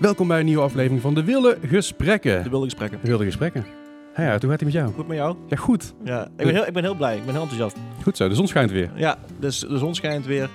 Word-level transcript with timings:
Welkom 0.00 0.28
bij 0.28 0.38
een 0.38 0.44
nieuwe 0.44 0.62
aflevering 0.62 1.00
van 1.00 1.14
De 1.14 1.24
Wilde 1.24 1.58
Gesprekken. 1.66 2.42
De 2.42 2.50
wilde 2.50 2.64
gesprekken. 2.64 2.98
De 3.02 3.08
Wilde 3.08 3.24
Gesprekken. 3.24 3.66
Hey, 4.12 4.24
ja, 4.24 4.30
hoe 4.30 4.40
gaat 4.40 4.50
het 4.50 4.64
met 4.64 4.72
jou? 4.72 4.92
Goed 4.92 5.08
met 5.08 5.16
jou? 5.16 5.36
Ja, 5.48 5.56
goed. 5.56 5.94
Ja, 6.04 6.24
ik 6.24 6.36
ben, 6.36 6.54
heel, 6.54 6.66
ik 6.66 6.72
ben 6.72 6.82
heel 6.82 6.94
blij. 6.94 7.16
Ik 7.16 7.24
ben 7.24 7.32
heel 7.32 7.42
enthousiast. 7.42 7.76
Goed 8.02 8.16
zo, 8.16 8.28
de 8.28 8.34
zon 8.34 8.46
schijnt 8.46 8.70
weer. 8.70 8.90
Ja, 8.94 9.18
dus 9.38 9.58
de 9.58 9.78
zon 9.78 9.94
schijnt 9.94 10.26
weer. 10.26 10.48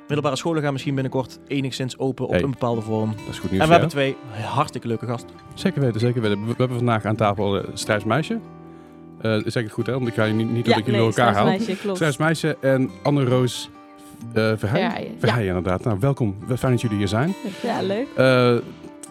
Middelbare 0.00 0.36
scholen 0.36 0.62
gaan 0.62 0.72
misschien 0.72 0.94
binnenkort 0.94 1.38
enigszins 1.46 1.98
open 1.98 2.24
op 2.24 2.30
Hey. 2.30 2.42
een 2.42 2.50
bepaalde 2.50 2.80
vorm. 2.80 3.10
Dat 3.10 3.28
is 3.28 3.38
goed 3.38 3.50
nieuws 3.50 3.52
En 3.52 3.58
voor 3.58 3.66
we 3.66 3.72
hebben 3.72 3.88
twee 3.88 4.16
hartstikke 4.44 4.86
leuke 4.86 5.06
gasten. 5.06 5.30
Zeker 5.54 5.80
weten, 5.80 6.00
zeker 6.00 6.20
weten. 6.22 6.40
We, 6.40 6.46
we 6.46 6.54
hebben 6.56 6.76
vandaag 6.76 7.04
aan 7.04 7.16
tafel 7.16 7.58
uh, 7.58 7.64
Strijfsmeisje. 7.74 8.38
Uh, 9.22 9.32
zeg 9.32 9.54
ik 9.54 9.54
het 9.54 9.72
goed, 9.72 9.86
hè? 9.86 9.92
Want 9.92 10.06
ik 10.06 10.14
ga 10.14 10.24
je 10.24 10.32
niet, 10.32 10.50
niet 10.50 10.66
ja, 10.66 10.70
dat 10.70 10.78
ik 10.78 10.86
jullie 10.86 11.00
nee, 11.00 11.10
door 11.10 11.18
elkaar 11.18 11.34
haal. 11.34 11.46
Meisje, 11.46 11.76
klopt. 11.76 11.96
Strijfsmeisje 11.96 12.56
en 12.60 12.90
Anne-Roos 13.02 13.70
uh, 14.34 14.52
Verheijen. 14.56 15.14
Verheijen, 15.18 15.56
inderdaad. 15.56 15.84
Nou, 15.84 15.98
welkom. 16.00 16.36
Fijn 16.56 16.72
dat 16.72 16.80
jullie 16.80 16.96
hier 16.96 17.08
zijn. 17.08 17.34
Ja, 17.62 17.82
leuk. 17.82 18.06
Uh, 18.18 18.56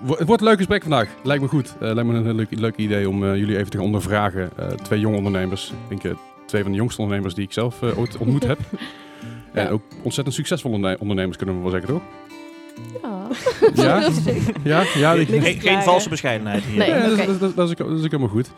het 0.07 0.27
wordt 0.27 0.41
een 0.41 0.47
leuk 0.47 0.57
gesprek 0.57 0.81
vandaag. 0.81 1.09
Lijkt 1.23 1.41
me 1.41 1.47
goed. 1.47 1.75
Uh, 1.81 1.93
lijkt 1.93 2.09
me 2.09 2.13
een 2.13 2.35
leuk, 2.35 2.47
leuk 2.49 2.75
idee 2.75 3.09
om 3.09 3.23
uh, 3.23 3.35
jullie 3.35 3.57
even 3.57 3.69
te 3.71 3.77
gaan 3.77 3.85
ondervragen. 3.85 4.49
Uh, 4.59 4.65
twee 4.65 4.99
jonge 4.99 5.17
ondernemers. 5.17 5.73
Ik 5.89 6.01
denk 6.01 6.17
twee 6.45 6.61
van 6.61 6.71
de 6.71 6.77
jongste 6.77 7.01
ondernemers 7.01 7.33
die 7.35 7.43
ik 7.43 7.53
zelf 7.53 7.81
ooit 7.83 8.17
ontmoet 8.17 8.47
heb. 8.47 8.59
ja. 9.53 9.61
En 9.61 9.69
ook 9.69 9.81
ontzettend 10.03 10.35
succesvolle 10.35 10.97
ondernemers 10.99 11.37
kunnen 11.37 11.55
we 11.55 11.61
wel 11.61 11.71
zeggen, 11.71 11.89
toch? 11.89 12.01
Ja. 13.01 13.27
Ja? 13.73 14.09
ja? 14.63 14.83
ja 14.95 15.13
ik... 15.13 15.27
Geen, 15.27 15.59
geen 15.59 15.81
valse 15.81 16.09
bescheidenheid 16.09 16.63
hier. 16.63 16.77
Nee, 16.77 16.89
ja, 16.89 17.11
okay. 17.11 17.25
dat, 17.25 17.39
dat, 17.39 17.55
dat, 17.55 17.69
is, 17.69 17.75
dat 17.75 17.89
is 17.89 18.03
ook 18.03 18.11
helemaal 18.11 18.27
goed. 18.27 18.51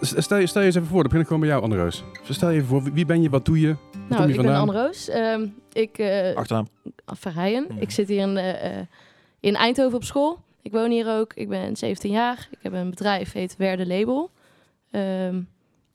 Stel, 0.00 0.46
stel 0.46 0.60
je 0.60 0.66
eens 0.66 0.74
even 0.74 0.86
voor, 0.86 1.00
dan 1.00 1.02
begin 1.02 1.20
ik 1.20 1.26
gewoon 1.26 1.40
bij 1.40 1.48
jou, 1.48 1.62
Anne-Roos. 1.62 2.04
Stel 2.28 2.50
je 2.50 2.56
even 2.56 2.68
voor, 2.68 2.82
wie 2.82 3.06
ben 3.06 3.22
je, 3.22 3.30
wat 3.30 3.44
doe 3.44 3.60
je? 3.60 3.66
Waar 3.66 4.00
nou, 4.08 4.20
kom 4.20 4.30
je 4.30 4.38
ik 4.38 4.46
ben? 4.46 4.54
Anne-Roos. 4.54 5.08
Um, 5.08 5.54
ik... 5.72 6.00
Achternaam? 6.34 6.68
Verheijen. 7.06 7.66
Mm. 7.68 7.78
Ik 7.78 7.90
zit 7.90 8.08
hier 8.08 8.20
in, 8.20 8.36
in 9.40 9.54
Eindhoven 9.54 9.96
op 9.96 10.04
school. 10.04 10.38
Ik 10.62 10.72
woon 10.72 10.90
hier 10.90 11.08
ook. 11.08 11.32
Ik 11.34 11.48
ben 11.48 11.76
17 11.76 12.10
jaar. 12.10 12.48
Ik 12.50 12.58
heb 12.62 12.72
een 12.72 12.90
bedrijf, 12.90 13.32
heet 13.32 13.56
Werde 13.56 13.86
Label. 13.86 14.30
Um, 14.90 15.48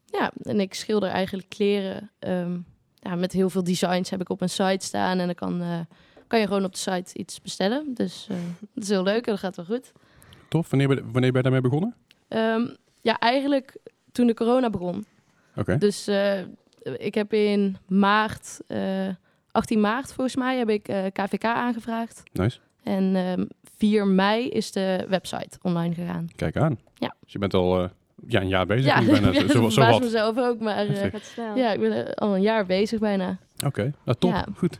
ja, 0.05 0.31
en 0.41 0.59
ik 0.59 0.73
schilder 0.73 1.09
eigenlijk 1.09 1.49
kleren. 1.49 2.11
Um, 2.19 2.65
ja, 2.95 3.15
met 3.15 3.31
heel 3.31 3.49
veel 3.49 3.63
designs 3.63 4.09
heb 4.09 4.21
ik 4.21 4.29
op 4.29 4.39
mijn 4.39 4.51
site 4.51 4.85
staan. 4.85 5.19
En 5.19 5.25
dan 5.25 5.35
kan, 5.35 5.61
uh, 5.61 5.79
kan 6.27 6.39
je 6.39 6.47
gewoon 6.47 6.63
op 6.63 6.71
de 6.71 6.77
site 6.77 7.17
iets 7.19 7.41
bestellen. 7.41 7.93
Dus 7.93 8.27
uh, 8.31 8.37
dat 8.73 8.83
is 8.83 8.89
heel 8.89 9.03
leuk 9.03 9.25
en 9.25 9.31
dat 9.31 9.39
gaat 9.39 9.55
wel 9.55 9.65
goed. 9.65 9.91
Tof. 10.49 10.69
Wanneer, 10.69 10.87
ben, 10.87 11.11
wanneer 11.11 11.31
ben 11.31 11.43
je 11.43 11.49
daarmee 11.49 11.61
begonnen? 11.61 11.95
Um, 12.29 12.75
ja, 13.01 13.19
eigenlijk 13.19 13.75
toen 14.11 14.27
de 14.27 14.33
corona 14.33 14.69
begon. 14.69 15.05
Oké. 15.51 15.59
Okay. 15.59 15.77
Dus 15.77 16.07
uh, 16.07 16.39
ik 16.97 17.15
heb 17.15 17.33
in 17.33 17.77
maart, 17.87 18.59
18 19.51 19.79
maart 19.79 20.13
volgens 20.13 20.35
mij, 20.35 20.57
heb 20.57 20.69
ik 20.69 20.83
KVK 21.13 21.43
aangevraagd. 21.43 22.23
Nice. 22.33 22.59
En 22.83 23.15
um, 23.15 23.47
4 23.77 24.07
mei 24.07 24.49
is 24.49 24.71
de 24.71 25.05
website 25.09 25.57
online 25.61 25.93
gegaan. 25.93 26.29
Kijk 26.35 26.57
aan. 26.57 26.79
Ja. 26.93 27.15
Dus 27.23 27.31
je 27.31 27.39
bent 27.39 27.53
al 27.53 27.83
uh, 27.83 27.89
ja, 28.27 28.41
een 28.41 28.47
jaar 28.47 28.65
bezig. 28.65 28.85
Ja, 28.85 29.03
bijna, 29.05 29.31
ja 29.39 29.47
zo, 29.47 29.69
zo 29.69 29.81
wat. 29.85 30.01
mezelf 30.01 30.37
ook, 30.37 30.59
maar 30.59 30.87
uh, 30.87 31.11
ja, 31.55 31.71
ik 31.71 31.79
ben 31.79 32.13
al 32.13 32.35
een 32.35 32.41
jaar 32.41 32.65
bezig 32.65 32.99
bijna. 32.99 33.37
Oké, 33.55 33.65
okay. 33.65 33.93
nou, 34.05 34.17
top. 34.17 34.31
Ja. 34.31 34.45
Goed. 34.55 34.79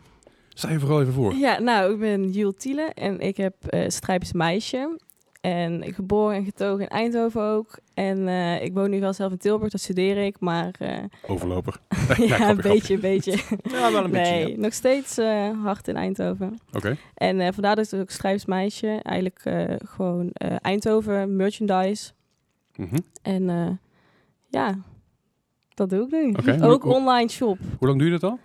Sta 0.54 0.72
je 0.72 0.80
vooral 0.80 1.02
even 1.02 1.14
voor. 1.14 1.34
Ja, 1.34 1.60
nou, 1.60 1.94
ik 1.94 2.00
ben 2.00 2.30
Jules 2.30 2.54
Tiele 2.58 2.92
en 2.94 3.20
ik 3.20 3.38
heb 3.38 3.56
uh, 3.70 3.84
Strijpers 3.88 4.32
Meisje. 4.32 4.98
En 5.42 5.84
ik 5.84 5.96
geboren 5.96 6.36
en 6.36 6.44
getogen 6.44 6.84
in 6.84 6.90
Eindhoven 6.90 7.42
ook. 7.42 7.80
En 7.94 8.20
uh, 8.20 8.64
ik 8.64 8.74
woon 8.74 8.90
nu 8.90 9.00
wel 9.00 9.14
zelf 9.14 9.32
in 9.32 9.38
Tilburg, 9.38 9.72
dat 9.72 9.82
studeer 9.82 10.26
ik, 10.26 10.40
maar... 10.40 10.76
Uh, 10.82 10.98
Overloper. 11.28 11.80
ja, 12.18 12.26
ja 12.26 12.50
een 12.50 12.62
beetje, 12.62 12.94
een 12.94 13.00
beetje. 13.00 13.32
ja, 13.72 13.92
wel 13.92 14.04
een 14.04 14.12
beetje. 14.12 14.32
Nee, 14.32 14.52
ja. 14.52 14.58
nog 14.58 14.74
steeds 14.74 15.18
uh, 15.18 15.64
hard 15.64 15.88
in 15.88 15.96
Eindhoven. 15.96 16.60
Oké. 16.68 16.78
Okay. 16.78 16.98
En 17.14 17.40
uh, 17.40 17.48
vandaar 17.54 17.76
dat 17.76 17.92
ik 17.92 18.00
ook 18.00 18.10
Strijpsmeisje. 18.10 19.00
Eigenlijk 19.04 19.46
uh, 19.46 19.76
gewoon 19.86 20.30
Eindhoven, 20.62 21.36
merchandise. 21.36 22.12
Mm 22.76 22.88
-hmm. 22.90 23.04
En 23.22 23.80
ja, 24.48 24.78
dat 25.74 25.90
doe 25.90 26.06
ik 26.06 26.12
nu. 26.12 26.30
Okay. 26.32 26.60
Ook 26.60 26.86
online 26.86 27.30
shop. 27.30 27.58
Hoe 27.78 27.88
lang 27.88 28.00
duurt 28.00 28.14
het 28.14 28.24
al? 28.24 28.40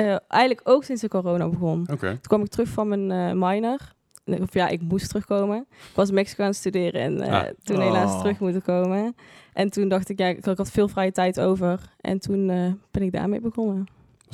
Uh, 0.00 0.16
eigenlijk 0.28 0.68
ook 0.68 0.84
sinds 0.84 1.02
de 1.02 1.08
corona 1.08 1.48
begon. 1.48 1.80
Oké. 1.80 1.92
Okay. 1.92 2.10
Toen 2.10 2.20
kwam 2.20 2.42
ik 2.42 2.48
terug 2.48 2.68
van 2.68 2.88
mijn 2.88 3.10
uh, 3.10 3.48
minor. 3.48 3.93
Of 4.24 4.54
ja, 4.54 4.68
ik 4.68 4.80
moest 4.80 5.08
terugkomen. 5.08 5.66
Ik 5.70 5.94
was 5.94 6.08
in 6.08 6.14
Mexico 6.14 6.42
aan 6.42 6.48
het 6.48 6.56
studeren 6.56 7.00
en 7.00 7.16
uh, 7.16 7.32
ah. 7.32 7.48
toen 7.62 7.80
helaas 7.80 8.12
Oh. 8.12 8.20
terug 8.20 8.38
moeten 8.38 8.62
komen. 8.62 9.16
En 9.52 9.70
toen 9.70 9.88
dacht 9.88 10.08
ik, 10.08 10.18
ja, 10.18 10.26
ik 10.26 10.44
had 10.44 10.70
veel 10.70 10.88
vrije 10.88 11.12
tijd 11.12 11.40
over. 11.40 11.80
En 12.00 12.18
toen 12.18 12.48
uh, 12.48 12.72
ben 12.90 13.02
ik 13.02 13.12
daarmee 13.12 13.40
begonnen. 13.40 13.86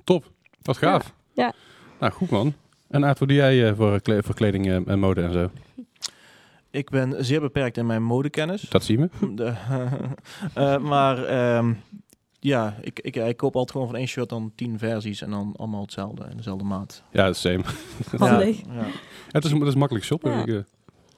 Top, 0.04 0.30
wat 0.62 0.76
gaaf. 0.76 1.14
Ja. 1.32 1.44
ja. 1.44 1.52
Nou, 2.00 2.12
goed 2.12 2.30
man. 2.30 2.54
En 2.88 3.04
Aad, 3.04 3.18
wat 3.18 3.28
doe 3.28 3.36
jij 3.36 3.68
uh, 3.70 3.76
voor, 3.76 4.00
kle 4.00 4.22
voor 4.22 4.34
kleding 4.34 4.86
en 4.86 4.98
mode 4.98 5.22
en 5.22 5.32
zo? 5.32 5.50
Ik 6.70 6.90
ben 6.90 7.24
zeer 7.24 7.40
beperkt 7.40 7.76
in 7.76 7.86
mijn 7.86 8.02
modekennis. 8.02 8.60
Dat 8.60 8.84
zien 8.84 9.00
we. 9.00 9.34
De, 9.34 9.54
uh, 10.58 10.78
maar 10.92 11.56
um, 11.56 11.82
ja, 12.40 12.76
ik, 12.80 13.00
ik, 13.00 13.16
ik 13.16 13.36
koop 13.36 13.54
altijd 13.54 13.70
gewoon 13.70 13.86
van 13.86 13.96
één 13.96 14.06
shirt 14.06 14.28
dan 14.28 14.52
tien 14.54 14.78
versies 14.78 15.22
en 15.22 15.30
dan 15.30 15.54
allemaal 15.56 15.80
hetzelfde 15.80 16.26
in 16.30 16.36
dezelfde 16.36 16.64
maat. 16.64 17.02
Ja, 17.10 17.24
dat 17.24 17.34
is 17.34 17.40
same. 17.40 17.62
ja, 18.18 18.40
ja. 18.40 18.86
Het, 19.30 19.44
is, 19.44 19.50
het 19.50 19.62
is 19.62 19.74
makkelijk 19.74 20.04
shoppen. 20.04 20.30
Ja. 20.30 20.40
Ik, 20.40 20.46
uh... 20.46 20.60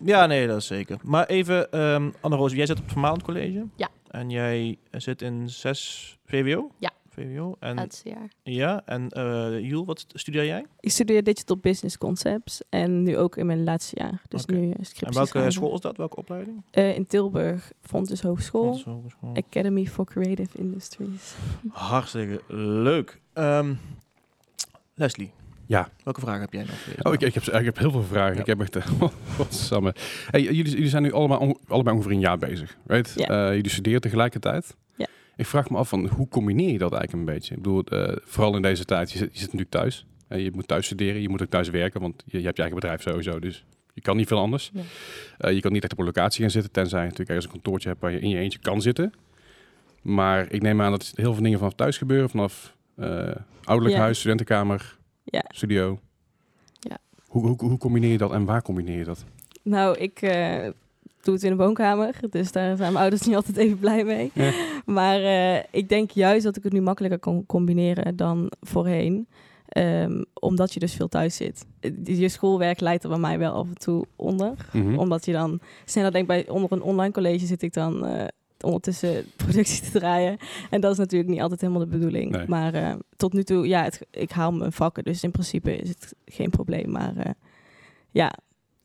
ja, 0.05 0.27
nee, 0.27 0.47
dat 0.47 0.57
is 0.57 0.67
zeker. 0.67 0.99
Maar 1.03 1.27
even, 1.27 1.81
um, 1.81 2.15
Anne-Roos, 2.21 2.53
jij 2.53 2.67
zit 2.67 2.77
op 2.77 2.83
het 2.83 2.93
Vermalend 2.93 3.23
College. 3.23 3.67
Ja. 3.77 3.89
En 4.09 4.31
jij 4.31 4.79
zit 4.91 5.23
in 5.23 5.49
6 5.49 6.19
VWO? 6.25 6.71
Ja. 6.79 6.91
VWO. 7.13 7.57
En, 7.61 7.75
Laatste 7.75 8.09
jaar. 8.09 8.31
Ja, 8.43 8.83
en 8.85 9.09
uh, 9.17 9.61
Jules, 9.61 9.87
wat 9.87 10.05
studeer 10.09 10.45
jij? 10.45 10.67
Ik 10.81 10.91
studeer 10.91 11.23
Digital 11.23 11.57
Business 11.57 11.99
Concepts 11.99 12.63
en 12.69 13.03
nu 13.03 13.17
ook 13.17 13.37
in 13.37 13.47
mijn 13.47 13.65
laatste 13.65 13.97
jaar. 13.99 14.23
Dus 14.29 14.43
okay. 14.43 14.57
nu 14.57 14.71
En 14.71 15.13
welke 15.13 15.27
schrijven. 15.27 15.53
school 15.53 15.75
is 15.75 15.81
dat? 15.81 15.97
Welke 15.97 16.17
opleiding? 16.17 16.63
Uh, 16.73 16.97
in 16.97 17.07
Tilburg, 17.07 17.73
Fontes 17.81 18.23
Hogeschool. 18.23 18.83
Academy 19.35 19.87
for 19.87 20.05
Creative 20.05 20.59
Industries. 20.59 21.35
Hartstikke 21.69 22.41
leuk. 22.83 23.21
Um, 23.35 23.79
Leslie. 24.95 25.33
Ja. 25.67 25.89
Welke 26.05 26.21
vraag 26.21 26.41
heb 26.41 26.53
jij 26.53 26.65
nog? 26.65 27.07
Oh, 27.07 27.13
ik, 27.13 27.21
ik, 27.21 27.35
heb, 27.35 27.43
ik 27.43 27.65
heb 27.65 27.79
heel 27.79 27.91
veel 27.91 28.03
vragen. 28.03 28.35
Ja. 28.35 28.41
Ik 28.41 28.47
heb 28.47 28.61
echt... 28.61 28.79
Wat 29.39 29.55
samen. 29.55 29.95
Hey, 30.31 30.43
jullie, 30.43 30.71
jullie 30.71 30.89
zijn 30.89 31.03
nu 31.03 31.13
allemaal 31.13 31.39
on, 31.39 31.59
allebei 31.69 31.97
ongeveer 31.97 32.15
een 32.15 32.21
jaar 32.21 32.39
bezig, 32.39 32.77
right? 32.87 33.13
Ja. 33.17 33.49
Uh, 33.49 33.55
jullie 33.55 33.71
studeren 33.71 34.01
tegelijkertijd. 34.01 34.77
Ik 35.37 35.47
vraag 35.47 35.71
me 35.71 35.77
af 35.77 35.89
van 35.89 36.07
hoe 36.09 36.29
combineer 36.29 36.73
je 36.73 36.79
dat 36.79 36.93
eigenlijk 36.93 37.29
een 37.29 37.35
beetje? 37.35 37.55
Ik 37.55 37.63
bedoel, 37.63 37.85
uh, 37.93 38.17
vooral 38.25 38.57
in 38.57 38.63
deze 38.63 38.85
tijd, 38.85 39.13
je 39.13 39.19
zit, 39.19 39.29
je 39.33 39.39
zit 39.39 39.45
natuurlijk 39.53 39.71
thuis. 39.71 40.07
Uh, 40.29 40.45
je 40.45 40.51
moet 40.55 40.69
thuis 40.69 40.87
studeren, 40.87 41.23
je 41.23 41.29
moet 41.29 41.43
ook 41.43 41.51
thuis 41.51 41.69
werken, 41.71 42.01
want 42.01 42.23
je, 42.27 42.39
je 42.39 42.45
hebt 42.45 42.57
je 42.57 42.63
eigen 42.63 42.81
bedrijf 42.81 43.03
sowieso. 43.03 43.39
Dus 43.39 43.65
je 43.95 44.01
kan 44.01 44.17
niet 44.17 44.29
veel 44.29 44.39
anders. 44.39 44.71
Uh, 44.75 45.53
je 45.53 45.61
kan 45.61 45.73
niet 45.73 45.83
echt 45.83 45.93
op 45.93 45.99
een 45.99 46.05
locatie 46.05 46.41
gaan 46.41 46.51
zitten, 46.51 46.73
tenzij 46.73 46.99
je 46.99 47.05
natuurlijk 47.05 47.31
ergens 47.31 47.47
een 47.47 47.53
kantoortje 47.61 47.89
hebt 47.89 48.01
waar 48.01 48.13
je 48.13 48.21
in 48.21 48.29
je 48.29 48.39
eentje 48.39 48.59
kan 48.59 48.81
zitten. 48.83 49.13
Maar 50.03 50.53
ik 50.53 50.63
neem 50.63 50.81
aan 50.83 50.91
dat 50.91 51.13
heel 51.15 51.35
veel 51.35 51.43
dingen 51.43 51.59
vanaf 51.59 51.75
thuis 51.75 51.99
gebeuren, 51.99 52.31
vanaf 52.31 52.77
ouderlijk 53.65 53.95
Ja. 53.97 54.01
huis, 54.03 54.19
studentenkamer, 54.19 54.99
Ja. 55.25 55.45
studio. 55.49 56.01
Ja. 56.81 56.99
Hoe, 57.27 57.47
hoe, 57.47 57.57
hoe 57.59 57.79
combineer 57.79 58.11
je 58.11 58.19
dat 58.19 58.33
en 58.33 58.45
waar 58.45 58.63
combineer 58.63 58.99
je 58.99 59.05
dat? 59.05 59.25
Nou, 59.63 59.99
ik 59.99 60.23
uh, 60.23 60.69
doe 61.25 61.35
het 61.35 61.43
in 61.43 61.51
de 61.51 61.57
woonkamer, 61.57 62.15
dus 62.31 62.53
daar 62.53 62.77
zijn 62.77 62.93
mijn 62.93 63.03
ouders 63.03 63.23
niet 63.23 63.37
altijd 63.37 63.57
even 63.57 63.79
blij 63.79 64.05
mee. 64.05 64.31
Ja. 64.35 64.53
Maar 64.87 65.21
uh, 65.21 65.57
ik 65.71 65.89
denk 65.89 66.11
juist 66.11 66.45
dat 66.45 66.57
ik 66.57 66.63
het 66.63 66.73
nu 66.73 66.81
makkelijker 66.81 67.19
kan 67.19 67.47
combineren 67.47 68.17
dan 68.17 68.53
voorheen. 68.61 69.29
Um, 69.79 70.25
omdat 70.35 70.75
je 70.75 70.81
dus 70.81 70.95
veel 70.95 71.09
thuis 71.09 71.37
zit. 71.37 71.67
Je 72.05 72.29
schoolwerk 72.29 72.81
leidt 72.81 73.03
er 73.03 73.09
bij 73.09 73.19
mij 73.19 73.39
wel 73.39 73.53
af 73.53 73.69
en 73.69 73.79
toe 73.79 74.05
onder. 74.17 74.69
Mhm. 74.73 74.99
Omdat 74.99 75.25
je 75.25 75.33
dan 75.33 75.61
sneller 75.85 76.13
denkt, 76.13 76.29
bij 76.29 76.49
onder 76.49 76.73
een 76.73 76.83
online 76.83 77.13
college 77.13 77.47
zit 77.47 77.63
ik 77.63 77.73
dan 77.73 78.09
uh, 78.09 78.25
ondertussen 78.61 79.25
productie 79.45 79.91
te 79.91 79.99
draaien. 79.99 80.37
En 80.71 80.81
dat 80.81 80.93
is 80.93 80.99
natuurlijk 80.99 81.31
niet 81.31 81.41
altijd 81.41 81.61
helemaal 81.61 81.83
de 81.83 81.97
bedoeling. 81.99 82.31
Nee. 82.31 82.47
Maar 82.47 82.75
uh, 82.75 82.95
tot 83.17 83.33
nu 83.33 83.43
toe, 83.43 83.69
ja, 83.69 83.83
het, 83.83 84.07
ik 84.11 84.31
haal 84.31 84.53
mijn 84.53 84.73
vakken. 84.73 85.05
Dus 85.05 85.23
in 85.23 85.31
principe 85.31 85.77
is 85.77 85.89
het 85.89 86.15
geen 86.25 86.51
probleem. 86.51 86.91
Maar 86.91 87.35
ja, 88.11 88.33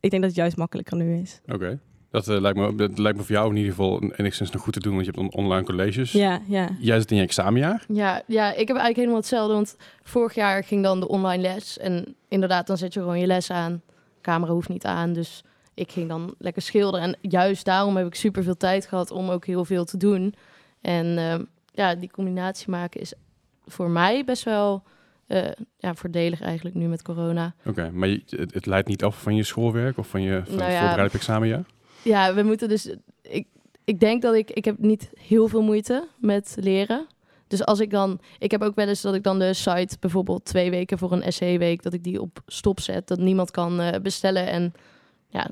ik 0.00 0.10
denk 0.10 0.22
dat 0.22 0.30
het 0.30 0.40
juist 0.40 0.56
makkelijker 0.56 0.96
nu 0.96 1.20
is. 1.20 1.40
Oké. 1.44 1.54
Okay. 1.54 1.78
Dat, 2.10 2.28
uh, 2.28 2.40
lijkt 2.40 2.58
me, 2.58 2.74
dat 2.74 2.98
lijkt 2.98 3.18
me 3.18 3.24
voor 3.24 3.34
jou 3.34 3.50
in 3.50 3.56
ieder 3.56 3.70
geval 3.70 4.02
enigszins 4.02 4.50
nog 4.50 4.62
goed 4.62 4.72
te 4.72 4.80
doen, 4.80 4.94
want 4.94 5.04
je 5.04 5.10
hebt 5.10 5.22
on 5.22 5.44
online 5.44 5.64
colleges. 5.64 6.12
Ja, 6.12 6.40
ja. 6.46 6.68
Jij 6.78 6.98
zit 6.98 7.10
in 7.10 7.16
je 7.16 7.22
examenjaar. 7.22 7.84
Ja, 7.88 8.22
ja, 8.26 8.46
ik 8.46 8.68
heb 8.68 8.76
eigenlijk 8.76 8.96
helemaal 8.96 9.16
hetzelfde. 9.16 9.54
Want 9.54 9.76
vorig 10.02 10.34
jaar 10.34 10.64
ging 10.64 10.82
dan 10.82 11.00
de 11.00 11.08
online 11.08 11.42
les. 11.42 11.78
En 11.78 12.14
inderdaad, 12.28 12.66
dan 12.66 12.76
zet 12.76 12.94
je 12.94 13.00
gewoon 13.00 13.18
je 13.18 13.26
les 13.26 13.50
aan. 13.50 13.82
Camera 14.20 14.52
hoeft 14.52 14.68
niet 14.68 14.84
aan, 14.84 15.12
dus 15.12 15.42
ik 15.74 15.92
ging 15.92 16.08
dan 16.08 16.34
lekker 16.38 16.62
schilderen. 16.62 17.06
En 17.06 17.30
juist 17.30 17.64
daarom 17.64 17.96
heb 17.96 18.06
ik 18.06 18.14
super 18.14 18.42
veel 18.42 18.56
tijd 18.56 18.86
gehad 18.86 19.10
om 19.10 19.28
ook 19.28 19.46
heel 19.46 19.64
veel 19.64 19.84
te 19.84 19.96
doen. 19.96 20.34
En 20.80 21.06
uh, 21.06 21.34
ja, 21.72 21.94
die 21.94 22.10
combinatie 22.10 22.70
maken 22.70 23.00
is 23.00 23.12
voor 23.66 23.90
mij 23.90 24.24
best 24.24 24.42
wel 24.42 24.82
uh, 25.28 25.44
ja, 25.76 25.94
voordelig 25.94 26.40
eigenlijk 26.40 26.76
nu 26.76 26.86
met 26.86 27.02
corona. 27.02 27.54
Oké, 27.58 27.68
okay, 27.68 27.90
maar 27.90 28.08
je, 28.08 28.22
het, 28.26 28.54
het, 28.54 28.66
leidt 28.66 28.88
niet 28.88 29.04
af 29.04 29.22
van 29.22 29.36
je 29.36 29.42
schoolwerk 29.42 29.98
of 29.98 30.08
van 30.08 30.22
je 30.22 30.42
van 30.44 30.56
Nou 30.56 30.70
ja. 30.70 30.80
voorbereid 30.80 31.14
examenjaar? 31.14 31.64
Ja, 32.02 32.34
we 32.34 32.42
moeten 32.42 32.68
dus... 32.68 32.94
Ik, 33.22 33.46
ik 33.84 34.00
denk 34.00 34.22
dat 34.22 34.34
ik... 34.34 34.50
Ik 34.50 34.64
heb 34.64 34.78
niet 34.78 35.10
heel 35.20 35.48
veel 35.48 35.62
moeite 35.62 36.08
met 36.18 36.56
leren. 36.60 37.06
Dus 37.46 37.64
als 37.64 37.80
ik 37.80 37.90
dan... 37.90 38.20
Ik 38.38 38.50
heb 38.50 38.62
ook 38.62 38.74
wel 38.74 38.88
eens 38.88 39.00
dat 39.00 39.14
ik 39.14 39.22
dan 39.22 39.38
de 39.38 39.54
site 39.54 39.96
bijvoorbeeld 40.00 40.44
twee 40.44 40.70
weken 40.70 40.98
voor 40.98 41.12
een 41.12 41.22
essayweek... 41.22 41.82
dat 41.82 41.92
ik 41.92 42.04
die 42.04 42.20
op 42.20 42.40
stop 42.46 42.80
zet. 42.80 43.08
Dat 43.08 43.18
niemand 43.18 43.50
kan 43.50 43.80
uh, 43.80 43.90
bestellen. 44.02 44.46
En 44.46 44.72
ja, 45.28 45.46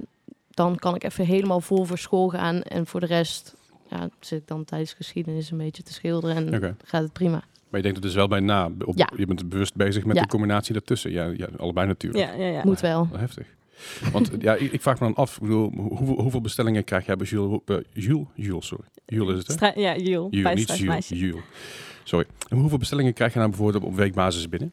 dan 0.51 0.77
kan 0.77 0.95
ik 0.95 1.05
even 1.05 1.25
helemaal 1.27 1.61
vol 1.61 1.85
voor 1.85 1.99
school 1.99 2.29
gaan. 2.29 2.63
En 2.63 2.87
voor 2.87 3.01
de 3.01 3.07
rest 3.07 3.55
ja, 3.91 4.09
zit 4.21 4.41
ik 4.41 4.47
dan 4.47 4.65
tijdens 4.65 4.93
geschiedenis 4.93 5.51
een 5.51 5.59
beetje 5.59 5.83
te 5.83 5.93
schilderen 5.93 6.37
en 6.37 6.77
gaat 6.85 7.03
het 7.03 7.13
prima. 7.13 7.43
Maar 7.69 7.81
je 7.81 7.83
denkt 7.83 7.97
er 7.97 8.05
dus 8.05 8.15
wel 8.15 8.29
bij 8.29 8.41
na. 8.41 8.71
Op, 8.85 8.97
Ja. 8.99 9.09
Je 9.17 9.27
bent 9.27 9.49
bewust 9.49 9.75
bezig 9.75 10.05
met 10.05 10.17
Ja. 10.17 10.23
de 10.23 10.29
combinatie 10.29 10.73
daartussen. 10.73 11.11
Ja, 11.11 11.25
ja 11.25 11.49
allebei 11.57 11.87
natuurlijk. 11.87 12.25
Ja, 12.25 12.35
ja, 12.35 12.47
ja. 12.47 12.61
Moet. 12.65 12.81
Wel 12.81 13.09
heftig. 13.17 13.47
Want 14.13 14.31
ja, 14.39 14.55
ik, 14.55 14.73
ik 14.73 14.83
vraag 14.83 15.01
me 15.01 15.07
dan 15.07 15.15
af, 15.15 15.35
ik 15.35 15.41
bedoel, 15.43 15.73
hoeveel, 15.77 16.21
hoeveel 16.21 16.41
bestellingen 16.41 16.85
krijg 16.85 17.07
jij 17.07 17.17
bij 17.17 17.27
Jules? 17.27 17.61
eh, 17.65 17.77
Jules? 17.93 18.27
Jules, 18.35 18.67
sorry. 18.67 18.85
Jules 19.07 19.39
is 19.39 19.47
het, 19.47 19.61
hè? 19.61 19.71
Ja, 19.75 19.97
Jules. 19.97 20.03
Jules, 20.05 20.31
niet 20.31 20.43
Bijstraatmeisje. 20.43 21.17
Jules. 21.17 21.33
Jules. 21.35 21.45
Sorry. 22.05 22.27
En 22.49 22.57
hoeveel 22.59 22.79
bestellingen 22.79 23.13
krijg 23.13 23.33
je 23.33 23.39
nou 23.39 23.51
bijvoorbeeld 23.51 23.85
op 23.85 23.95
weekbasis 23.95 24.49
binnen? 24.49 24.73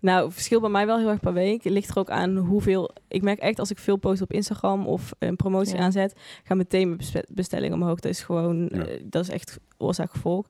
Nou, 0.00 0.24
het 0.24 0.34
verschilt 0.34 0.60
bij 0.60 0.70
mij 0.70 0.86
wel 0.86 0.98
heel 0.98 1.08
erg 1.08 1.20
per 1.20 1.32
week. 1.32 1.64
Het 1.64 1.72
ligt 1.72 1.88
er 1.90 1.98
ook 1.98 2.10
aan 2.10 2.36
hoeveel... 2.36 2.90
Ik 3.08 3.22
merk 3.22 3.38
echt 3.38 3.58
als 3.58 3.70
ik 3.70 3.78
veel 3.78 3.96
post 3.96 4.22
op 4.22 4.32
Instagram 4.32 4.86
of 4.86 5.12
een 5.18 5.36
promotie 5.36 5.74
Ja. 5.76 5.80
aanzet, 5.82 6.14
gaan 6.44 6.56
meteen 6.56 6.88
mijn 6.88 7.24
bestellingen 7.28 7.76
omhoog. 7.82 8.00
Dat 8.00 8.10
is 8.12 8.20
gewoon, 8.22 8.68
Ja. 8.72 8.84
eh, 8.86 9.00
dat 9.04 9.22
is 9.22 9.28
echt 9.30 9.58
oorzaak-gevolg. 9.78 10.46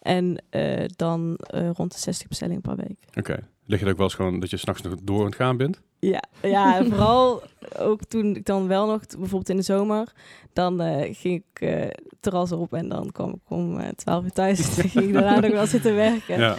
En 0.00 0.42
eh, 0.50 0.84
dan 0.96 1.36
eh, 1.36 1.70
rond 1.70 1.92
de 1.92 1.98
60 1.98 2.28
bestellingen 2.28 2.62
per 2.62 2.76
week. 2.76 2.98
Oké. 3.14 3.48
Lig 3.66 3.78
je 3.78 3.84
er 3.84 3.90
ook 3.90 3.96
wel 3.96 4.06
eens 4.06 4.14
gewoon 4.14 4.40
dat 4.40 4.50
je 4.50 4.56
s'nachts 4.56 4.82
nog 4.82 4.94
door 5.02 5.18
aan 5.20 5.26
het 5.26 5.34
gaan 5.34 5.56
bent? 5.56 5.80
Ja, 6.10 6.22
ja 6.42 6.76
en 6.78 6.86
vooral 6.90 7.42
ook 7.78 8.04
toen 8.04 8.36
ik 8.36 8.44
dan 8.44 8.68
wel 8.68 8.86
nog, 8.86 9.00
bijvoorbeeld 9.06 9.48
in 9.48 9.56
de 9.56 9.62
zomer, 9.62 10.12
dan 10.52 10.80
eh, 10.80 11.14
ging 11.14 11.44
ik 11.44 11.60
eh 11.60 11.88
terras 12.20 12.52
op 12.52 12.72
en 12.72 12.88
dan 12.88 13.12
kwam 13.12 13.30
ik 13.30 13.40
om 13.48 13.78
eh 13.78 13.88
12 13.88 14.24
uur 14.24 14.32
thuis. 14.32 14.76
dan 14.76 14.88
ging 14.88 15.04
ik 15.04 15.12
daarna 15.12 15.40
nog 15.40 15.50
wel 15.50 15.66
zitten 15.66 15.94
werken 15.94 16.38
Ja. 16.38 16.56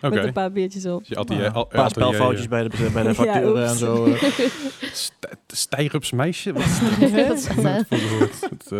Met 0.00 0.12
een 0.14 0.32
paar 0.32 0.52
biertjes 0.52 0.86
op. 0.86 0.98
Dus 0.98 1.08
je 1.08 1.16
atelier, 1.16 1.50
al- 1.50 1.62
een 1.62 1.68
paar 1.78 1.90
spelfoutjes 1.90 2.48
bij 2.48 2.62
de, 2.68 2.90
bij 2.92 3.02
de 3.02 3.08
Ja, 3.08 3.14
facturen 3.14 3.66
en 3.68 3.76
zo. 3.76 4.04
eh. 4.06 4.22
St- 4.92 5.18
Stijrups 5.46 6.12
meisje? 6.12 6.52
Wat 6.52 6.62
is 6.62 7.48
dat? 7.62 8.72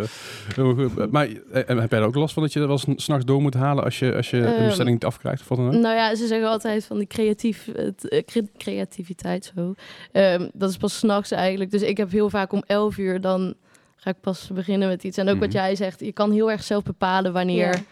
Eh, 0.57 1.07
maar 1.11 1.29
eh, 1.53 1.63
en 1.71 1.79
heb 1.79 1.91
jij 1.91 2.01
er 2.01 2.07
ook 2.07 2.15
last 2.15 2.35
van 2.35 2.43
dat 2.43 2.53
je 2.53 2.61
er 2.61 2.67
wel 2.69 2.81
eens 2.87 3.05
s'nachts 3.05 3.25
door 3.25 3.43
moet 3.43 3.55
halen 3.55 3.85
als 3.85 3.99
je, 3.99 4.15
als 4.15 4.31
je 4.31 4.37
een 4.37 4.55
Ehm, 4.55 4.65
bestelling 4.65 4.93
niet 4.95 5.05
afkrijgt? 5.05 5.41
Of 5.41 5.49
wat 5.49 5.59
dan 5.59 5.67
ook? 5.67 5.73
Nou 5.73 5.95
ja, 5.95 6.15
ze 6.15 6.27
zeggen 6.27 6.49
altijd 6.49 6.85
van 6.85 6.99
die 6.99 7.07
creatief, 7.07 7.69
het, 7.73 8.23
cre- 8.27 8.49
creativiteit 8.59 9.53
zo. 9.57 9.75
Ehm, 10.13 10.49
dat 10.53 10.71
is 10.71 10.77
pas 10.77 10.99
s'nachts 10.99 11.31
eigenlijk. 11.31 11.71
Dus 11.71 11.83
ik 11.83 11.97
heb 11.97 12.11
heel 12.11 12.31
vaak 12.31 12.53
om 12.53 12.63
11 12.67 12.99
uur 12.99 13.21
dan 13.21 13.55
ga 13.97 14.11
ik 14.11 14.21
pas 14.21 14.51
beginnen 14.55 14.89
met 14.89 15.05
iets. 15.05 15.17
En 15.19 15.29
ook 15.29 15.39
wat 15.39 15.49
Mhm. 15.49 15.57
jij 15.57 15.75
zegt, 15.77 16.01
je 16.01 16.13
kan 16.13 16.33
heel 16.33 16.51
erg 16.51 16.63
zelf 16.63 16.83
bepalen 16.83 17.33
wanneer, 17.33 17.67
Ja. 17.75 17.83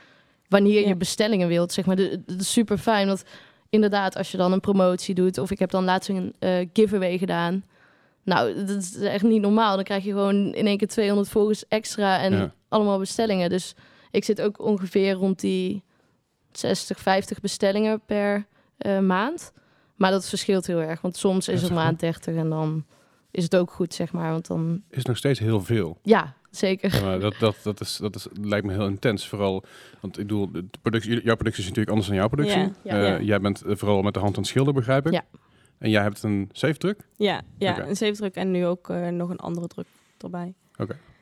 Wanneer 0.48 0.80
Ja. 0.80 0.88
je 0.88 0.96
bestellingen 0.96 1.48
wilt. 1.48 1.72
Zeg 1.72 1.86
maar, 1.86 1.96
De- 1.96 2.22
dat 2.26 2.40
is 2.40 2.52
super 2.52 2.78
fijn. 2.78 3.06
Want 3.06 3.22
inderdaad, 3.70 4.16
als 4.16 4.30
je 4.30 4.36
dan 4.36 4.52
een 4.52 4.60
promotie 4.60 5.14
doet, 5.14 5.38
of 5.38 5.50
ik 5.50 5.58
heb 5.58 5.70
dan 5.70 5.84
laatst 5.84 6.08
een 6.08 6.34
eh, 6.38 6.66
giveaway 6.72 7.18
gedaan. 7.18 7.64
Nou, 8.24 8.54
dat 8.64 8.76
is 8.76 8.96
echt 8.96 9.22
niet 9.24 9.40
normaal. 9.40 9.74
Dan 9.74 9.84
krijg 9.84 10.04
je 10.04 10.10
gewoon 10.10 10.54
in 10.54 10.66
één 10.66 10.76
keer 10.76 10.88
200 10.88 11.28
volgers 11.28 11.68
extra 11.68 12.20
en 12.20 12.32
Ja. 12.32 12.54
allemaal 12.68 12.98
bestellingen. 12.98 13.50
Dus 13.50 13.74
ik 14.10 14.24
zit 14.24 14.40
ook 14.40 14.60
ongeveer 14.60 15.12
rond 15.12 15.40
die 15.40 15.82
60, 16.52 16.98
50 17.00 17.40
bestellingen 17.40 18.00
per 18.06 18.46
eh, 18.78 18.98
maand. 18.98 19.52
Maar 19.94 20.10
dat 20.10 20.28
verschilt 20.28 20.66
heel 20.66 20.78
erg. 20.80 21.00
Want 21.00 21.16
soms 21.16 21.48
is 21.48 21.60
Ja, 21.60 21.66
het 21.66 21.74
maand 21.74 22.00
30 22.00 22.34
en 22.36 22.48
dan 22.48 22.84
is 23.30 23.42
het 23.44 23.56
ook 23.56 23.70
goed, 23.70 23.94
zeg 23.94 24.12
maar. 24.12 24.30
Want 24.30 24.46
dan, 24.46 24.82
Is 24.90 25.04
nog 25.04 25.16
steeds 25.16 25.38
heel 25.38 25.60
veel. 25.60 25.98
ja, 26.02 26.34
zeker. 26.50 26.94
Ja, 26.94 27.04
maar 27.04 27.20
dat, 27.20 27.34
dat, 27.38 27.56
dat, 27.62 27.80
is, 27.80 27.96
dat 27.96 28.14
is, 28.14 28.26
lijkt 28.32 28.66
me 28.66 28.72
heel 28.72 28.86
intens. 28.86 29.28
Vooral, 29.28 29.64
want 30.00 30.18
ik 30.18 30.26
bedoel, 30.26 30.52
de 30.52 30.64
productie, 30.82 31.22
jouw 31.22 31.34
productie 31.34 31.62
is 31.62 31.68
natuurlijk 31.68 31.88
anders 31.88 32.06
dan 32.06 32.16
jouw 32.16 32.28
productie. 32.28 32.72
Ja. 32.82 33.16
Eh. 33.16 33.20
Jij 33.20 33.40
bent 33.40 33.62
eh, 33.62 33.76
vooral 33.76 34.02
met 34.02 34.14
de 34.14 34.20
hand 34.20 34.32
aan 34.32 34.40
het 34.40 34.50
schilderen, 34.50 34.78
begrijp 34.78 35.06
ik. 35.06 35.12
Ja. 35.12 35.24
En 35.78 35.90
jij 35.90 36.02
hebt 36.02 36.22
een 36.22 36.50
safe 36.52 36.78
druk. 36.78 37.06
Ja, 37.16 37.42
ja 37.58 37.72
Oké. 37.72 37.82
een 37.82 37.96
zeefdruk 37.96 38.34
en 38.34 38.50
nu 38.50 38.66
ook 38.66 38.90
eh, 38.90 39.08
nog 39.08 39.30
een 39.30 39.38
andere 39.38 39.66
druk 39.66 39.86
erbij. 40.18 40.54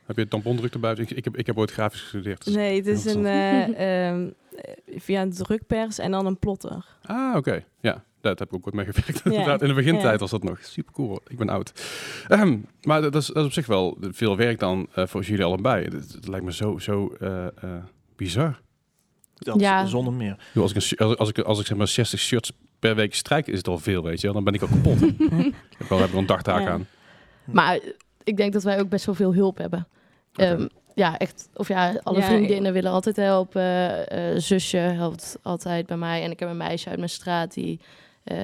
Heb 0.06 0.16
je 0.16 0.22
een 0.22 0.28
tampondruk 0.28 0.72
erbij? 0.72 0.94
Ik, 0.94 1.10
ik, 1.10 1.24
heb, 1.24 1.36
ik 1.36 1.46
heb 1.46 1.58
ooit 1.58 1.70
grafisch 1.70 2.00
gestudeerd. 2.00 2.44
dus- 2.44 2.54
Nee, 2.54 2.76
het 2.76 2.86
is 2.86 3.04
een 3.04 3.26
eh, 3.26 3.62
ehm, 4.08 4.30
eh, 4.56 4.72
via 4.96 5.22
een 5.22 5.32
drukpers 5.32 5.98
en 5.98 6.10
dan 6.10 6.26
een 6.26 6.38
plotter. 6.38 6.86
Ah, 7.02 7.36
oké. 7.36 7.64
Ja, 7.80 8.04
daar 8.20 8.34
heb 8.36 8.48
ik 8.48 8.54
ook 8.54 8.64
wat 8.64 8.74
mee 8.74 8.84
gewerkt. 8.84 9.20
Ja. 9.24 9.30
Inderdaad, 9.30 9.62
in 9.62 9.68
de 9.68 9.74
begintijd 9.74 10.20
was 10.20 10.30
dat 10.30 10.42
nog 10.42 10.58
super 10.62 10.92
cool. 10.92 11.20
Ik 11.28 11.38
ben 11.38 11.48
oud. 11.48 11.72
Ehm, 12.28 12.58
maar 12.82 13.02
dat 13.02 13.14
is, 13.14 13.26
dat 13.26 13.36
is 13.36 13.44
op 13.44 13.52
zich 13.52 13.66
wel 13.66 13.96
veel 14.00 14.36
werk 14.36 14.58
dan 14.58 14.88
eh, 14.94 15.06
voor 15.06 15.22
jullie 15.22 15.44
allebei. 15.44 15.84
Het, 15.84 16.12
het 16.12 16.28
lijkt 16.28 16.44
me 16.44 16.52
zo, 16.52 16.78
zo 16.78 17.14
eh, 17.20 17.46
eh, 17.46 17.52
bizar. 18.16 18.60
Dat 19.34 19.60
Ja. 19.60 19.86
zonder 19.86 20.12
meer. 20.12 20.36
Als 20.54 20.72
ik, 20.74 20.98
een, 20.98 21.06
als, 21.06 21.16
als 21.16 21.28
ik, 21.28 21.38
als 21.38 21.60
ik 21.60 21.66
zeg 21.66 21.76
maar 21.76 21.88
60 21.88 22.20
shirts 22.20 22.52
per 22.78 22.94
week 22.94 23.14
strijk, 23.14 23.46
is 23.46 23.58
het 23.58 23.68
al 23.68 23.78
veel, 23.78 24.02
weet 24.02 24.20
je 24.20 24.26
wel. 24.26 24.34
Dan 24.34 24.44
ben 24.44 24.54
ik 24.54 24.62
al 24.62 24.68
kapot. 24.68 25.02
ik 25.02 25.54
heb 25.78 25.88
wel, 25.88 25.98
heb 25.98 26.10
wel 26.10 26.20
een 26.20 26.26
dagtaak 26.26 26.60
Ja. 26.62 26.70
aan. 26.70 26.86
Maar 27.44 27.78
ik 28.24 28.36
denk 28.36 28.52
dat 28.52 28.62
wij 28.62 28.80
ook 28.80 28.88
best 28.88 29.06
wel 29.06 29.14
veel 29.14 29.34
hulp 29.34 29.58
hebben. 29.58 29.88
Ehm, 30.32 30.66
ja, 30.94 31.18
echt. 31.18 31.48
Of 31.54 31.68
ja, 31.68 32.00
alle 32.02 32.18
Ja, 32.18 32.26
vriendinnen 32.26 32.72
willen 32.72 32.90
altijd 32.90 33.16
helpen. 33.16 34.08
Eh, 34.08 34.38
zusje 34.40 34.76
helpt 34.76 35.38
altijd 35.42 35.86
bij 35.86 35.96
mij. 35.96 36.22
En 36.22 36.30
ik 36.30 36.40
heb 36.40 36.48
een 36.48 36.56
meisje 36.56 36.88
uit 36.88 36.98
mijn 36.98 37.10
straat 37.10 37.54
die... 37.54 37.80
eh, 38.26 38.38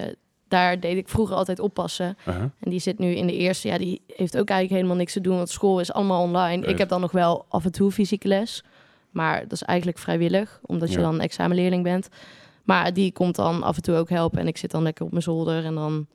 daar 0.48 0.80
deed 0.80 0.96
ik 0.96 1.08
vroeger 1.08 1.36
altijd 1.36 1.60
oppassen. 1.60 2.16
En 2.24 2.70
die 2.70 2.78
zit 2.80 2.98
nu 2.98 3.06
in 3.14 3.26
de 3.26 3.36
eerste. 3.36 3.68
Ja, 3.68 3.78
die 3.78 4.02
heeft 4.06 4.38
ook 4.38 4.48
eigenlijk 4.48 4.70
helemaal 4.70 4.96
niks 4.96 5.12
te 5.12 5.20
doen. 5.20 5.36
Want 5.36 5.48
school 5.50 5.80
is 5.80 5.92
allemaal 5.92 6.22
online. 6.22 6.66
Ik 6.66 6.78
heb 6.78 6.88
dan 6.88 7.00
nog 7.00 7.12
wel 7.12 7.44
af 7.48 7.64
en 7.64 7.72
toe 7.72 7.90
fysieke 7.90 8.28
les. 8.28 8.64
Maar 9.10 9.40
dat 9.42 9.52
is 9.52 9.62
eigenlijk 9.62 9.98
vrijwillig. 9.98 10.60
Omdat 10.62 10.90
je 10.92 10.96
Ja. 10.98 11.02
dan 11.02 11.20
examenleerling 11.20 11.82
bent. 11.82 12.08
Maar 12.64 12.92
die 12.92 13.12
komt 13.12 13.34
dan 13.36 13.62
af 13.62 13.76
en 13.76 13.82
toe 13.82 13.94
ook 13.96 14.08
helpen. 14.08 14.38
En 14.38 14.46
ik 14.46 14.56
zit 14.56 14.70
dan 14.70 14.82
lekker 14.82 15.04
op 15.04 15.10
mijn 15.10 15.22
zolder. 15.22 15.64
En 15.64 15.74
dan 15.74 16.06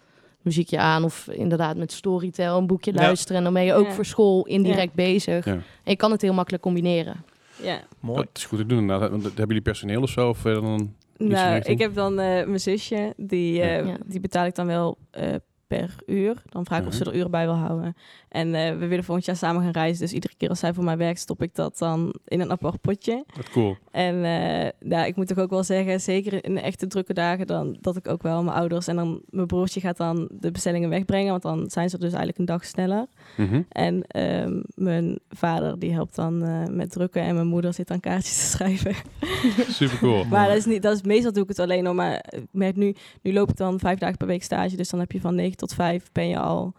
muziekje 0.42 0.78
aan. 0.80 1.04
Of 1.04 1.28
inderdaad 1.28 1.78
met 1.78 1.92
Storytel 1.92 2.58
een 2.58 2.68
boekje 2.68 2.92
Ja. 2.94 3.02
luisteren. 3.02 3.38
En 3.38 3.44
dan 3.44 3.54
ben 3.54 3.64
je 3.64 3.74
ook 3.74 3.86
Ja. 3.86 3.92
voor 3.92 4.06
school 4.06 4.46
indirect 4.46 4.94
bezig. 4.94 5.46
Ja. 5.46 5.52
En 5.54 5.62
je 5.84 5.96
kan 5.96 6.12
het 6.12 6.22
heel 6.22 6.34
makkelijk 6.34 6.64
combineren. 6.64 7.24
Ja. 7.62 7.80
Mooi. 8.00 8.18
Dat 8.18 8.30
is 8.34 8.46
goed 8.46 8.58
te 8.58 8.66
doen 8.66 8.80
inderdaad. 8.80 9.10
Want 9.10 9.24
hebben 9.24 9.46
jullie 9.48 9.62
personeel 9.62 10.02
of 10.02 10.10
zo? 10.10 10.30
Of 10.30 10.42
dan 10.42 10.94
Nou, 11.18 11.56
ik 11.64 11.80
heb 11.80 11.94
dan 11.94 12.20
eh, 12.20 12.46
mijn 12.46 12.60
zusje, 12.60 13.14
die, 13.18 13.62
eh, 13.62 13.86
Ja. 13.86 13.98
die 14.06 14.20
betaal 14.20 14.46
ik 14.46 14.56
dan 14.56 14.66
wel 14.68 14.98
eh, 15.12 15.34
per 15.68 15.96
uur. 16.06 16.42
Dan 16.50 16.66
vraag 16.66 16.82
ik 16.82 16.88
of 16.88 16.94
ze 16.94 17.06
er 17.06 17.16
uren 17.16 17.32
bij 17.32 17.46
wil 17.46 17.56
houden. 17.56 17.96
En 18.38 18.56
eh, 18.56 18.78
we 18.78 18.88
willen 18.88 19.04
volgend 19.04 19.26
jaar 19.26 19.36
samen 19.36 19.62
gaan 19.62 19.72
reizen. 19.72 20.02
Dus 20.02 20.14
iedere 20.14 20.34
keer 20.38 20.50
als 20.50 20.60
zij 20.60 20.74
voor 20.74 20.84
mij 20.84 20.98
werkt, 20.98 21.20
stop 21.20 21.42
ik 21.42 21.56
dat 21.56 21.78
dan 21.78 22.14
in 22.26 22.40
een 22.40 22.52
apart 22.52 22.82
potje. 22.82 23.24
Wat 23.36 23.50
cool. 23.50 23.78
En 23.92 24.26
eh, 24.26 24.72
nou, 24.80 25.08
ik 25.08 25.16
moet 25.16 25.28
toch 25.28 25.38
ook 25.38 25.50
wel 25.50 25.64
zeggen, 25.64 26.02
zeker 26.02 26.46
in 26.46 26.56
de 26.56 26.62
echte 26.62 26.88
drukke 26.88 27.14
dagen, 27.14 27.48
dan, 27.48 27.78
dat 27.82 27.96
ik 27.96 28.08
ook 28.08 28.22
wel 28.22 28.44
mijn 28.44 28.58
ouders 28.58 28.88
en 28.88 28.96
dan 28.96 29.22
mijn 29.30 29.48
broertje 29.48 29.80
gaat 29.80 29.98
dan 29.98 30.30
de 30.32 30.52
bestellingen 30.52 30.90
wegbrengen. 30.90 31.30
Want 31.30 31.42
dan 31.42 31.70
zijn 31.70 31.90
ze 31.90 31.98
dus 31.98 32.10
eigenlijk 32.10 32.38
een 32.38 32.46
dag 32.46 32.66
sneller. 32.66 33.06
Mhm. 33.38 33.62
En 33.70 34.04
ehm, 34.08 34.62
mijn 34.76 35.20
vader 35.30 35.80
die 35.80 35.94
helpt 35.94 36.16
dan 36.16 36.44
eh, 36.44 36.66
met 36.66 36.92
drukken 36.92 37.22
en 37.22 37.36
mijn 37.36 37.48
moeder 37.48 37.74
zit 37.74 37.88
dan 37.88 38.00
kaartjes 38.00 38.38
te 38.38 38.46
schrijven. 38.46 38.96
Super 39.80 39.98
cool. 39.98 40.24
Maar 40.26 40.48
dat 40.48 40.58
is 40.58 40.66
niet, 40.66 40.82
dat 40.82 40.96
is, 40.96 41.02
meestal 41.02 41.32
doe 41.32 41.44
ik 41.44 41.50
het 41.50 41.60
alleen 41.60 41.84
nog. 41.84 41.96
Maar 41.96 42.24
merk 42.52 42.76
nu, 42.76 42.96
nu 43.22 43.34
loop 43.34 43.50
ik 43.50 43.58
dan 43.58 43.80
vijf 43.80 44.00
dagen 44.00 44.18
per 44.18 44.28
week 44.28 44.44
stage. 44.44 44.76
Dus 44.76 44.90
dan 44.90 45.00
heb 45.00 45.12
je 45.12 45.22
van 45.22 45.36
9 45.36 45.58
tot 45.58 45.74
5 45.74 46.10
ben 46.12 46.28
je 46.28 46.40
al. 46.40 46.74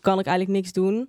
Kan 0.00 0.18
ik 0.18 0.26
eigenlijk 0.26 0.58
niks 0.58 0.72
doen. 0.72 1.08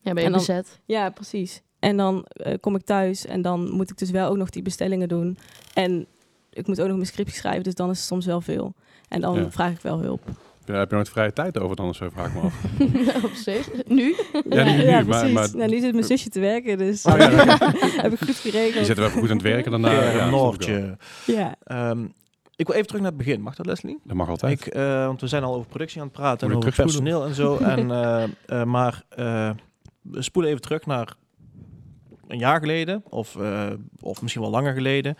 Ja, 0.00 0.12
ben 0.12 0.14
je 0.14 0.20
En 0.28 0.30
dan- 0.30 0.38
bezet. 0.46 0.80
Ja, 0.84 1.10
precies. 1.10 1.62
En 1.78 1.96
dan 1.96 2.24
eh, 2.28 2.54
kom 2.60 2.74
ik 2.74 2.84
thuis 2.84 3.26
en 3.26 3.42
dan 3.42 3.70
moet 3.70 3.90
ik 3.90 3.98
dus 3.98 4.10
wel 4.10 4.28
ook 4.30 4.36
nog 4.36 4.50
die 4.50 4.62
bestellingen 4.62 5.08
doen. 5.08 5.38
En 5.74 6.06
ik 6.52 6.66
moet 6.66 6.80
ook 6.80 6.86
nog 6.86 6.96
mijn 6.96 7.06
scriptie 7.08 7.36
schrijven. 7.36 7.62
Dus 7.62 7.74
dan 7.74 7.90
is 7.90 7.96
het 7.98 8.06
soms 8.06 8.26
wel 8.26 8.40
veel. 8.40 8.74
En 9.08 9.20
dan 9.20 9.34
Ja. 9.34 9.50
vraag 9.50 9.72
ik 9.72 9.80
wel 9.80 9.98
hulp. 10.00 10.22
Ja, 10.64 10.74
heb 10.78 10.88
je 10.88 10.94
nooit 10.94 11.08
vrije 11.08 11.32
tijd 11.32 11.58
over 11.58 11.76
dan 11.76 11.88
of 11.88 11.96
zo, 11.96 12.08
vraag 12.12 12.26
ik 12.26 12.34
me 12.34 12.40
af. 12.40 13.24
Op 13.24 13.32
zich. 13.34 13.70
Nu? 13.86 14.16
Ja, 14.48 14.64
niet 14.64 14.76
nu, 14.76 14.90
maar- 14.90 15.04
precies. 15.04 15.32
maar- 15.32 15.56
Nou, 15.56 15.70
nu 15.70 15.80
zit 15.80 15.92
mijn 15.92 16.04
zusje 16.04 16.28
te 16.28 16.40
werken, 16.40 16.78
dus 16.78 17.04
Oh, 17.04 17.16
ja, 17.18 17.30
heb 18.02 18.12
ik 18.12 18.18
goed 18.18 18.42
Je 18.42 18.50
geregeld. 18.50 18.86
zit 18.86 18.98
er 18.98 19.04
even 19.04 19.18
goed 19.20 19.30
aan 19.30 19.36
het 19.36 19.44
werken 19.46 19.70
daarna. 19.70 19.92
Ja, 19.92 20.00
ja, 20.02 20.10
een 20.10 20.16
wel. 20.16 20.30
Noortje. 20.30 20.96
Ja. 21.26 21.54
Ehm, 21.64 22.04
ik 22.56 22.66
wil 22.66 22.74
even 22.74 22.86
terug 22.86 23.02
naar 23.02 23.10
het 23.10 23.18
begin. 23.18 23.40
Mag 23.40 23.54
dat, 23.54 23.66
Leslie? 23.66 23.98
Dat 24.04 24.16
mag 24.16 24.28
altijd. 24.28 24.66
Ik, 24.66 24.66
eh, 24.66 25.06
want 25.06 25.20
we 25.20 25.26
zijn 25.26 25.42
al 25.42 25.54
over 25.54 25.68
productie 25.68 26.00
aan 26.00 26.06
het 26.06 26.16
praten 26.16 26.46
Moet 26.50 26.62
en 26.62 26.68
over 26.68 26.82
personeel 26.82 27.24
en 27.24 27.34
zo. 27.34 27.56
en, 27.74 27.90
eh, 27.90 28.22
eh, 28.46 28.66
maar 28.66 29.02
eh, 29.08 29.50
we 30.02 30.22
spoelen 30.22 30.50
even 30.50 30.62
terug 30.62 30.86
naar 30.86 31.14
een 32.28 32.38
jaar 32.38 32.60
geleden, 32.60 33.02
of, 33.08 33.36
eh, 33.36 33.70
of 34.00 34.22
misschien 34.22 34.42
wel 34.42 34.50
langer 34.50 34.74
geleden. 34.74 35.16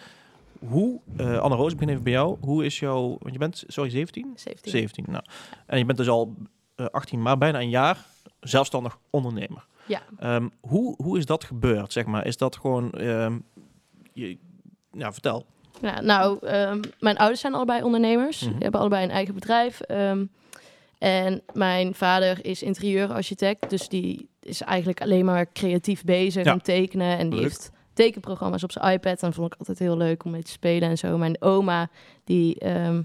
Hoe, 0.69 1.01
eh 1.17 1.39
Anne 1.39 1.57
Roos, 1.57 1.73
ik 1.73 1.77
begin 1.79 1.93
even 1.93 2.05
bij 2.05 2.13
jou. 2.13 2.37
Hoe 2.41 2.65
is 2.65 2.79
jouw, 2.79 3.17
want 3.21 3.33
je 3.33 3.39
bent, 3.39 3.65
sorry, 3.67 3.91
17? 3.91 4.33
17. 4.35 4.71
17, 4.71 5.05
nou. 5.09 5.25
En 5.67 5.79
je 5.79 5.85
bent 5.85 5.99
dus 5.99 6.09
al 6.09 6.35
eh, 6.75 6.87
18, 6.87 7.23
maar 7.23 7.39
bijna 7.39 7.61
een 7.61 7.69
jaar 7.69 8.07
zelfstandig 8.41 8.99
ondernemer. 9.11 9.67
Ja. 9.87 10.03
Ehm, 10.19 10.49
hoe, 10.61 10.95
hoe 11.03 11.19
is 11.19 11.27
dat 11.27 11.45
gebeurd, 11.45 11.93
zeg 11.93 12.07
maar? 12.07 12.27
Is 12.27 12.37
dat 12.37 12.57
gewoon, 12.57 12.93
ehm, 12.93 13.39
je, 14.13 14.39
ja, 14.93 15.13
vertel. 15.13 15.47
Ja, 15.83 16.01
nou, 16.01 16.47
ehm, 16.47 16.81
mijn 17.01 17.17
ouders 17.17 17.41
zijn 17.41 17.55
allebei 17.55 17.83
ondernemers. 17.83 18.41
Mhm. 18.43 18.51
Die 18.53 18.63
hebben 18.63 18.81
allebei 18.81 19.05
een 19.05 19.11
eigen 19.11 19.35
bedrijf. 19.35 19.81
ehm, 19.81 20.25
en 20.99 21.43
mijn 21.53 21.95
vader 21.95 22.45
is 22.45 22.63
interieurarchitect. 22.63 23.71
Dus 23.71 23.89
die 23.89 24.29
is 24.43 24.61
eigenlijk 24.61 25.01
alleen 25.03 25.25
maar 25.25 25.53
creatief 25.53 26.05
bezig 26.05 26.45
Ja. 26.45 26.53
en 26.53 26.63
tekenen. 26.63 27.19
En 27.19 27.29
die 27.31 27.41
Leuk. 27.41 27.49
heeft 27.49 27.71
tekenprogramma's 27.93 28.63
op 28.63 28.73
zijn 28.73 28.93
iPad. 28.93 29.23
En 29.23 29.33
vond 29.33 29.53
ik 29.53 29.59
altijd 29.59 29.79
heel 29.79 29.97
leuk 29.97 30.25
om 30.25 30.31
mee 30.31 30.43
te 30.43 30.51
spelen 30.51 30.89
en 30.89 30.99
zo. 30.99 31.19
Mijn 31.19 31.43
oma, 31.43 31.89
die... 32.25 32.59
ehm, 32.59 33.03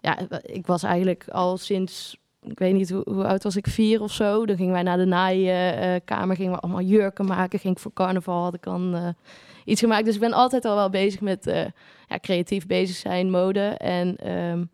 ja, 0.00 0.18
ik 0.42 0.66
was 0.66 0.82
eigenlijk 0.82 1.24
al 1.28 1.56
sinds 1.58 2.16
ik 2.42 2.58
weet 2.58 2.74
niet 2.74 2.90
hoe, 2.90 3.02
hoe 3.10 3.24
oud 3.26 3.42
was 3.42 3.56
ik, 3.56 3.66
vier 3.66 4.02
of 4.02 4.12
zo. 4.12 4.46
Dan 4.46 4.56
gingen 4.56 4.72
wij 4.72 4.82
naar 4.82 4.96
de 4.96 5.04
naaikamer, 5.04 6.36
gingen 6.36 6.52
we 6.52 6.58
allemaal 6.58 6.80
jurken 6.82 7.24
maken. 7.26 7.58
Ging 7.58 7.74
ik 7.74 7.80
voor 7.82 7.92
carnaval, 7.92 8.42
had 8.42 8.54
ik 8.54 8.62
dan 8.62 8.94
eh, 8.94 9.08
iets 9.64 9.80
gemaakt. 9.80 10.04
Dus 10.04 10.14
ik 10.14 10.20
ben 10.20 10.32
altijd 10.32 10.64
al 10.64 10.74
wel 10.76 10.90
bezig 10.90 11.20
met 11.20 11.46
eh, 11.46 11.64
ja, 12.08 12.18
creatief 12.20 12.66
bezig 12.66 12.96
zijn, 12.96 13.30
mode. 13.30 13.60
En 13.68 14.16
ehm, 14.16 14.64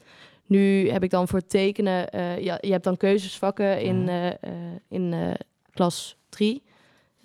nu 0.46 0.90
heb 0.90 1.02
ik 1.02 1.10
dan 1.10 1.28
voor 1.28 1.46
tekenen, 1.46 2.10
eh, 2.10 2.38
ja, 2.38 2.58
je 2.60 2.70
hebt 2.72 2.84
dan 2.84 2.96
keuzesvakken 2.96 3.80
in, 3.80 3.96
Mhm. 4.00 4.08
eh, 4.08 4.26
eh, 4.26 4.38
in 4.88 5.12
eh, 5.12 5.30
klas 5.70 6.16
3. 6.28 6.62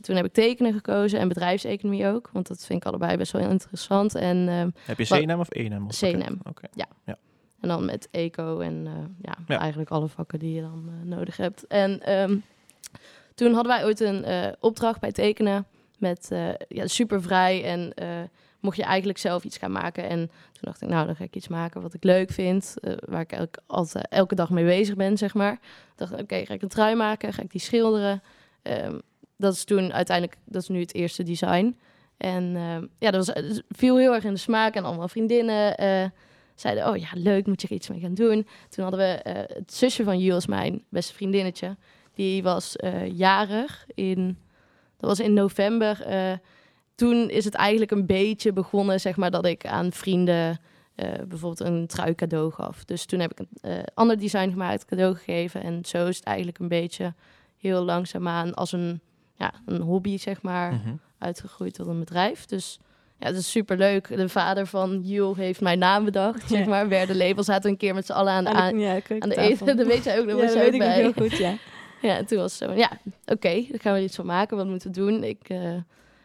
Toen 0.02 0.16
heb 0.16 0.26
ik 0.26 0.34
tekenen 0.34 0.74
gekozen 0.74 1.20
en 1.20 1.28
bedrijfseconomie 1.28 2.08
ook, 2.08 2.30
want 2.34 2.48
dat 2.48 2.66
vind 2.66 2.82
ik 2.82 2.88
allebei 2.88 3.18
best 3.18 3.32
wel 3.32 3.50
interessant. 3.50 4.16
En 4.16 4.48
ehm, 4.50 4.70
Heb 4.86 4.98
je 5.00 5.06
CNM 5.06 5.40
of 5.40 5.50
ENM? 5.50 5.86
of 5.88 5.98
CNM. 5.98 6.38
pakket? 6.44 6.70
Oké. 7.06 7.16
En 7.62 7.68
dan 7.68 7.86
met 7.86 8.08
eco 8.12 8.60
en 8.60 8.88
eh, 8.88 8.94
ja, 9.22 9.36
Ja. 9.48 9.60
eigenlijk 9.60 9.90
alle 9.90 10.08
vakken 10.08 10.40
die 10.40 10.54
je 10.54 10.62
dan 10.62 10.84
eh, 10.88 11.08
nodig 11.08 11.38
hebt. 11.38 11.68
En 11.68 12.02
ehm, 12.04 12.38
toen 13.36 13.54
hadden 13.54 13.72
wij 13.72 13.86
ooit 13.86 14.00
een 14.00 14.24
eh, 14.24 14.48
opdracht 14.60 15.00
bij 15.00 15.12
tekenen 15.12 15.66
met 15.98 16.30
ja, 16.68 16.88
super 16.88 17.22
vrij 17.22 17.64
en 17.64 17.94
mocht 18.60 18.78
je 18.78 18.84
eigenlijk 18.84 19.18
zelf 19.18 19.44
iets 19.44 19.58
gaan 19.58 19.72
maken. 19.72 20.10
En 20.10 20.18
toen 20.28 20.62
dacht 20.62 20.82
ik, 20.82 20.90
nou, 20.90 21.06
dan 21.06 21.16
ga 21.16 21.24
ik 21.24 21.36
iets 21.36 21.48
maken 21.48 21.82
wat 21.82 21.94
ik 21.94 22.04
leuk 22.04 22.32
vind, 22.32 22.74
waar 23.00 23.22
ik 23.22 23.32
elke, 23.32 23.60
altijd, 23.68 24.08
elke 24.10 24.36
dag 24.36 24.50
mee 24.50 24.66
bezig 24.66 24.96
ben, 24.96 25.18
zeg 25.18 25.34
maar. 25.34 25.54
Ik 25.54 25.60
dacht, 25.96 26.22
oké, 26.22 26.46
ga 26.46 26.54
ik 26.54 26.62
een 26.62 26.68
trui 26.68 26.96
maken, 26.96 27.34
ga 27.34 27.42
ik 27.42 27.52
die 27.52 27.62
schilderen. 27.62 28.22
Ehm, 28.62 29.00
dat 29.38 29.54
is 29.54 29.64
toen 29.64 29.94
uiteindelijk, 29.94 30.38
dat 30.46 30.62
is 30.62 30.68
nu 30.68 30.80
het 30.80 30.94
eerste 30.94 31.24
design. 31.24 31.80
En 32.18 32.56
ehm, 32.56 32.86
ja, 33.00 33.12
dat 33.12 33.26
was, 33.26 33.62
viel 33.70 33.98
heel 33.98 34.14
erg 34.14 34.24
in 34.24 34.34
de 34.34 34.40
smaak 34.40 34.76
en 34.76 34.84
allemaal 34.84 35.08
vriendinnen 35.08 35.76
zeiden, 36.62 36.88
oh 36.90 36.98
ja, 36.98 37.08
leuk, 37.14 37.48
moet 37.48 37.62
je 37.62 37.68
er 37.68 37.74
iets 37.74 37.90
mee 37.90 38.00
gaan 38.00 38.14
doen. 38.14 38.48
Toen 38.70 38.84
hadden 38.84 39.00
we 39.00 39.06
eh, 39.22 39.56
het 39.58 39.74
zusje 39.74 40.04
van 40.04 40.20
Jules, 40.20 40.46
mijn 40.48 40.84
beste 40.90 41.14
vriendinnetje, 41.14 41.78
die 42.14 42.44
was 42.44 42.76
eh, 42.76 43.18
jarig 43.18 43.86
in, 43.94 44.38
dat 44.98 45.10
was 45.10 45.20
in 45.20 45.34
november. 45.34 46.02
eh, 46.02 46.34
toen 46.96 47.30
is 47.30 47.46
het 47.46 47.54
eigenlijk 47.54 47.92
een 47.92 48.06
beetje 48.06 48.54
begonnen, 48.54 49.00
zeg 49.00 49.16
maar, 49.16 49.32
dat 49.32 49.46
ik 49.46 49.66
aan 49.66 49.92
vrienden 49.92 50.60
bijvoorbeeld 51.28 51.60
een 51.70 51.88
trui 51.88 52.16
cadeau 52.16 52.52
gaf. 52.52 52.86
Dus 52.86 53.06
toen 53.06 53.20
heb 53.20 53.32
ik 53.32 53.48
een 53.62 53.84
ander 53.94 54.20
design 54.20 54.50
gemaakt, 54.50 54.86
cadeau 54.86 55.16
gegeven. 55.16 55.64
En 55.64 55.86
zo 55.86 56.08
is 56.08 56.16
het 56.16 56.26
eigenlijk 56.26 56.60
een 56.60 56.68
beetje 56.68 57.14
heel 57.58 57.84
langzaamaan 57.84 58.54
als 58.54 58.72
een, 58.72 59.02
ja, 59.38 59.54
een 59.66 59.82
hobby, 59.82 60.18
zeg 60.18 60.42
maar, 60.42 60.74
Mhm. 60.74 60.96
uitgegroeid 61.18 61.74
tot 61.74 61.88
een 61.88 62.00
bedrijf. 62.00 62.46
Dus 62.46 62.80
ja, 63.22 63.28
het 63.28 63.36
is 63.36 63.52
super 63.52 63.78
leuk. 63.78 64.08
De 64.18 64.30
vader 64.30 64.66
van 64.68 65.00
Jules 65.04 65.38
heeft 65.38 65.62
mijn 65.62 65.80
naam 65.80 66.06
bedacht, 66.06 66.50
zeg 66.50 66.60
Ja. 66.60 66.66
maar. 66.70 66.88
Werden 66.90 67.18
label 67.18 67.44
zaten 67.44 67.70
een 67.70 67.78
keer 67.78 67.94
met 67.94 68.06
z'n 68.06 68.12
allen 68.12 68.34
aan 68.34 68.44
de, 68.44 68.50
Aan 68.50 68.56
de- 68.56 68.62
aan, 68.62 68.80
ja, 68.80 68.86
de 68.88 68.90
aan 68.94 68.96
de 68.96 69.02
keukentafel. 69.02 69.52
eten. 69.52 69.78
Dat 69.78 69.88
weet 69.88 70.04
jij 70.04 70.20
ook 70.20 70.26
nog. 70.26 70.36
Ja, 70.36 70.42
was 70.42 70.54
dat 70.54 70.62
jij 70.62 70.72
weet 70.72 70.74
ook 70.82 70.88
bij. 70.88 70.94
heel 71.02 71.14
goed, 71.14 71.38
ja. 71.38 71.54
Ja, 72.08 72.18
en 72.18 72.26
toen 72.26 72.38
was 72.38 72.60
het 72.60 72.70
zo 72.70 72.76
ja, 72.78 72.90
oké, 73.26 73.54
dan 73.70 73.80
gaan 73.80 73.94
we 73.94 74.00
er 74.00 74.04
iets 74.06 74.16
van 74.16 74.26
maken. 74.26 74.58
Wat 74.58 74.68
moeten 74.68 74.92
we 74.92 74.98
doen? 74.98 75.24
Ik 75.24 75.50
eh, 75.50 75.60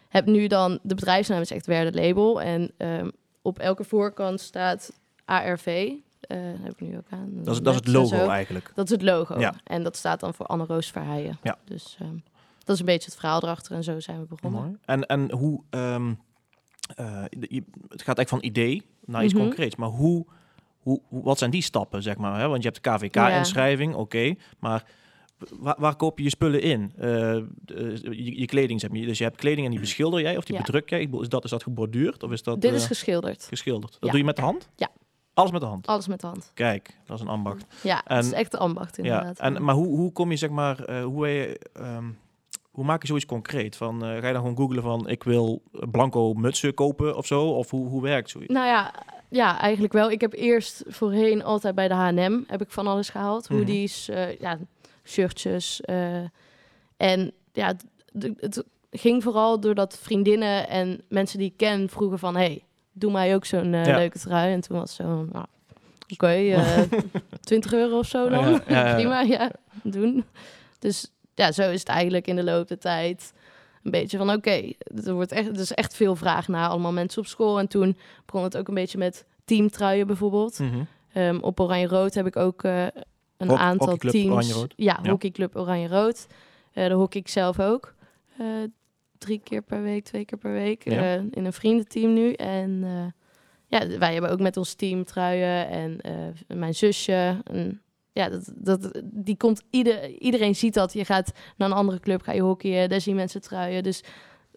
heb 0.09 0.26
nu 0.26 0.47
dan, 0.47 0.79
de 0.83 0.95
bedrijfsnaam 0.95 1.41
is 1.41 1.50
echt 1.50 1.67
Werde 1.67 2.00
Label. 2.03 2.43
En 2.43 2.71
ehm, 2.76 3.11
op 3.43 3.59
elke 3.59 3.85
voorkant 3.85 4.41
staat 4.41 4.93
ARV. 5.25 5.67
eh 6.21 6.37
heb 6.62 6.73
ik 6.73 6.81
nu 6.81 6.97
ook 6.97 7.07
aan. 7.11 7.31
Dat, 7.45 7.55
is, 7.55 7.61
dat 7.62 7.73
is 7.75 7.79
het 7.81 7.88
logo 7.88 8.29
eigenlijk. 8.29 8.73
Dat 8.75 8.85
is 8.85 8.91
het 8.91 9.03
logo. 9.03 9.38
Ja. 9.38 9.55
En 9.65 9.83
dat 9.83 9.97
staat 9.97 10.21
dan 10.21 10.35
voor 10.35 10.47
Anne 10.47 10.65
Roos 10.65 10.91
Verheijen. 10.91 11.38
Ja. 11.43 11.59
Dus 11.65 11.97
ehm, 12.00 12.15
dat 12.65 12.75
is 12.75 12.81
een 12.81 12.87
beetje 12.87 13.11
het 13.11 13.19
verhaal 13.21 13.43
erachter. 13.43 13.73
En 13.76 13.85
zo 13.85 14.00
zijn 14.00 14.21
we 14.21 14.26
begonnen. 14.26 14.61
Mooi. 14.62 14.76
En, 14.85 15.07
en 15.07 15.33
hoe... 15.33 15.61
ehm, 15.71 16.12
eh, 16.95 17.25
je- 17.31 17.64
het 17.88 18.02
gaat 18.02 18.19
eigenlijk 18.19 18.28
van 18.28 18.45
idee 18.45 18.83
naar 19.05 19.25
iets 19.25 19.33
Mhm. 19.35 19.43
concreets. 19.43 19.76
Maar 19.76 19.88
hoe, 19.88 20.26
hoe, 20.78 21.00
wat 21.09 21.38
zijn 21.38 21.50
die 21.50 21.62
stappen, 21.62 22.02
zeg 22.02 22.16
maar? 22.16 22.40
Hè? 22.40 22.49
Want 22.49 22.62
je 22.62 22.69
hebt 22.69 22.85
de 22.85 22.90
KVK-inschrijving, 22.90 23.95
oké. 23.95 24.35
maar 24.59 24.85
waar, 25.59 25.76
waar 25.78 25.97
koop 25.97 26.19
je 26.19 26.25
je 26.25 26.31
spullen 26.31 26.62
in? 26.62 26.93
Eh, 26.97 27.02
de- 27.64 27.99
je, 28.02 28.40
je 28.40 28.47
kleding, 28.47 28.81
zeg 28.81 28.90
maar. 28.90 29.00
Dus 29.00 29.19
je 29.19 29.25
hebt 29.25 29.37
kleding 29.37 29.64
en 29.66 29.71
die 29.71 29.81
beschilder 29.81 30.21
jij 30.21 30.37
of 30.37 30.45
die 30.45 30.55
Ja. 30.57 30.61
bedruk 30.62 30.88
jij? 30.90 31.09
Is 31.21 31.28
dat, 31.28 31.45
is 31.45 31.50
dat 31.50 31.62
geborduurd 31.62 32.23
of 32.23 32.31
is 32.31 32.43
dat 32.43 32.61
Dit 32.61 32.71
eh, 32.71 32.76
is 32.76 32.87
geschilderd. 32.87 33.45
geschilderd? 33.45 33.93
Dat 33.93 34.00
Ja. 34.02 34.09
doe 34.09 34.19
je 34.19 34.25
met 34.25 34.37
de 34.37 34.43
hand? 34.43 34.69
Ja. 34.76 34.88
Alles 35.35 35.50
met 35.50 35.61
de 35.61 35.66
hand? 35.66 35.87
Alles 35.87 36.07
met 36.09 36.21
de 36.21 36.26
hand. 36.26 36.50
Kijk, 36.55 36.97
dat 37.05 37.16
is 37.16 37.23
een 37.23 37.28
ambacht. 37.31 37.66
Ja, 37.83 38.05
En- 38.05 38.16
het 38.16 38.25
is 38.25 38.33
echt 38.33 38.50
de 38.50 38.59
ambacht 38.59 38.97
Ja, 38.97 39.02
inderdaad. 39.02 39.38
en, 39.38 39.64
maar 39.64 39.75
hoe, 39.75 39.87
hoe 39.87 40.12
kom 40.12 40.31
je, 40.31 40.37
zeg 40.37 40.50
maar, 40.50 40.85
eh, 40.85 41.05
hoe, 41.05 41.21
ben 41.21 41.31
je, 41.31 41.61
ehm, 41.73 42.05
hoe 42.76 42.85
maak 42.85 43.00
je 43.00 43.06
zoiets 43.06 43.26
concreet? 43.26 43.76
Van, 43.76 44.04
eh, 44.04 44.09
ga 44.11 44.26
je 44.26 44.33
dan 44.33 44.35
gewoon 44.42 44.56
googlen 44.56 44.83
van, 44.83 45.09
ik 45.09 45.23
wil 45.25 45.62
blanco 45.90 46.33
mutsen 46.35 46.75
kopen 46.75 47.16
of 47.16 47.26
zo? 47.26 47.45
Of 47.50 47.71
hoe, 47.71 47.88
hoe 47.88 48.02
werkt 48.02 48.30
zoiets? 48.30 48.52
Nou 48.52 48.66
ja, 48.66 48.95
ja, 49.28 49.61
eigenlijk 49.61 49.92
wel. 49.92 50.11
Ik 50.11 50.21
heb 50.21 50.33
eerst 50.33 50.83
voorheen 50.87 51.45
altijd 51.45 51.75
bij 51.75 51.88
de 51.88 51.95
H&M 51.95 52.40
heb 52.47 52.62
ik 52.62 52.71
van 52.71 52.87
alles 52.87 53.09
gehaald. 53.09 53.49
Mhm. 53.49 53.59
Hoodies, 53.59 54.09
eh, 54.09 54.38
ja, 54.38 54.59
shirtjes. 55.04 55.80
eh, 55.80 56.16
en 56.97 57.33
ja, 57.52 57.75
het, 58.38 58.64
ging 58.90 59.23
vooral 59.23 59.61
doordat 59.61 59.99
vriendinnen 60.02 60.68
en 60.68 61.00
mensen 61.09 61.38
die 61.38 61.49
ik 61.50 61.56
ken 61.56 61.88
vroegen 61.88 62.18
van... 62.18 62.37
Hey, 62.37 62.64
doe 62.92 63.12
mij 63.12 63.35
ook 63.35 63.45
zo'n 63.45 63.73
Ja. 63.73 63.97
leuke 63.97 64.18
trui. 64.18 64.52
En 64.52 64.61
toen 64.61 64.78
was 64.78 64.95
zo, 64.95 65.04
nou, 65.33 65.45
oké, 66.12 66.26
eh 66.26 66.80
20 67.40 67.73
euro 67.73 67.99
of 67.99 68.06
zo 68.06 68.28
dan. 68.28 68.45
Ja, 68.50 68.61
ja, 68.68 68.87
ja. 68.88 68.95
Prima, 68.99 69.21
ja, 69.21 69.50
doen. 69.83 70.25
Dus 70.78 71.12
ja, 71.37 71.52
zo 71.52 71.71
is 71.71 71.78
het 71.81 71.88
eigenlijk 71.88 72.26
in 72.26 72.37
de 72.37 72.45
loop 72.45 72.69
der 72.69 72.78
tijd 72.78 73.33
een 73.83 73.90
beetje 73.90 74.19
van 74.19 74.31
oké, 74.31 74.73
er 75.05 75.12
wordt 75.12 75.33
echt, 75.33 75.49
er 75.49 75.59
is 75.61 75.73
echt 75.73 75.97
veel 75.97 76.16
vraag 76.16 76.49
naar 76.49 76.69
allemaal 76.69 76.93
mensen 76.93 77.21
op 77.23 77.26
school. 77.26 77.59
En 77.59 77.69
toen 77.69 77.97
begon 78.26 78.43
het 78.43 78.57
ook 78.57 78.69
een 78.69 78.75
beetje 78.75 78.99
met 78.99 79.25
teamtruien 79.45 80.07
bijvoorbeeld. 80.07 80.59
Mhm. 80.59 80.83
Ehm, 81.12 81.38
op 81.40 81.61
Oranje 81.61 81.87
Rood 81.87 82.14
heb 82.14 82.26
ik 82.26 82.37
ook 82.37 82.62
eh, 82.62 82.87
een 83.37 83.50
aantal 83.50 83.88
hockeyclub 83.88 84.12
teams. 84.12 84.64
Ja, 84.76 84.99
Ja. 85.02 85.11
hockeyclub 85.11 85.57
Oranje 85.57 85.88
Rood. 85.88 86.26
Eh 86.73 86.88
daar 86.88 86.97
hockey 86.99 87.21
ik 87.21 87.28
zelf 87.28 87.61
ook. 87.61 87.95
Eh, 88.38 88.47
drie 89.19 89.40
keer 89.45 89.62
per 89.62 89.83
week, 89.83 90.05
twee 90.05 90.25
keer 90.25 90.38
per 90.38 90.52
week. 90.52 90.85
Ja. 90.85 91.14
in 91.31 91.45
een 91.45 91.52
vriendenteam 91.52 92.12
nu. 92.12 92.33
En 92.33 92.85
ja, 93.66 93.99
wij 93.99 94.12
hebben 94.12 94.31
ook 94.31 94.40
met 94.40 94.57
ons 94.57 94.75
team 94.75 95.05
truien. 95.05 95.69
En 95.69 96.00
mijn 96.59 96.75
zusje. 96.75 97.40
En, 97.45 97.81
ja, 98.16 98.28
dat, 98.28 98.52
dat, 98.54 99.00
die 99.04 99.37
komt 99.37 99.62
ieder, 99.70 100.11
iedereen 100.11 100.54
ziet 100.54 100.75
dat. 100.75 100.92
Je 100.92 101.04
gaat 101.04 101.32
naar 101.56 101.70
een 101.70 101.76
andere 101.76 102.00
club, 102.00 102.23
ga 102.23 102.32
je 102.32 102.40
hockeyen. 102.40 102.88
Daar 102.88 103.00
zien 103.00 103.16
mensen 103.16 103.40
truien. 103.40 103.82
Dus 103.82 104.02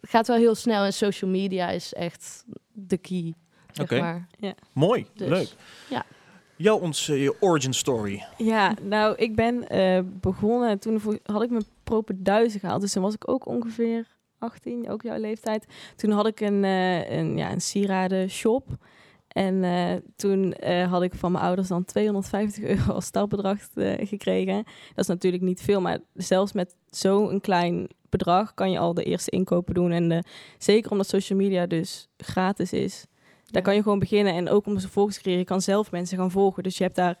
het 0.00 0.10
gaat 0.10 0.26
wel 0.26 0.36
heel 0.36 0.54
snel. 0.54 0.84
En 0.84 0.92
social 0.92 1.30
media 1.30 1.70
is 1.70 1.92
echt 1.92 2.44
de 2.72 2.96
key. 2.96 3.34
Zeg 3.72 3.84
Oké. 3.84 4.00
maar. 4.00 4.26
Mooi, 4.72 5.06
Dus, 5.14 5.28
leuk. 5.28 5.48
ja. 5.88 6.04
Jou 6.56 6.80
ons, 6.82 7.08
eh, 7.08 7.22
je 7.22 7.36
origin 7.40 7.74
story. 7.74 8.24
Ja, 8.36 8.74
nou, 8.82 9.14
ik 9.16 9.34
ben 9.34 9.68
eh, 9.68 10.00
begonnen, 10.04 10.78
toen 10.78 11.00
had 11.24 11.42
ik 11.42 11.50
mijn 11.50 11.64
propenduizen 11.84 12.60
gehaald. 12.60 12.80
Dus 12.80 12.92
toen 12.92 13.02
was 13.02 13.14
ik 13.14 13.28
ook 13.30 13.46
ongeveer 13.46 14.06
18, 14.38 14.90
ook 14.90 15.02
jouw 15.02 15.18
leeftijd. 15.18 15.66
Toen 15.96 16.10
had 16.10 16.26
ik 16.26 16.40
een, 16.40 16.64
eh 16.64 17.10
een, 17.10 17.36
ja, 17.36 17.52
een 17.52 17.60
sieradenshop. 17.60 18.66
En 19.30 19.64
eh, 19.64 19.96
toen 20.16 20.52
eh, 20.52 20.90
had 20.90 21.02
ik 21.02 21.14
van 21.14 21.32
mijn 21.32 21.44
ouders 21.44 21.68
dan 21.68 21.84
250 21.84 22.64
euro 22.64 22.92
als 22.92 23.04
startbedrag 23.04 23.58
eh, 23.74 24.06
gekregen. 24.08 24.54
Dat 24.88 24.98
is 24.98 25.06
natuurlijk 25.06 25.42
niet 25.42 25.62
veel, 25.62 25.80
maar 25.80 25.98
zelfs 26.14 26.52
met 26.52 26.74
zo'n 26.88 27.40
klein 27.40 27.88
bedrag 28.08 28.54
kan 28.54 28.70
je 28.70 28.78
al 28.78 28.94
de 28.94 29.02
eerste 29.02 29.30
inkopen 29.30 29.74
doen. 29.74 29.90
En 29.90 30.08
de, 30.08 30.24
zeker 30.58 30.90
omdat 30.90 31.08
social 31.08 31.38
media 31.38 31.66
dus 31.66 32.08
gratis 32.16 32.72
is, 32.72 33.06
daar 33.44 33.62
kan 33.62 33.74
je 33.74 33.82
gewoon 33.82 33.98
beginnen. 33.98 34.34
En 34.34 34.48
ook 34.48 34.66
om 34.66 34.78
ze 34.78 34.88
volgers 34.88 35.16
te 35.16 35.22
creëren, 35.22 35.40
je 35.40 35.46
kan 35.46 35.62
zelf 35.62 35.90
mensen 35.90 36.18
gaan 36.18 36.30
volgen. 36.30 36.62
Dus 36.62 36.78
je 36.78 36.84
hebt 36.84 36.96
daar 36.96 37.18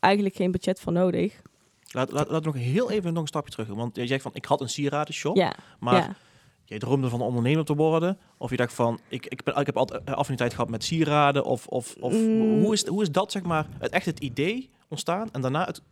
eigenlijk 0.00 0.34
geen 0.34 0.50
budget 0.50 0.80
voor 0.80 0.92
nodig. 0.92 1.42
Laat, 1.90 2.12
laat, 2.12 2.28
laten 2.28 2.52
we 2.52 2.58
nog 2.58 2.66
heel 2.66 2.90
even 2.90 3.12
nog 3.12 3.22
een 3.22 3.28
stapje 3.28 3.50
terug. 3.50 3.68
Want 3.68 3.96
jij 3.96 4.06
zegt 4.06 4.22
van, 4.22 4.30
ik 4.34 4.44
had 4.44 4.60
een 4.60 4.68
sieradenshop. 4.68 5.36
Ja, 5.36 5.54
Maar 5.78 5.94
ja. 5.94 6.16
Jij 6.64 6.78
droomde 6.78 7.08
van 7.08 7.20
ondernemer 7.20 7.64
te 7.64 7.74
worden? 7.74 8.18
Of 8.38 8.50
je 8.50 8.56
dacht 8.56 8.72
van, 8.74 9.00
ik, 9.08 9.26
ik, 9.26 9.42
ben, 9.42 9.56
ik 9.56 9.66
heb 9.66 9.76
altijd 9.76 10.02
eh, 10.04 10.14
affiniteit 10.14 10.54
gehad 10.54 10.70
met 10.70 10.84
sieraden? 10.84 11.44
Of, 11.44 11.66
of, 11.66 11.94
of 12.00 12.12
Mm. 12.12 12.60
hoe, 12.62 12.72
is, 12.72 12.86
hoe 12.86 13.02
is 13.02 13.10
dat, 13.10 13.32
zeg 13.32 13.42
maar, 13.42 13.66
het, 13.78 13.92
echt 13.92 14.06
het 14.06 14.18
idee 14.20 14.70
ontstaan? 14.88 15.28
En 15.32 15.40
daarna 15.40 15.64
het, 15.64 15.82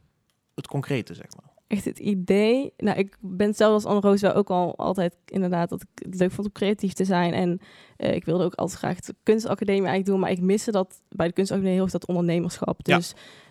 het 0.54 0.66
concrete, 0.66 1.14
zeg 1.14 1.26
maar. 1.36 1.50
echt 1.66 1.84
het 1.84 1.98
idee. 1.98 2.72
Nou, 2.76 2.98
ik 2.98 3.16
ben 3.20 3.54
zelf 3.54 3.72
als 3.72 3.84
Anne 3.84 4.00
Roos 4.00 4.20
wel 4.20 4.32
ook 4.34 4.50
al 4.50 4.76
altijd 4.76 5.16
inderdaad 5.26 5.68
dat 5.68 5.82
ik 5.82 5.88
het 6.04 6.14
leuk 6.20 6.30
vond 6.32 6.46
om 6.46 6.52
creatief 6.52 6.92
te 6.92 7.04
zijn. 7.04 7.32
En 7.32 7.60
eh, 7.96 8.14
ik 8.14 8.24
wilde 8.24 8.44
ook 8.44 8.54
altijd 8.54 8.78
graag 8.78 9.00
de 9.00 9.14
kunstacademie 9.22 9.80
eigenlijk 9.80 10.06
doen. 10.06 10.20
Maar 10.20 10.30
ik 10.30 10.40
miste 10.40 10.70
dat 10.70 11.02
bij 11.08 11.26
de 11.26 11.32
kunstacademie 11.32 11.74
heel 11.74 11.84
erg 11.84 11.92
dat 11.92 12.06
ondernemerschap. 12.06 12.80
Ja. 12.82 13.00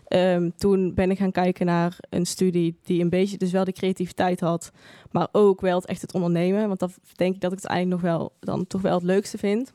Ehm, 0.09 0.49
toen 0.57 0.93
ben 0.93 1.11
ik 1.11 1.17
gaan 1.17 1.31
kijken 1.31 1.65
naar 1.65 1.97
een 2.09 2.25
studie 2.25 2.79
die 2.83 3.01
een 3.01 3.09
beetje 3.09 3.37
dus 3.37 3.51
wel 3.51 3.63
de 3.63 3.71
creativiteit 3.71 4.39
had. 4.39 4.71
Maar 5.11 5.27
ook 5.31 5.61
wel 5.61 5.75
het 5.75 5.85
echt 5.85 6.01
het 6.01 6.13
ondernemen. 6.13 6.67
Want 6.67 6.79
dat 6.79 6.97
denk 7.15 7.35
ik 7.35 7.41
dat 7.41 7.51
ik 7.51 7.57
het 7.57 7.67
eigenlijk 7.67 8.01
nog 8.01 8.11
wel 8.11 8.31
dan 8.39 8.67
toch 8.67 8.81
wel 8.81 8.93
het 8.95 9.03
leukste 9.03 9.37
vind. 9.37 9.73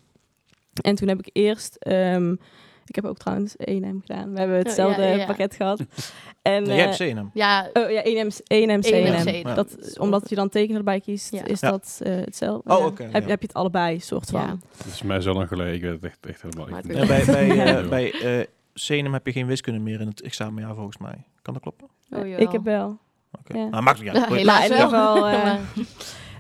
En 0.83 0.95
toen 0.95 1.09
heb 1.09 1.19
ik 1.19 1.31
eerst... 1.33 1.77
ehm, 1.77 2.35
ik 2.87 2.95
heb 2.95 3.05
ook 3.05 3.19
trouwens 3.19 3.55
E&M 3.57 4.01
gedaan. 4.01 4.33
We 4.33 4.39
hebben 4.39 4.59
hetzelfde 4.59 5.03
ja, 5.03 5.09
ja. 5.09 5.27
pakket 5.27 5.55
gehad. 5.55 5.81
En, 6.43 6.63
Nee, 6.63 6.77
jij 6.77 6.89
eh, 6.89 6.99
hebt 6.99 7.13
CNM. 7.13 7.31
Ja, 7.35 7.71
Oh 7.73 7.91
ja, 7.91 8.03
1M, 8.03 8.29
1M, 8.29 8.45
ENM, 8.47 8.81
CNM. 8.81 9.55
Dat, 9.55 9.99
omdat 9.99 10.29
je 10.29 10.35
dan 10.35 10.49
tekenen 10.49 10.77
erbij 10.77 11.01
kiest, 11.01 11.33
Ja. 11.33 11.45
is 11.45 11.61
Ja. 11.61 11.71
dat 11.71 12.01
eh, 12.03 12.15
hetzelfde. 12.17 12.77
Oh, 12.77 12.85
heb, 12.85 12.99
ja. 12.99 13.29
heb 13.29 13.41
je 13.41 13.47
het 13.47 13.55
allebei, 13.55 14.01
soort 14.01 14.31
van. 14.31 14.41
ja. 14.41 14.57
Dat 14.77 14.87
is 14.87 15.03
mij 15.03 15.21
zo 15.21 15.33
lang 15.33 15.49
geleden. 15.49 15.75
Ik 15.75 15.81
weet 15.83 15.93
het 15.93 16.05
echt, 16.05 16.27
echt 16.27 16.43
helemaal 16.43 16.67
niet. 16.67 16.77
het 16.77 16.97
Ja, 16.97 17.07
bij 17.07 17.25
bij, 17.25 17.77
eh, 17.77 17.89
bij 17.97 18.13
eh, 18.13 18.47
senum 18.75 19.13
heb 19.13 19.27
je 19.27 19.33
geen 19.33 19.47
wiskunde 19.47 19.81
meer 19.81 20.01
in 20.01 20.07
het 20.07 20.21
examenjaar 20.23 20.75
volgens 20.75 20.99
mij. 20.99 21.25
Kan 21.43 21.55
dat 21.55 21.63
kloppen? 21.63 21.89
Oh, 22.11 22.27
ik 22.27 22.51
heb 22.53 22.63
wel. 22.65 22.99
Oké. 23.39 23.59
Ja. 23.59 23.69
Nou, 23.69 23.83
maakt 23.83 24.01
niet 24.03 24.09
uit. 24.09 24.27
Helaas 24.27 24.65
in 24.67 24.71
ieder 24.71 24.89
geval, 24.89 25.27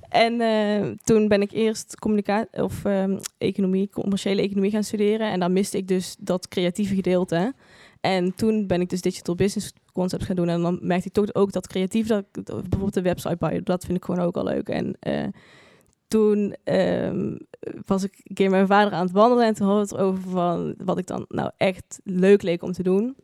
En 0.08 0.40
eh, 0.40 0.90
toen 1.04 1.28
ben 1.28 1.40
ik 1.42 1.52
eerst 1.52 1.98
communicatie 1.98 2.62
of 2.62 2.84
ehm, 2.84 3.18
economie, 3.38 3.88
commerciële 3.90 4.42
economie 4.42 4.70
gaan 4.70 4.84
studeren. 4.84 5.30
En 5.30 5.40
dan 5.40 5.52
miste 5.52 5.76
ik 5.76 5.88
dus 5.88 6.16
dat 6.18 6.48
creatieve 6.48 6.94
gedeelte. 6.94 7.54
En 8.00 8.34
toen 8.34 8.66
ben 8.66 8.80
ik 8.80 8.88
dus 8.90 9.00
digital 9.00 9.34
business 9.34 9.72
concepts 9.92 10.26
gaan 10.26 10.36
doen. 10.36 10.48
En 10.48 10.62
dan 10.62 10.78
merkte 10.82 11.06
ik 11.08 11.12
toch 11.14 11.34
ook 11.34 11.52
dat 11.52 11.66
creatief, 11.66 12.06
dat, 12.06 12.24
ik- 12.32 12.44
bijvoorbeeld 12.44 12.94
de 12.94 13.02
website 13.02 13.36
bouwen, 13.36 13.64
dat 13.64 13.84
vind 13.84 13.96
ik 13.96 14.04
gewoon 14.04 14.20
ook 14.20 14.36
al 14.36 14.44
leuk. 14.44 14.68
En 14.68 14.96
eh, 15.00 15.26
toen 16.14 16.54
ehm, 16.64 17.36
was 17.86 18.04
ik 18.04 18.20
een 18.22 18.34
keer 18.34 18.50
mijn 18.50 18.66
vader 18.66 18.92
aan 18.92 19.04
het 19.04 19.12
wandelen. 19.14 19.46
En 19.46 19.54
toen 19.54 19.66
hadden 19.66 19.86
we 19.88 19.94
het 19.94 20.04
over 20.04 20.30
van 20.30 20.74
wat 20.84 20.98
ik 20.98 21.06
dan 21.06 21.24
nou 21.28 21.50
echt 21.56 22.00
leuk 22.04 22.42
leek 22.42 22.62
om 22.62 22.72
te 22.72 22.82
doen. 22.82 23.16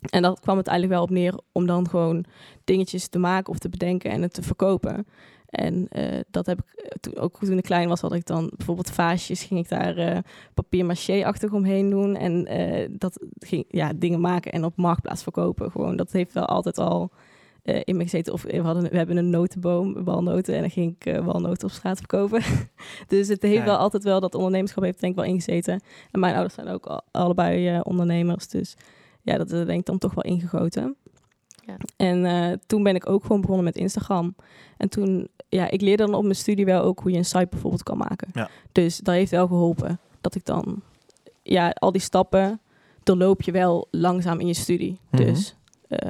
En 0.00 0.22
dat 0.22 0.40
kwam 0.40 0.56
het 0.56 0.66
eigenlijk 0.66 0.98
wel 0.98 1.08
op 1.08 1.14
neer 1.14 1.34
om 1.52 1.66
dan 1.66 1.88
gewoon 1.88 2.24
dingetjes 2.64 3.08
te 3.08 3.18
maken 3.18 3.52
of 3.52 3.58
te 3.58 3.68
bedenken 3.68 4.10
en 4.10 4.22
het 4.22 4.34
te 4.34 4.42
verkopen. 4.42 5.06
En 5.46 5.88
eh, 5.88 6.20
dat 6.30 6.46
heb 6.46 6.58
ik 6.58 6.82
eh, 6.82 6.90
toen, 7.00 7.16
ook 7.16 7.38
toen 7.38 7.58
ik 7.58 7.64
klein 7.64 7.88
was, 7.88 8.00
had 8.00 8.14
ik 8.14 8.26
dan 8.26 8.50
bijvoorbeeld 8.56 8.90
vaasjes, 8.90 9.42
ging 9.42 9.60
ik 9.60 9.68
daar 9.68 9.96
eh 9.96 10.18
papier 10.54 10.86
maché-achtig 10.86 11.52
omheen 11.52 11.90
doen. 11.90 12.16
En 12.16 12.48
dat 12.98 13.26
ging, 13.38 13.64
ja, 13.68 13.92
dingen 13.96 14.20
maken 14.20 14.52
en 14.52 14.64
op 14.64 14.76
marktplaats 14.76 15.22
verkopen. 15.22 15.70
Gewoon, 15.70 15.96
dat 15.96 16.12
heeft 16.12 16.32
wel 16.32 16.46
altijd 16.46 16.78
al 16.78 17.10
eh, 17.62 17.80
in 17.84 17.96
me 17.96 18.02
gezeten. 18.02 18.32
Of 18.32 18.42
we, 18.42 18.58
hadden, 18.60 18.90
we 18.90 18.96
hebben 18.96 19.16
een 19.16 19.30
notenboom, 19.30 20.04
walnoten, 20.04 20.54
en 20.54 20.60
dan 20.60 20.70
ging 20.70 20.94
ik 20.98 21.06
eh, 21.06 21.24
walnoten 21.24 21.68
op 21.68 21.74
straat 21.74 21.98
verkopen. 21.98 22.42
dus 23.08 23.28
het 23.28 23.42
heeft 23.42 23.54
Ja. 23.56 23.64
wel 23.64 23.76
altijd 23.76 24.04
wel, 24.04 24.20
dat 24.20 24.34
ondernemerschap 24.34 24.84
heeft 24.84 25.00
denk 25.00 25.12
ik 25.12 25.18
wel 25.18 25.28
ingezeten. 25.28 25.80
En 26.10 26.20
mijn 26.20 26.34
ouders 26.34 26.54
zijn 26.54 26.68
ook 26.68 26.86
al- 26.86 27.02
allebei 27.10 27.68
eh, 27.68 27.80
ondernemers, 27.82 28.48
dus 28.48 28.76
ja, 29.22 29.36
dat 29.38 29.46
is 29.52 29.58
er 29.58 29.66
denk 29.66 29.80
ik 29.80 29.86
dan 29.86 29.98
toch 29.98 30.14
wel 30.14 30.24
ingegoten. 30.32 30.94
Ja. 31.66 31.76
En 31.96 32.24
eh, 32.24 32.52
toen 32.66 32.82
ben 32.82 32.94
ik 32.94 33.08
ook 33.08 33.22
gewoon 33.22 33.40
begonnen 33.40 33.64
met 33.64 33.76
Instagram. 33.76 34.34
En 34.76 34.88
toen, 34.88 35.28
ja, 35.48 35.70
ik 35.70 35.80
leerde 35.80 36.04
dan 36.04 36.14
op 36.14 36.22
mijn 36.22 36.34
studie 36.34 36.64
wel 36.64 36.82
ook 36.82 37.00
hoe 37.00 37.10
je 37.10 37.16
een 37.16 37.24
site 37.24 37.46
bijvoorbeeld 37.50 37.82
kan 37.82 37.98
maken. 37.98 38.28
Ja. 38.32 38.48
Dus 38.72 38.96
dat 38.98 39.14
heeft 39.14 39.30
wel 39.30 39.46
geholpen. 39.46 39.98
Dat 40.20 40.34
ik 40.34 40.44
dan, 40.44 40.82
ja, 41.42 41.70
al 41.70 41.92
die 41.92 42.00
stappen 42.00 42.60
doorloop 43.02 43.42
je 43.42 43.52
wel 43.52 43.88
langzaam 43.90 44.40
in 44.40 44.46
je 44.46 44.54
studie. 44.54 44.98
Mhm. 45.10 45.22
Dus 45.24 45.56
eh, 45.88 46.08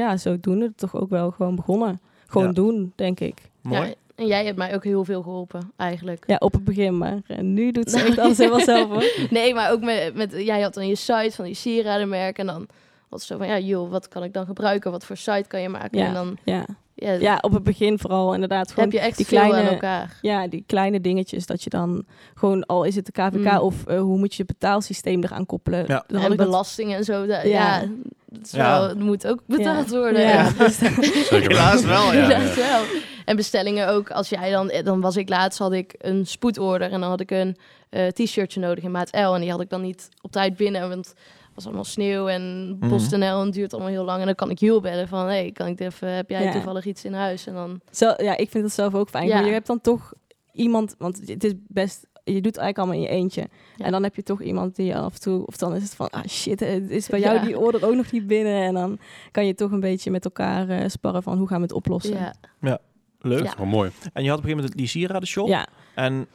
ja, 0.00 0.16
zodoende 0.16 0.72
toch 0.76 0.94
ook 0.96 1.10
wel 1.10 1.30
gewoon 1.30 1.56
begonnen. 1.56 2.00
Gewoon 2.26 2.46
Ja. 2.46 2.52
doen, 2.52 2.92
denk 2.96 3.20
ik. 3.20 3.38
Mooi. 3.62 3.80
Ja, 3.88 3.94
en 4.14 4.26
jij 4.26 4.44
hebt 4.44 4.56
mij 4.58 4.74
ook 4.74 4.84
heel 4.84 5.04
veel 5.04 5.22
geholpen, 5.22 5.70
eigenlijk. 5.76 6.24
Ja, 6.26 6.36
op 6.38 6.52
het 6.52 6.64
begin, 6.64 6.98
maar 6.98 7.18
eh, 7.26 7.38
nu 7.38 7.70
doet 7.72 7.90
ze 7.90 8.00
echt 8.06 8.18
alles 8.18 8.38
helemaal 8.38 8.60
zelf. 8.60 8.88
Hoor. 8.88 9.26
Nee, 9.30 9.54
maar 9.54 9.70
ook 9.72 9.80
met, 9.80 10.14
met... 10.14 10.32
Jij 10.38 10.60
had 10.60 10.74
dan 10.74 10.86
je 10.88 10.94
site 10.94 11.30
van 11.32 11.44
die 11.44 11.54
sieradenmerken. 11.54 12.48
En 12.48 12.54
dan 12.54 12.66
was 13.08 13.20
het 13.20 13.28
zo 13.30 13.36
van, 13.36 13.46
ja, 13.46 13.58
joh, 13.58 13.90
wat 13.90 14.08
kan 14.08 14.22
ik 14.24 14.32
dan 14.32 14.46
gebruiken? 14.46 14.90
Wat 14.90 15.04
voor 15.04 15.16
site 15.16 15.44
kan 15.48 15.60
je 15.60 15.68
maken? 15.68 15.98
Ja. 15.98 16.06
En 16.06 16.14
dan 16.14 16.36
Ja. 16.44 16.64
ja, 16.94 17.12
ja, 17.12 17.38
op 17.40 17.52
het 17.52 17.62
begin 17.62 17.98
vooral 17.98 18.34
inderdaad 18.34 18.68
gewoon 18.72 18.84
heb 18.84 18.92
je 18.98 19.06
echt 19.06 19.16
die 19.16 19.26
veel 19.26 19.38
kleine- 19.38 19.68
aan 19.68 19.72
elkaar. 19.74 20.18
Ja, 20.22 20.48
die 20.48 20.64
kleine 20.66 21.00
dingetjes 21.00 21.46
dat 21.46 21.62
je 21.62 21.70
dan 21.70 22.04
gewoon, 22.34 22.66
al 22.66 22.84
is 22.84 22.94
het 22.96 23.06
de 23.06 23.12
KVK 23.12 23.52
Mm. 23.52 23.58
of 23.58 23.86
eh, 23.86 24.00
hoe 24.00 24.18
moet 24.18 24.34
je 24.34 24.42
het 24.42 24.52
betaalsysteem 24.58 25.22
eraan 25.24 25.46
koppelen. 25.46 25.84
Ja. 25.88 26.04
Dan 26.06 26.20
had 26.20 26.30
En 26.30 26.36
belastingen 26.36 26.96
en 26.96 27.04
zo. 27.04 27.26
da- 27.26 27.42
Ja. 27.42 27.80
ja, 27.80 27.88
het, 28.32 28.46
is 28.46 28.50
Ja. 28.52 28.78
wel, 28.78 28.88
het 28.88 28.98
moet 28.98 29.26
ook 29.26 29.40
betaald 29.46 29.90
worden. 29.90 30.54
Dus- 30.58 30.78
Zeker 31.28 31.30
wel. 31.30 31.40
Helaas 31.40 31.84
wel, 31.84 32.12
ja. 32.12 32.26
Helaas 32.28 32.54
wel. 32.54 32.82
En 33.24 33.36
bestellingen 33.36 33.88
ook. 33.88 34.10
Als 34.10 34.28
jij 34.28 34.50
dan, 34.50 34.70
eh, 34.70 34.84
dan 34.84 35.00
was 35.00 35.16
ik 35.16 35.28
laatst, 35.28 35.58
had 35.58 35.72
ik 35.72 35.94
een 35.98 36.26
spoedorder 36.26 36.92
en 36.92 37.00
dan 37.00 37.08
had 37.10 37.20
ik 37.20 37.30
een 37.30 37.56
eh, 37.90 38.06
t-shirtje 38.06 38.60
nodig 38.60 38.84
in 38.84 38.90
maat 38.90 39.10
L. 39.12 39.16
En 39.34 39.40
die 39.40 39.50
had 39.50 39.60
ik 39.60 39.68
dan 39.70 39.80
niet 39.82 40.08
op 40.20 40.32
tijd 40.32 40.56
binnen, 40.56 40.88
want 40.88 41.06
het 41.08 41.14
was 41.54 41.64
allemaal 41.64 41.84
sneeuw 41.84 42.28
en 42.28 42.76
Mhm. 42.80 42.88
PostNL 42.88 43.38
en 43.40 43.44
het 43.44 43.52
duurt 43.54 43.72
allemaal 43.72 43.90
heel 43.90 44.04
lang. 44.04 44.20
En 44.20 44.26
dan 44.26 44.34
kan 44.34 44.50
ik 44.50 44.58
Jules 44.58 44.80
bellen 44.80 45.08
van, 45.08 45.26
hey, 45.26 45.50
kan 45.52 45.66
ik 45.66 45.80
even, 45.80 46.08
heb 46.08 46.30
jij 46.30 46.42
Ja. 46.44 46.52
toevallig 46.52 46.84
iets 46.84 47.04
in 47.04 47.12
huis? 47.12 47.46
En 47.46 47.54
dan, 47.54 47.80
Zo, 47.90 48.12
ja, 48.16 48.36
ik 48.36 48.50
vind 48.50 48.64
dat 48.64 48.72
zelf 48.72 48.94
ook 48.94 49.08
fijn. 49.08 49.26
Ja. 49.26 49.34
Maar 49.34 49.46
Je 49.46 49.52
hebt 49.52 49.66
dan 49.66 49.80
toch 49.80 50.12
iemand, 50.52 50.94
want 50.98 51.20
het 51.26 51.44
is 51.44 51.52
best, 51.68 52.06
je 52.24 52.32
doet 52.40 52.44
het 52.54 52.56
eigenlijk 52.56 52.78
allemaal 52.78 52.96
in 52.96 53.02
je 53.02 53.08
eentje. 53.08 53.48
Ja. 53.76 53.84
En 53.84 53.92
dan 53.92 54.02
heb 54.02 54.14
je 54.16 54.22
toch 54.22 54.42
iemand 54.42 54.76
die 54.76 54.96
af 54.96 55.14
en 55.14 55.20
toe, 55.20 55.46
of 55.46 55.56
dan 55.56 55.74
is 55.74 55.82
het 55.82 55.94
van, 55.94 56.10
ah 56.10 56.24
shit, 56.26 56.60
het 56.60 56.90
is 56.90 57.08
bij 57.08 57.20
jou 57.20 57.34
Ja. 57.38 57.44
die 57.44 57.58
order 57.58 57.86
ook 57.86 57.94
nog 57.94 58.12
niet 58.12 58.26
binnen. 58.26 58.62
En 58.62 58.74
dan 58.74 58.98
kan 59.30 59.46
je 59.46 59.54
toch 59.54 59.70
een 59.70 59.80
beetje 59.80 60.10
met 60.10 60.24
elkaar 60.24 60.68
eh, 60.68 60.88
sparren 60.88 61.22
van 61.22 61.38
hoe 61.38 61.48
gaan 61.48 61.56
we 61.56 61.62
het 61.62 61.72
oplossen. 61.72 62.34
ja. 62.60 62.78
Leuk. 63.22 63.44
Ja. 63.44 63.54
Wel 63.56 63.66
mooi. 63.66 63.90
En 64.12 64.22
je 64.22 64.28
had 64.28 64.38
op 64.38 64.44
een 64.44 64.50
gegeven 64.50 64.56
moment 64.56 64.76
die 64.76 64.86
sieradenshop. 64.86 65.48
Ja. 65.48 65.66
En 65.94 66.26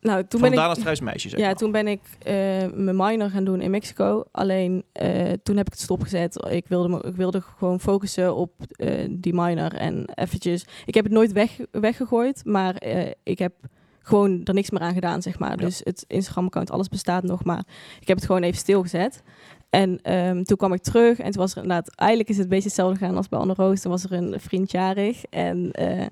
Nou, 0.00 0.24
toen 0.28 0.40
ben 0.40 0.52
ik, 0.52 0.74
struismeisje, 0.74 1.28
zeg 1.28 1.38
ja, 1.40 1.46
maar. 1.46 1.54
toen 1.54 1.70
ben 1.72 1.86
ik 1.86 2.00
eh, 2.22 2.32
mijn 2.74 2.96
minor 2.96 3.30
gaan 3.30 3.44
doen 3.44 3.60
in 3.60 3.70
Mexico. 3.70 4.24
Alleen 4.32 4.84
eh, 4.92 5.32
toen 5.42 5.56
heb 5.56 5.66
ik 5.66 5.72
het 5.72 5.80
stopgezet. 5.82 6.46
Ik 6.50 6.64
wilde, 6.68 6.88
me, 6.88 7.02
ik 7.02 7.14
wilde 7.16 7.40
gewoon 7.40 7.80
focussen 7.80 8.34
op 8.34 8.50
eh, 8.70 9.06
die 9.10 9.34
minor 9.34 9.72
en 9.74 10.04
eventjes. 10.14 10.64
Ik 10.84 10.94
heb 10.94 11.04
het 11.04 11.12
nooit 11.12 11.32
weg, 11.32 11.56
weggegooid, 11.70 12.44
maar 12.44 12.74
eh, 12.76 13.10
ik 13.22 13.38
heb 13.38 13.52
gewoon 14.06 14.40
er 14.44 14.54
niks 14.54 14.70
meer 14.70 14.80
aan 14.80 14.94
gedaan, 14.94 15.22
zeg 15.22 15.38
maar. 15.38 15.50
Ja. 15.50 15.56
Dus 15.56 15.80
het 15.84 16.04
Instagram-account, 16.06 16.70
alles 16.70 16.88
bestaat 16.88 17.22
nog, 17.22 17.44
maar 17.44 17.64
ik 18.00 18.08
heb 18.08 18.16
het 18.16 18.26
gewoon 18.26 18.42
even 18.42 18.58
stilgezet. 18.58 19.22
En 19.70 20.02
ehm, 20.02 20.42
toen 20.42 20.56
kwam 20.56 20.72
ik 20.72 20.82
terug 20.82 21.18
en 21.18 21.30
toen 21.30 21.40
was 21.40 21.50
er 21.50 21.62
inderdaad, 21.62 21.94
eigenlijk 21.94 22.30
is 22.30 22.36
het 22.36 22.44
een 22.44 22.50
beetje 22.50 22.68
hetzelfde 22.68 22.98
gegaan 22.98 23.16
als 23.16 23.28
bij 23.28 23.38
Anne 23.38 23.54
Roos. 23.54 23.80
Toen 23.80 23.90
was 23.90 24.04
er 24.04 24.12
een 24.12 24.40
vriend 24.40 24.70
jarig 24.70 25.24
en 25.24 25.70
eh, 25.72 26.06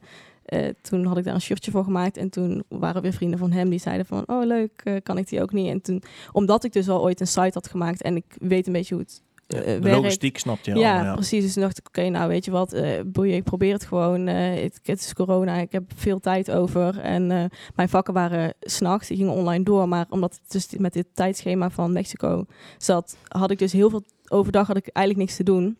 eh, 0.44 0.74
toen 0.82 1.04
had 1.04 1.16
ik 1.16 1.24
daar 1.24 1.34
een 1.34 1.40
shirtje 1.40 1.70
voor 1.70 1.84
gemaakt. 1.84 2.16
En 2.16 2.30
toen 2.30 2.64
waren 2.68 3.02
weer 3.02 3.12
vrienden 3.12 3.38
van 3.38 3.52
hem 3.52 3.70
die 3.70 3.78
zeiden 3.78 4.06
van, 4.06 4.22
oh 4.26 4.44
leuk, 4.44 4.80
eh, 4.84 4.96
kan 5.02 5.18
ik 5.18 5.28
die 5.28 5.42
ook 5.42 5.52
niet? 5.52 5.68
En 5.68 5.80
toen, 5.80 6.02
omdat 6.32 6.64
ik 6.64 6.72
dus 6.72 6.88
al 6.88 7.02
ooit 7.02 7.20
een 7.20 7.26
site 7.26 7.50
had 7.52 7.68
gemaakt 7.68 8.02
en 8.02 8.16
ik 8.16 8.36
weet 8.38 8.66
een 8.66 8.72
beetje 8.72 8.94
hoe 8.94 9.02
het 9.02 9.22
Ja, 9.54 9.60
eh, 9.60 9.80
de 9.82 9.90
logistiek 9.90 10.38
snapte 10.38 10.70
je 10.70 10.76
Ja, 10.78 10.98
al. 10.98 11.04
Ja. 11.04 11.14
precies. 11.14 11.42
Dus 11.44 11.52
toen 11.52 11.62
dacht 11.62 11.78
ik, 11.78 11.86
oké, 11.88 12.08
nou 12.08 12.28
weet 12.28 12.44
je 12.44 12.50
wat, 12.50 12.72
eh 12.72 13.00
boeien, 13.06 13.34
ik 13.36 13.44
probeer 13.44 13.72
het 13.72 13.84
gewoon. 13.84 14.26
Eh, 14.28 14.62
het, 14.62 14.80
het 14.82 15.00
is 15.00 15.14
corona, 15.14 15.54
ik 15.56 15.72
heb 15.72 15.82
veel 15.94 16.20
tijd 16.20 16.50
over. 16.50 16.98
En 16.98 17.30
eh, 17.30 17.44
mijn 17.74 17.88
vakken 17.88 18.14
waren 18.14 18.54
s'nachts, 18.60 19.08
die 19.08 19.16
gingen 19.16 19.32
online 19.32 19.64
door. 19.64 19.88
Maar 19.88 20.06
omdat 20.08 20.40
het 20.42 20.52
dus 20.52 20.78
met 20.78 20.92
dit 20.92 21.06
tijdschema 21.14 21.70
van 21.70 21.92
Mexico 21.92 22.44
zat, 22.78 23.16
had 23.28 23.50
ik 23.50 23.58
dus 23.58 23.72
heel 23.72 23.90
veel, 23.90 24.02
overdag 24.28 24.66
had 24.66 24.76
ik 24.76 24.88
eigenlijk 24.88 25.26
niks 25.26 25.36
te 25.38 25.44
doen. 25.52 25.76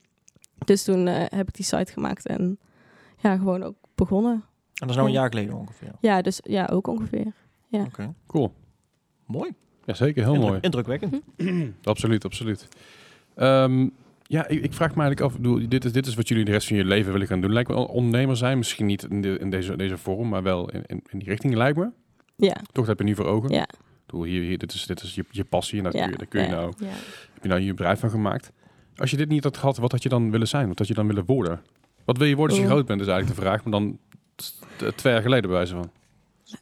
Dus 0.65 0.85
toen 0.85 1.07
eh, 1.09 1.25
heb 1.39 1.49
ik 1.49 1.55
die 1.55 1.65
site 1.65 1.93
gemaakt 1.93 2.27
en 2.27 2.59
ja, 3.19 3.37
gewoon 3.37 3.63
ook 3.63 3.75
begonnen. 3.95 4.33
En 4.33 4.43
dat 4.75 4.89
is 4.89 4.95
nou 4.97 5.07
een 5.09 5.15
jaar 5.15 5.29
geleden 5.29 5.55
ongeveer. 5.55 5.91
Ja, 6.01 6.23
dus 6.23 6.41
ja, 6.43 6.69
ook 6.73 6.87
ongeveer. 6.87 7.33
Ja. 7.69 7.83
Oké. 7.83 8.15
Cool. 8.27 8.53
Mooi. 9.27 9.51
Ja, 9.85 9.95
zeker. 9.95 10.23
Heel 10.23 10.33
Indruk- 10.33 10.51
mooi. 10.51 10.61
Indrukwekkend. 10.63 11.21
Absoluut, 11.83 12.25
absoluut. 12.25 12.69
Ehm, 13.35 13.88
ja, 14.23 14.49
ik, 14.49 14.62
ik 14.62 14.73
vraag 14.73 14.94
me 14.94 15.03
eigenlijk 15.03 15.20
af, 15.20 15.40
bedoel, 15.40 15.68
dit, 15.68 15.85
is, 15.85 15.92
dit 15.92 16.07
is 16.07 16.14
wat 16.14 16.29
jullie 16.29 16.44
de 16.44 16.51
rest 16.51 16.68
van 16.68 16.77
je 16.77 16.85
leven 16.85 17.12
willen 17.12 17.27
gaan 17.27 17.40
doen. 17.40 17.53
Lijkt 17.53 17.68
me 17.68 17.75
wel 17.75 17.85
ondernemer 17.85 18.37
zijn, 18.37 18.59
misschien 18.59 18.87
niet 18.87 19.03
in, 19.03 19.20
de, 19.23 19.38
in 19.38 19.51
deze, 19.51 19.77
deze 19.77 19.99
vorm, 19.99 20.29
maar 20.29 20.42
wel 20.42 20.70
in, 20.70 20.83
in, 20.87 21.03
in 21.11 21.18
die 21.18 21.29
richting 21.29 21.55
lijkt 21.55 21.79
me. 21.79 21.88
Ja, 22.37 22.57
Toch 22.73 22.87
heb 22.87 22.99
je 22.99 23.05
nu 23.05 23.14
voor 23.14 23.27
ogen. 23.27 23.51
ja, 23.51 23.62
Ik 23.62 23.79
bedoel, 24.07 24.23
hier, 24.25 24.42
hier, 24.42 24.59
dit 24.59 24.73
is, 24.73 24.87
dit 24.87 25.03
is 25.03 25.14
je, 25.14 25.25
je 25.31 25.44
passie 25.44 25.79
en 25.79 25.85
Ja, 25.85 25.90
kun 25.90 26.11
je, 26.11 26.16
daar 26.16 26.27
kun 26.27 26.40
je 26.40 26.47
ja. 26.47 26.55
nou, 26.55 26.73
Ja. 26.79 26.87
heb 27.35 27.42
je 27.42 27.49
nou 27.49 27.61
je 27.61 27.70
bedrijf 27.75 28.01
van 28.01 28.11
gemaakt. 28.11 28.53
Als 28.97 29.11
je 29.11 29.16
dit 29.16 29.29
niet 29.29 29.44
had 29.44 29.57
gehad, 29.57 29.77
wat 29.77 29.92
had 29.92 30.03
je 30.03 30.09
dan 30.09 30.31
willen 30.31 30.49
zijn? 30.49 30.68
Wat 30.68 30.79
had 30.79 30.88
je 30.88 30.94
dan 30.94 31.07
willen 31.07 31.25
worden? 31.25 31.61
Wat 32.05 32.16
wil 32.18 32.27
je 32.27 32.37
worden 32.37 32.57
als 32.57 32.64
je 32.66 32.70
groot 32.70 32.87
bent, 32.87 33.01
is 33.01 33.07
eigenlijk 33.07 33.37
de 33.37 33.42
vraag. 33.47 33.64
Maar 33.64 33.73
dan 33.73 33.99
twee 34.94 35.12
jaar 35.12 35.23
geleden 35.23 35.49
bij 35.51 35.59
wijze 35.59 35.75
van. 35.75 35.90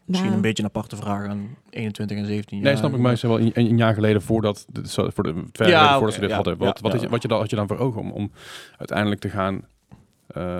Misschien 0.05 0.31
Nou, 0.31 0.35
een 0.37 0.41
beetje 0.49 0.63
een 0.63 0.69
aparte 0.69 0.97
vraag 0.97 1.29
aan 1.29 1.57
21 1.71 2.17
en 2.17 2.27
17 2.27 2.59
jaar. 2.59 2.67
Nee, 2.67 2.77
snap 2.77 2.93
ik. 2.93 2.99
Maar 2.99 3.17
ze 3.17 3.27
wel 3.29 3.41
een, 3.41 3.51
een 3.55 3.77
jaar 3.77 3.95
geleden 3.95 4.23
voordat, 4.23 4.67
voor 4.85 5.23
de 5.23 5.45
twee 5.53 5.69
Ja, 5.69 5.75
jaar 5.75 5.81
geleden 5.81 5.95
voordat 5.97 6.15
ze 6.15 6.21
dit 6.21 6.29
ja, 6.29 6.35
hadden. 6.35 6.57
ja, 6.59 6.65
Wat, 6.65 6.81
wat, 6.81 6.93
ja. 6.93 6.97
had 6.99 7.07
je, 7.07 7.11
wat 7.11 7.23
je 7.23 7.29
dan, 7.29 7.39
had 7.39 7.51
je 7.51 7.57
dan 7.57 7.67
voor 7.67 7.79
ogen 7.79 8.01
om, 8.01 8.11
om 8.11 8.31
uiteindelijk 8.79 9.21
te 9.21 9.29
gaan... 9.29 9.61
eh, 10.27 10.57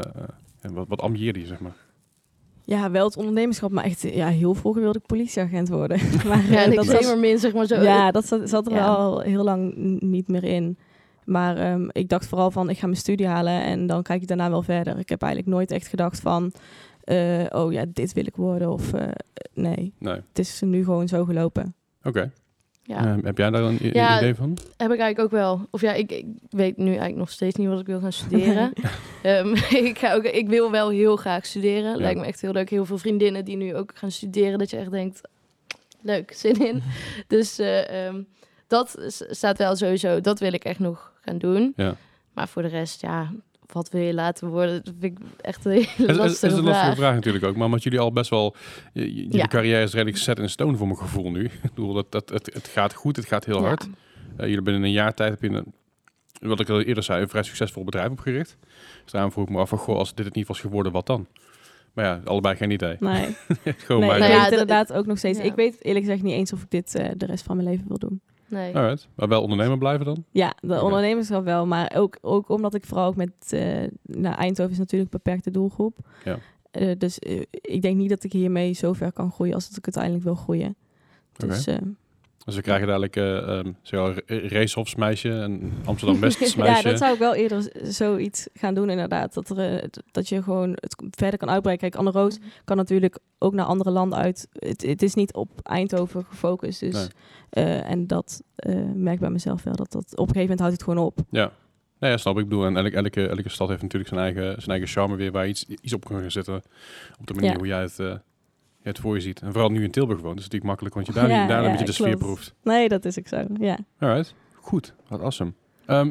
en 0.61 0.75
wat, 0.75 0.89
wat 0.89 1.01
ambieerde 1.01 1.41
je, 1.41 1.47
zeg 1.47 1.61
maar? 1.61 1.77
Ja, 2.65 2.91
wel 2.91 3.05
het 3.05 3.17
ondernemerschap, 3.17 3.71
maar 3.71 3.85
echt 3.85 4.03
ja, 4.03 4.29
heel 4.29 4.55
vroeger 4.55 4.83
wilde 4.83 4.99
ik 4.99 5.07
politieagent 5.07 5.69
worden. 5.69 5.99
maar 6.29 6.51
Ja, 6.51 6.65
eh, 6.65 6.77
dat 6.77 7.03
maar 7.05 7.19
min, 7.19 7.39
zeg 7.39 7.53
maar 7.55 7.67
zo. 7.67 7.81
Ja, 7.83 8.11
dat 8.11 8.27
zat, 8.27 8.49
zat 8.49 8.67
er 8.67 8.73
Ja. 8.73 8.87
wel 8.87 9.21
heel 9.21 9.45
lang 9.45 9.75
niet 10.01 10.29
meer 10.29 10.45
in. 10.45 10.79
Maar 11.25 11.57
ehm, 11.57 11.89
ik 11.93 12.09
dacht 12.09 12.27
vooral 12.27 12.51
van, 12.51 12.71
ik 12.71 12.79
ga 12.79 12.87
mijn 12.87 12.99
studie 12.99 13.27
halen 13.27 13.63
en 13.63 13.87
dan 13.87 14.03
kijk 14.03 14.23
ik 14.23 14.29
daarna 14.29 14.51
wel 14.51 14.63
verder. 14.63 14.99
Ik 14.99 15.09
heb 15.09 15.23
eigenlijk 15.23 15.53
nooit 15.55 15.71
echt 15.71 15.87
gedacht 15.87 16.21
van, 16.21 16.53
eh, 17.05 17.45
oh 17.51 17.73
ja, 17.73 17.85
dit 17.89 18.13
wil 18.13 18.27
ik 18.27 18.37
worden. 18.37 18.71
Of 18.73 18.93
eh, 18.93 19.09
nee, 19.55 19.93
Nee. 19.99 20.15
het 20.15 20.39
is 20.39 20.61
nu 20.61 20.85
gewoon 20.85 21.09
zo 21.09 21.25
gelopen. 21.25 21.75
Oké. 22.03 22.33
Ja. 22.85 23.07
Eh, 23.17 23.23
heb 23.25 23.39
jij 23.39 23.51
daar 23.51 23.63
een 23.63 23.79
i- 23.83 23.91
Ja, 23.93 24.17
idee 24.19 24.35
van? 24.35 24.49
Heb 24.77 24.93
ik 24.93 24.99
eigenlijk 24.99 25.19
ook 25.19 25.31
wel. 25.31 25.67
Of 25.71 25.81
ja, 25.81 25.93
ik, 25.93 26.13
ik 26.13 26.27
weet 26.51 26.77
nu 26.77 26.87
eigenlijk 26.87 27.17
nog 27.17 27.31
steeds 27.31 27.57
niet 27.57 27.69
wat 27.69 27.81
ik 27.81 27.87
wil 27.87 28.01
gaan 28.01 28.13
studeren. 28.23 28.73
Ehm, 29.23 29.49
ik, 29.89 29.99
ga 29.99 30.15
ook, 30.15 30.25
ik 30.25 30.49
wil 30.49 30.71
wel 30.71 30.89
heel 30.91 31.17
graag 31.17 31.47
studeren. 31.47 31.97
Lijkt 31.97 32.21
me 32.21 32.27
echt 32.27 32.41
heel 32.41 32.53
leuk. 32.53 32.71
Heel 32.71 32.85
veel 32.85 32.99
vriendinnen 32.99 33.45
die 33.45 33.57
nu 33.57 33.75
ook 33.77 33.91
gaan 33.95 34.11
studeren. 34.11 34.59
Dat 34.59 34.71
je 34.71 34.77
echt 34.77 34.91
denkt, 34.91 35.21
leuk, 36.01 36.33
zin 36.33 36.67
in. 36.67 36.83
Dus 37.27 37.59
eh, 37.59 38.07
ehm, 38.07 38.23
dat 38.67 38.97
staat 39.31 39.59
wel 39.59 39.77
sowieso. 39.77 40.21
Dat 40.21 40.39
wil 40.41 40.53
ik 40.53 40.65
echt 40.65 40.79
nog 40.79 41.13
gaan 41.21 41.39
doen. 41.39 41.73
Ja. 41.77 41.97
Maar 42.33 42.49
voor 42.49 42.63
de 42.63 42.69
rest, 42.69 43.01
ja, 43.01 43.33
wat 43.73 43.91
wil 43.91 44.01
je 44.03 44.15
laten 44.15 44.49
worden? 44.49 44.85
Dat 44.85 44.95
vind 45.01 45.19
ik 45.19 45.25
echt 45.41 45.65
een 45.65 45.73
hele 45.73 45.87
is, 46.11 46.17
lastige 46.17 46.47
is 46.47 46.53
een 46.53 46.65
lastige 46.65 46.85
vraag. 46.85 46.97
vraag 46.97 47.15
natuurlijk 47.15 47.45
ook. 47.45 47.57
Maar 47.57 47.67
omdat 47.67 47.83
jullie 47.83 47.99
al 48.01 48.13
best 48.13 48.31
wel... 48.31 48.55
je- 48.93 49.01
je- 49.15 49.15
Jullie 49.23 49.37
Ja. 49.37 49.47
carrière 49.47 49.83
is 49.83 49.93
redelijk 49.93 50.17
set 50.17 50.39
in 50.39 50.49
stone 50.51 50.77
voor 50.77 50.87
mijn 50.87 50.99
gevoel 50.99 51.31
nu. 51.31 51.45
Ik 51.63 51.75
bedoel, 51.75 51.93
dat, 51.93 52.13
dat, 52.13 52.29
het, 52.29 52.51
het 52.55 52.69
gaat 52.69 52.95
goed, 52.95 53.17
het 53.17 53.27
gaat 53.27 53.45
heel 53.45 53.61
Ja. 53.61 53.67
hard. 53.67 53.89
Eh, 54.37 54.47
jullie 54.47 54.63
binnen 54.63 54.83
een 54.83 54.91
jaar 54.93 55.15
tijd 55.15 55.31
heb 55.41 55.51
je 55.51 55.57
een 55.59 55.75
wat 56.41 56.61
ik 56.61 56.69
al 56.69 56.81
eerder 56.81 57.03
zei, 57.03 57.23
een 57.23 57.29
vrij 57.29 57.43
succesvol 57.43 57.85
bedrijf 57.85 58.11
opgericht. 58.11 58.57
Dus 59.03 59.13
daarom 59.13 59.33
vroeg 59.33 59.45
ik 59.45 59.51
me 59.53 59.59
af 59.59 59.69
van, 59.69 59.79
goh, 59.79 59.97
als 59.97 60.15
dit 60.15 60.25
het 60.27 60.35
niet 60.35 60.47
was 60.47 60.61
geworden, 60.61 60.93
wat 60.93 61.07
dan? 61.07 61.27
Maar 61.93 62.05
ja, 62.05 62.21
allebei 62.25 62.57
geen 62.57 62.71
idee. 62.71 62.97
Nee, 63.01 63.23
Gewoon 63.65 64.01
nee 64.01 64.09
maar. 64.09 64.17
ik 64.17 64.23
Nou 64.23 64.33
weet 64.33 64.43
ja, 64.43 64.51
inderdaad 64.51 64.93
ook 64.93 65.07
nog 65.07 65.19
steeds. 65.19 65.39
ja. 65.39 65.45
Ik 65.45 65.55
weet 65.55 65.85
eerlijk 65.85 66.05
gezegd 66.05 66.23
niet 66.23 66.33
eens 66.35 66.53
of 66.53 66.63
ik 66.63 66.71
dit 66.71 66.95
eh, 66.95 67.09
de 67.17 67.27
rest 67.27 67.45
van 67.45 67.57
mijn 67.57 67.69
leven 67.69 67.85
wil 67.89 67.99
doen. 67.99 68.21
Nee. 68.53 68.77
Alright. 68.77 69.09
Maar 69.15 69.29
wel 69.29 69.43
ondernemer 69.43 69.79
blijven 69.79 70.05
dan? 70.05 70.25
Ja, 70.31 70.55
de 70.61 70.75
Oké. 70.75 70.85
ondernemerschap 70.85 71.45
wel. 71.45 71.67
Maar 71.67 71.93
ook, 71.97 72.19
ook 72.21 72.49
omdat 72.49 72.75
ik 72.75 72.85
vooral 72.85 73.07
ook 73.07 73.17
met... 73.17 73.31
nou, 74.03 74.35
Eindhoven 74.35 74.73
is 74.73 74.79
natuurlijk 74.79 75.13
een 75.13 75.21
beperkte 75.23 75.51
doelgroep. 75.51 75.99
Ja. 76.25 76.39
Eh, 76.73 76.91
dus 76.99 77.19
eh, 77.19 77.43
ik 77.51 77.83
denk 77.83 77.97
niet 77.97 78.09
dat 78.09 78.25
ik 78.25 78.33
hiermee 78.33 78.73
zo 78.73 78.93
ver 78.93 79.13
kan 79.13 79.33
groeien 79.33 79.55
als 79.55 79.69
dat 79.69 79.77
ik 79.77 79.85
uiteindelijk 79.85 80.25
wil 80.25 80.35
groeien. 80.35 80.77
Dus 81.37 81.67
eh, 81.67 81.77
Dus 82.45 82.55
we 82.57 82.63
krijgen 82.63 82.87
dadelijk 82.87 83.17
eh 83.17 83.59
um, 83.59 83.77
zo 83.83 84.15
racehofsmeisje 84.27 85.31
en 85.41 85.73
Amsterdam 85.85 86.21
West 86.21 86.41
meisje. 86.57 86.65
ja, 86.65 86.83
dat 86.83 86.99
zou 86.99 87.13
ik 87.13 87.19
wel 87.19 87.35
eerder 87.35 87.73
zoiets 87.83 88.49
gaan 88.55 88.75
doen 88.75 88.91
inderdaad. 88.91 89.35
Dat, 89.35 89.51
er, 89.51 89.79
eh, 89.83 89.89
dat 90.11 90.29
je 90.29 90.43
gewoon 90.43 90.71
het 90.71 91.03
verder 91.11 91.39
kan 91.39 91.51
uitbreiden. 91.51 91.91
Kijk, 91.91 92.05
Anne 92.07 92.21
Roos 92.21 92.39
kan 92.65 92.77
natuurlijk 92.77 93.19
ook 93.39 93.53
naar 93.53 93.65
andere 93.67 93.91
landen 93.91 94.19
uit. 94.19 94.49
Het, 94.53 94.83
het 94.83 95.03
is 95.03 95.15
niet 95.15 95.33
op 95.35 95.49
Eindhoven 95.63 96.25
gefocust. 96.25 96.81
Dus, 96.81 96.95
Nee. 96.95 97.09
eh, 97.51 97.91
en 97.91 98.07
dat 98.07 98.43
eh, 98.57 98.75
merk 98.95 99.15
ik 99.15 99.21
bij 99.21 99.31
mezelf 99.31 99.63
wel. 99.63 99.75
Dat, 99.77 99.93
dat 99.93 100.05
op 100.05 100.29
een 100.29 100.35
gegeven 100.35 100.41
moment 100.41 100.61
houdt 100.61 100.75
het 100.75 100.83
gewoon 100.83 101.05
op. 101.05 101.19
Ja. 101.31 101.53
Nou 101.99 102.13
ja, 102.13 102.19
snap 102.19 102.39
ik. 102.39 102.49
Bedoel, 102.49 102.65
en 102.65 102.77
elke, 102.77 102.97
elke, 102.97 103.27
elke 103.29 103.49
stad 103.49 103.69
heeft 103.69 103.83
natuurlijk 103.83 104.11
zijn 104.15 104.21
eigen, 104.25 104.45
zijn 104.63 104.71
eigen 104.71 104.89
charme 104.89 105.17
weer 105.17 105.33
waar 105.33 105.45
je 105.45 105.51
iets, 105.51 105.65
iets 105.81 105.93
op 105.95 106.05
kan 106.05 106.21
gaan 106.21 106.31
zetten. 106.31 106.63
Op 107.21 107.27
de 107.27 107.35
manier 107.35 107.51
Ja. 107.51 107.57
hoe 107.57 107.67
jij 107.67 107.81
het, 107.83 107.99
het 108.83 108.99
voor 108.99 109.15
je 109.15 109.21
ziet. 109.21 109.41
En 109.41 109.53
vooral 109.53 109.71
nu 109.71 109.83
in 109.83 109.91
Tilburg 109.91 110.21
woont, 110.21 110.39
is 110.39 110.45
het 110.45 110.53
natuurlijk 110.53 110.65
makkelijk, 110.65 110.95
want 110.95 111.07
je 111.07 111.13
daar, 111.13 111.29
Ja, 111.29 111.41
niet, 111.41 111.49
daar 111.49 111.59
ja, 111.59 111.65
een 111.65 111.71
beetje 111.71 111.87
de 111.87 111.93
sfeer 111.93 112.17
proeft. 112.17 112.55
Nee, 112.63 112.89
dat 112.89 113.05
is 113.05 113.19
ook 113.19 113.29
zo. 113.29 113.47
Ja. 113.61 113.79
Alright, 113.99 114.35
goed. 114.55 114.95
Wat 115.09 115.21
awesome. 115.21 115.53
Ehm, 115.87 116.11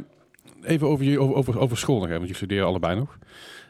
even 0.62 0.88
over, 0.88 1.06
je, 1.06 1.20
over, 1.20 1.36
over, 1.36 1.60
over 1.60 1.78
school 1.78 1.96
nog 1.96 2.06
even, 2.06 2.18
want 2.18 2.30
je 2.30 2.36
studeren 2.36 2.66
allebei 2.66 2.96
nog. 2.96 3.18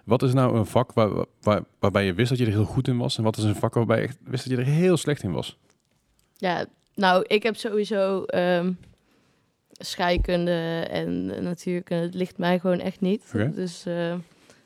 Wat 0.06 0.24
is 0.24 0.34
nou 0.34 0.58
een 0.58 0.66
vak 0.66 0.94
waar, 0.94 1.26
waar, 1.42 1.62
waarbij 1.80 2.06
je 2.06 2.14
wist 2.14 2.30
dat 2.30 2.38
je 2.38 2.46
er 2.46 2.52
heel 2.52 2.64
goed 2.64 2.88
in 2.88 2.98
was? 2.98 3.18
En 3.18 3.24
wat 3.24 3.38
is 3.38 3.44
een 3.44 3.56
vak 3.56 3.74
waarbij 3.74 3.98
je 3.98 4.08
echt 4.08 4.18
wist 4.24 4.50
dat 4.50 4.58
je 4.58 4.64
er 4.64 4.72
heel 4.72 4.98
slecht 4.98 5.24
in 5.24 5.32
was? 5.32 5.58
Ja, 6.38 6.66
nou, 6.96 7.24
ik 7.28 7.44
heb 7.44 7.56
sowieso 7.56 8.24
ehm, 8.24 8.72
scheikunde 9.72 10.88
en 10.90 11.26
natuurkunde. 11.44 12.04
Het 12.04 12.14
ligt 12.14 12.38
mij 12.38 12.60
gewoon 12.60 12.80
echt 12.80 13.02
niet. 13.02 13.32
Dus 13.56 13.86
eh, 13.86 14.14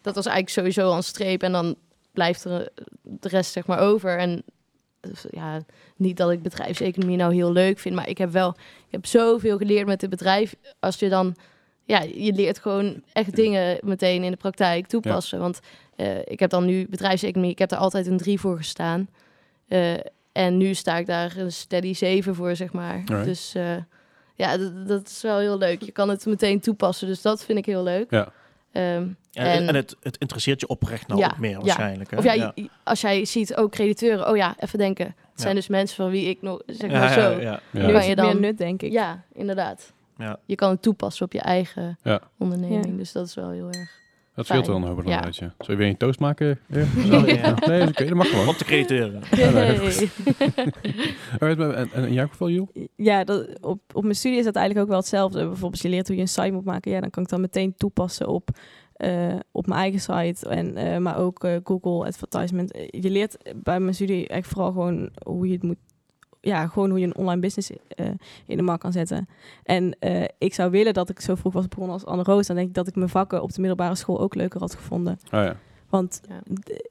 dat 0.02 0.16
was 0.16 0.26
eigenlijk 0.26 0.50
sowieso 0.50 0.90
al 0.90 0.96
een 0.96 1.04
streep. 1.04 1.44
En 1.44 1.52
dan 1.52 1.76
blijft 2.16 2.44
er 2.44 2.70
de 3.02 3.28
rest 3.28 3.52
zeg 3.52 3.66
maar 3.66 3.80
over. 3.80 4.18
En 4.18 4.44
dus, 5.10 5.26
ja, 5.32 5.62
niet 5.96 6.18
dat 6.18 6.32
ik 6.32 6.42
bedrijfseconomie 6.42 7.18
nou 7.18 7.34
heel 7.34 7.52
leuk 7.52 7.80
vind, 7.80 7.96
maar 7.96 8.10
ik 8.10 8.18
heb 8.18 8.32
wel, 8.32 8.50
ik 8.86 8.92
heb 8.92 9.06
zoveel 9.06 9.58
geleerd 9.58 9.88
met 9.88 10.02
het 10.02 10.10
bedrijf. 10.10 10.56
Als 10.80 11.00
je 11.00 11.10
dan, 11.10 11.36
ja, 11.84 12.02
je 12.02 12.34
leert 12.34 12.60
gewoon 12.60 13.02
echt 13.14 13.36
dingen 13.36 13.78
meteen 13.84 14.24
in 14.24 14.32
de 14.32 14.38
praktijk 14.38 14.88
toepassen. 14.88 15.40
Want 15.40 15.60
eh, 15.96 16.20
ik 16.26 16.40
heb 16.40 16.50
dan 16.50 16.66
nu 16.66 16.88
bedrijfseconomie, 16.90 17.52
ik 17.52 17.60
heb 17.60 17.72
er 17.72 17.78
altijd 17.78 18.08
een 18.08 18.18
drie 18.18 18.40
voor 18.40 18.58
gestaan. 18.58 19.10
Eh, 19.68 19.94
en 20.32 20.58
nu 20.58 20.74
sta 20.74 20.98
ik 20.98 21.06
daar 21.06 21.38
een 21.38 21.52
steady 21.52 21.94
7 21.94 22.36
voor, 22.36 22.56
zeg 22.56 22.74
maar. 22.74 22.94
Alright. 23.06 23.26
Dus 23.26 23.56
eh, 23.56 23.76
ja, 24.36 24.58
dat, 24.58 24.88
dat 24.88 25.08
is 25.08 25.22
wel 25.22 25.40
heel 25.40 25.58
leuk. 25.58 25.82
Je 25.82 25.92
kan 25.92 26.10
het 26.10 26.26
meteen 26.26 26.60
toepassen, 26.60 27.08
dus 27.08 27.22
dat 27.22 27.44
vind 27.44 27.58
ik 27.58 27.66
heel 27.66 27.84
leuk. 27.84 28.12
Ja. 28.12 28.32
Ehm, 28.76 29.08
En, 29.34 29.46
En- 29.46 29.68
en 29.68 29.76
het, 29.76 29.96
het 30.02 30.18
interesseert 30.18 30.60
je 30.60 30.68
oprecht 30.68 31.08
nou 31.08 31.20
Ja, 31.20 31.26
ook 31.28 31.38
meer 31.38 31.50
ja. 31.52 31.58
waarschijnlijk. 31.60 32.12
Hè? 32.12 32.18
of 32.18 32.24
ja, 32.24 32.34
je- 32.34 32.70
als 32.84 33.02
jij 33.02 33.26
ziet 33.26 33.56
ook 33.56 33.72
crediteuren, 33.72 34.30
oh 34.30 34.36
ja, 34.36 34.56
even 34.60 34.80
denken. 34.80 35.06
Het 35.06 35.16
zijn 35.42 35.54
Ja. 35.54 35.60
dus 35.60 35.68
mensen 35.68 35.96
van 35.96 36.10
wie 36.10 36.30
ik 36.30 36.42
nog, 36.42 36.62
zeg 36.66 36.92
Ja, 36.92 37.00
maar 37.00 37.20
ja, 37.20 37.32
zo. 37.32 37.40
ja. 37.42 37.42
Ja. 37.42 37.60
Nu 37.72 37.80
kan 37.82 37.96
is 37.96 38.02
je 38.04 38.10
het 38.10 38.18
dan- 38.18 38.26
meer 38.26 38.40
nut, 38.40 38.58
denk 38.58 38.82
ik. 38.82 38.92
Ja, 38.92 39.24
inderdaad. 39.34 39.94
Ja. 40.18 40.40
Je 40.46 40.56
kan 40.56 40.70
het 40.70 40.82
toepassen 40.82 41.26
op 41.26 41.34
je 41.34 41.42
eigen 41.42 41.98
Ja. 42.04 42.20
onderneming, 42.38 42.86
Ja. 42.86 42.98
dus 42.98 43.12
dat 43.12 43.28
is 43.28 43.34
wel 43.36 43.50
heel 43.50 43.68
erg. 43.72 44.04
Dat 44.36 44.46
scheelt 44.46 44.68
wel 44.68 44.76
een 44.76 44.82
hoop 44.84 44.98
Ja. 44.98 45.04
inderdaad, 45.04 45.36
ja. 45.36 45.54
Zou 45.58 45.72
je 45.72 45.78
weer 45.78 45.88
een 45.88 45.98
toast 45.98 46.20
maken? 46.20 46.60
Ja. 46.68 46.82
Oh, 46.82 47.28
ja. 47.38 47.54
Nee, 47.68 47.82
is 47.82 47.88
oké, 47.88 48.06
dat 48.06 48.14
mag 48.14 48.30
gewoon. 48.30 48.48
Op 48.48 48.58
nee. 48.58 50.10
Alright, 51.40 51.58
maar- 51.58 51.74
en, 51.74 51.90
en 51.94 52.04
in 52.08 52.14
jouw 52.14 52.28
geval, 52.28 52.50
Joel? 52.50 52.70
Ja, 52.96 53.24
dat, 53.24 53.60
op, 53.62 53.82
op 53.94 54.04
mijn 54.04 54.16
studie 54.16 54.38
is 54.40 54.46
dat 54.46 54.56
eigenlijk 54.56 54.86
ook 54.86 54.92
wel 54.92 55.02
hetzelfde. 55.02 55.38
Bijvoorbeeld, 55.40 55.72
als 55.72 55.82
je 55.82 55.90
leert 55.90 56.08
hoe 56.08 56.16
je 56.16 56.22
een 56.22 56.28
site 56.28 56.52
moet 56.52 56.66
maken. 56.66 56.92
Ja, 56.92 57.00
dan 57.02 57.10
kan 57.10 57.24
ik 57.24 57.30
dan 57.30 57.42
meteen 57.42 57.74
toepassen 57.78 58.28
op, 58.28 58.50
eh, 58.94 59.36
op 59.52 59.68
mijn 59.68 59.80
eigen 59.80 60.00
site. 60.00 60.50
En, 60.50 60.76
eh, 60.78 60.98
maar 60.98 61.18
ook 61.18 61.44
eh, 61.44 61.56
Google 61.64 62.06
Advertisement. 62.08 62.72
Eh, 62.72 62.88
Je 63.02 63.10
leert 63.10 63.38
bij 63.56 63.80
mijn 63.80 63.94
studie 63.96 64.28
echt 64.28 64.48
vooral 64.48 64.72
gewoon 64.72 65.10
hoe 65.26 65.48
je 65.48 65.54
het 65.54 65.64
moet... 65.64 65.78
Ja, 66.46 66.68
gewoon 66.68 66.90
hoe 66.90 67.00
je 67.00 67.06
een 67.06 67.16
online 67.16 67.42
business 67.42 67.72
eh, 67.88 68.06
in 68.46 68.58
de 68.58 68.64
markt 68.64 68.82
kan 68.82 68.92
zetten. 68.92 69.28
En 69.64 69.96
eh, 70.00 70.24
ik 70.38 70.54
zou 70.54 70.72
willen 70.72 70.94
dat 70.94 71.10
ik 71.10 71.20
zo 71.20 71.36
vroeg 71.36 71.54
was 71.54 71.68
begonnen 71.68 71.94
als 71.94 72.06
Anne 72.06 72.24
Roos. 72.24 72.48
Dan 72.48 72.56
denk 72.56 72.68
ik 72.68 72.74
dat 72.74 72.88
ik 72.88 72.96
mijn 72.96 73.10
vakken 73.10 73.42
op 73.42 73.54
de 73.54 73.60
middelbare 73.60 73.96
school 73.96 74.20
ook 74.20 74.36
leuker 74.36 74.60
had 74.60 74.76
gevonden. 74.76 75.20
Oh 75.26 75.44
ja. 75.44 75.56
Want 75.90 76.22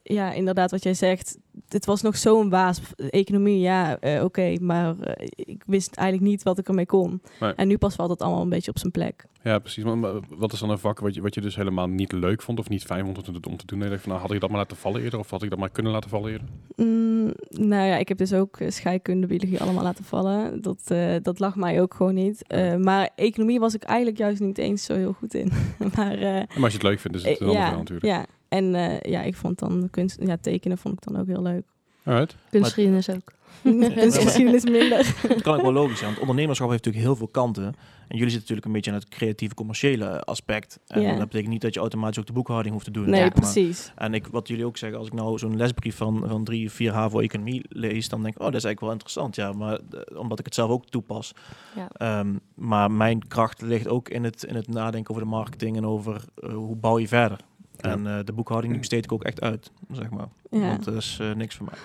Ja. 0.03 0.31
inderdaad, 0.31 0.71
wat 0.71 0.83
jij 0.83 0.93
zegt, 0.93 1.37
het 1.69 1.85
was 1.85 2.01
nog 2.01 2.17
zo'n 2.17 2.49
waas. 2.49 2.81
Economie, 3.09 3.59
ja, 3.59 3.99
eh, 3.99 4.23
oké, 4.23 4.55
maar 4.61 4.99
eh, 4.99 5.27
ik 5.35 5.63
wist 5.65 5.95
eigenlijk 5.95 6.29
niet 6.29 6.43
wat 6.43 6.57
ik 6.57 6.67
ermee 6.67 6.85
kon. 6.85 7.21
Nee. 7.39 7.53
En 7.53 7.67
nu 7.67 7.77
pas 7.77 7.95
valt 7.95 8.09
het 8.09 8.21
allemaal 8.21 8.41
een 8.41 8.49
beetje 8.49 8.71
op 8.71 8.79
zijn 8.79 8.91
plek. 8.91 9.25
Ja, 9.43 9.59
precies. 9.59 9.83
Maar, 9.83 9.97
maar 9.97 10.13
wat 10.29 10.53
is 10.53 10.59
dan 10.59 10.69
een 10.69 10.77
vak 10.79 10.99
wat 10.99 11.15
je, 11.15 11.21
wat 11.21 11.33
je 11.33 11.41
dus 11.41 11.55
helemaal 11.55 11.87
niet 11.87 12.11
leuk 12.11 12.41
vond 12.41 12.59
of 12.59 12.69
niet 12.69 12.83
fijn 12.83 13.05
vond 13.05 13.17
om 13.27 13.41
te, 13.41 13.49
om 13.49 13.57
te 13.57 13.65
doen? 13.65 13.77
En 13.79 13.83
je 13.85 13.89
dacht 13.89 14.01
van, 14.01 14.11
nou, 14.11 14.21
had 14.23 14.31
ik 14.31 14.39
dat 14.39 14.49
maar 14.49 14.59
laten 14.59 14.77
vallen 14.77 15.01
eerder 15.01 15.19
of 15.19 15.29
had 15.29 15.43
ik 15.43 15.49
dat 15.49 15.59
maar 15.59 15.69
kunnen 15.69 15.91
laten 15.91 16.09
vallen 16.09 16.31
eerder? 16.31 16.47
Mm, 16.75 17.33
nou 17.49 17.85
ja, 17.87 17.97
ik 17.97 18.07
heb 18.07 18.17
dus 18.17 18.33
ook 18.33 18.57
eh, 18.59 18.69
scheikunde, 18.69 19.27
biologie 19.27 19.61
allemaal 19.61 19.83
laten 19.83 20.03
vallen. 20.03 20.61
Dat, 20.61 20.79
eh, 20.85 21.15
dat 21.21 21.39
lag 21.39 21.55
mij 21.55 21.81
ook 21.81 21.93
gewoon 21.93 22.13
niet. 22.13 22.47
Eh, 22.47 22.75
maar 22.75 23.09
economie 23.15 23.59
was 23.59 23.73
ik 23.73 23.83
eigenlijk 23.83 24.17
juist 24.17 24.39
niet 24.39 24.57
eens 24.57 24.83
zo 24.83 24.93
heel 24.95 25.13
goed 25.13 25.33
in. 25.33 25.51
maar 25.95 26.13
eh, 26.13 26.21
Maar 26.33 26.63
als 26.63 26.71
je 26.71 26.77
het 26.77 26.83
leuk 26.83 26.99
vindt, 26.99 27.17
is 27.17 27.23
het 27.23 27.39
een 27.39 27.47
ander 27.47 27.55
ja, 27.55 27.63
verhaal 27.65 27.79
natuurlijk. 27.83 28.05
ja, 28.05 28.25
en 28.49 28.75
eh, 28.75 29.11
ja, 29.11 29.21
ik 29.21 29.35
vond 29.35 29.59
dan 29.59 29.87
kunst, 29.91 30.19
ja, 30.21 30.37
tekenen 30.41 30.77
vond 30.77 30.93
ik 30.93 31.11
dan 31.11 31.21
ook 31.21 31.27
heel 31.27 31.41
leuk. 31.41 31.63
Alright. 32.03 32.35
Kunstgeschiedenis 32.49 33.09
ook. 33.09 33.33
Kunstgeschiedenis 34.01 34.63
minder. 34.63 35.15
Dat 35.27 35.41
kan 35.41 35.55
ook 35.55 35.61
wel 35.61 35.73
logisch 35.73 35.97
zijn. 35.97 36.09
Want 36.09 36.21
ondernemerschap 36.21 36.69
heeft 36.69 36.85
natuurlijk 36.85 37.11
heel 37.11 37.17
veel 37.17 37.41
kanten. 37.41 37.75
En 38.07 38.17
jullie 38.17 38.31
zitten 38.31 38.39
natuurlijk 38.39 38.65
een 38.65 38.71
beetje 38.71 38.91
aan 38.91 38.97
het 38.97 39.09
creatieve, 39.09 39.55
commerciële 39.55 40.23
aspect. 40.23 40.79
En 40.87 41.17
dat 41.17 41.27
betekent 41.27 41.51
niet 41.51 41.61
dat 41.61 41.73
je 41.73 41.79
automatisch 41.79 42.19
ook 42.19 42.25
de 42.25 42.33
boekhouding 42.33 42.73
hoeft 42.73 42.85
te 42.85 42.91
doen. 42.91 43.09
Nee, 43.09 43.21
maar. 43.21 43.31
precies. 43.31 43.91
En 43.95 44.13
ik, 44.13 44.27
wat 44.27 44.47
jullie 44.47 44.65
ook 44.65 44.77
zeggen, 44.77 44.99
als 44.99 45.07
ik 45.07 45.13
nou 45.13 45.37
zo'n 45.37 45.57
lesbrief 45.57 45.95
van, 45.95 46.23
van 46.27 46.43
drie, 46.43 46.71
vier 46.71 46.93
HAVO-economie 46.93 47.65
lees, 47.69 48.09
dan 48.09 48.21
denk 48.21 48.35
ik, 48.35 48.39
oh, 48.41 48.45
dat 48.45 48.55
is 48.55 48.63
eigenlijk 48.63 48.79
wel 48.79 48.91
interessant. 48.91 49.35
Ja, 49.35 49.51
maar 49.51 49.79
eh, 49.91 50.19
omdat 50.19 50.39
ik 50.39 50.45
het 50.45 50.55
zelf 50.55 50.69
ook 50.69 50.85
toepas. 50.85 51.33
Ja. 51.75 51.89
Ehm, 51.91 52.35
maar 52.55 52.91
mijn 52.91 53.27
kracht 53.27 53.61
ligt 53.61 53.87
ook 53.87 54.09
in 54.09 54.23
het, 54.23 54.43
in 54.43 54.55
het 54.55 54.67
nadenken 54.67 55.09
over 55.09 55.23
de 55.23 55.29
marketing 55.29 55.77
en 55.77 55.85
over 55.85 56.23
eh, 56.35 56.53
hoe 56.53 56.75
bouw 56.75 56.99
je 56.99 57.07
verder. 57.07 57.39
Ja. 57.85 57.91
En 57.91 58.07
eh, 58.07 58.23
de 58.25 58.33
boekhouding 58.33 58.71
die 58.71 58.81
besteed 58.81 59.03
ik 59.03 59.11
ook 59.11 59.23
echt 59.23 59.41
uit, 59.41 59.71
zeg 59.91 60.09
maar. 60.09 60.27
Ja, 60.51 60.59
Want 60.67 60.83
dat 60.83 60.93
is 60.95 61.17
eh, 61.21 61.33
niks 61.33 61.55
voor 61.55 61.65
mij. 61.65 61.77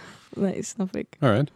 nee, 0.50 0.62
snap 0.62 0.96
ik. 0.96 1.16
Alright. 1.20 1.52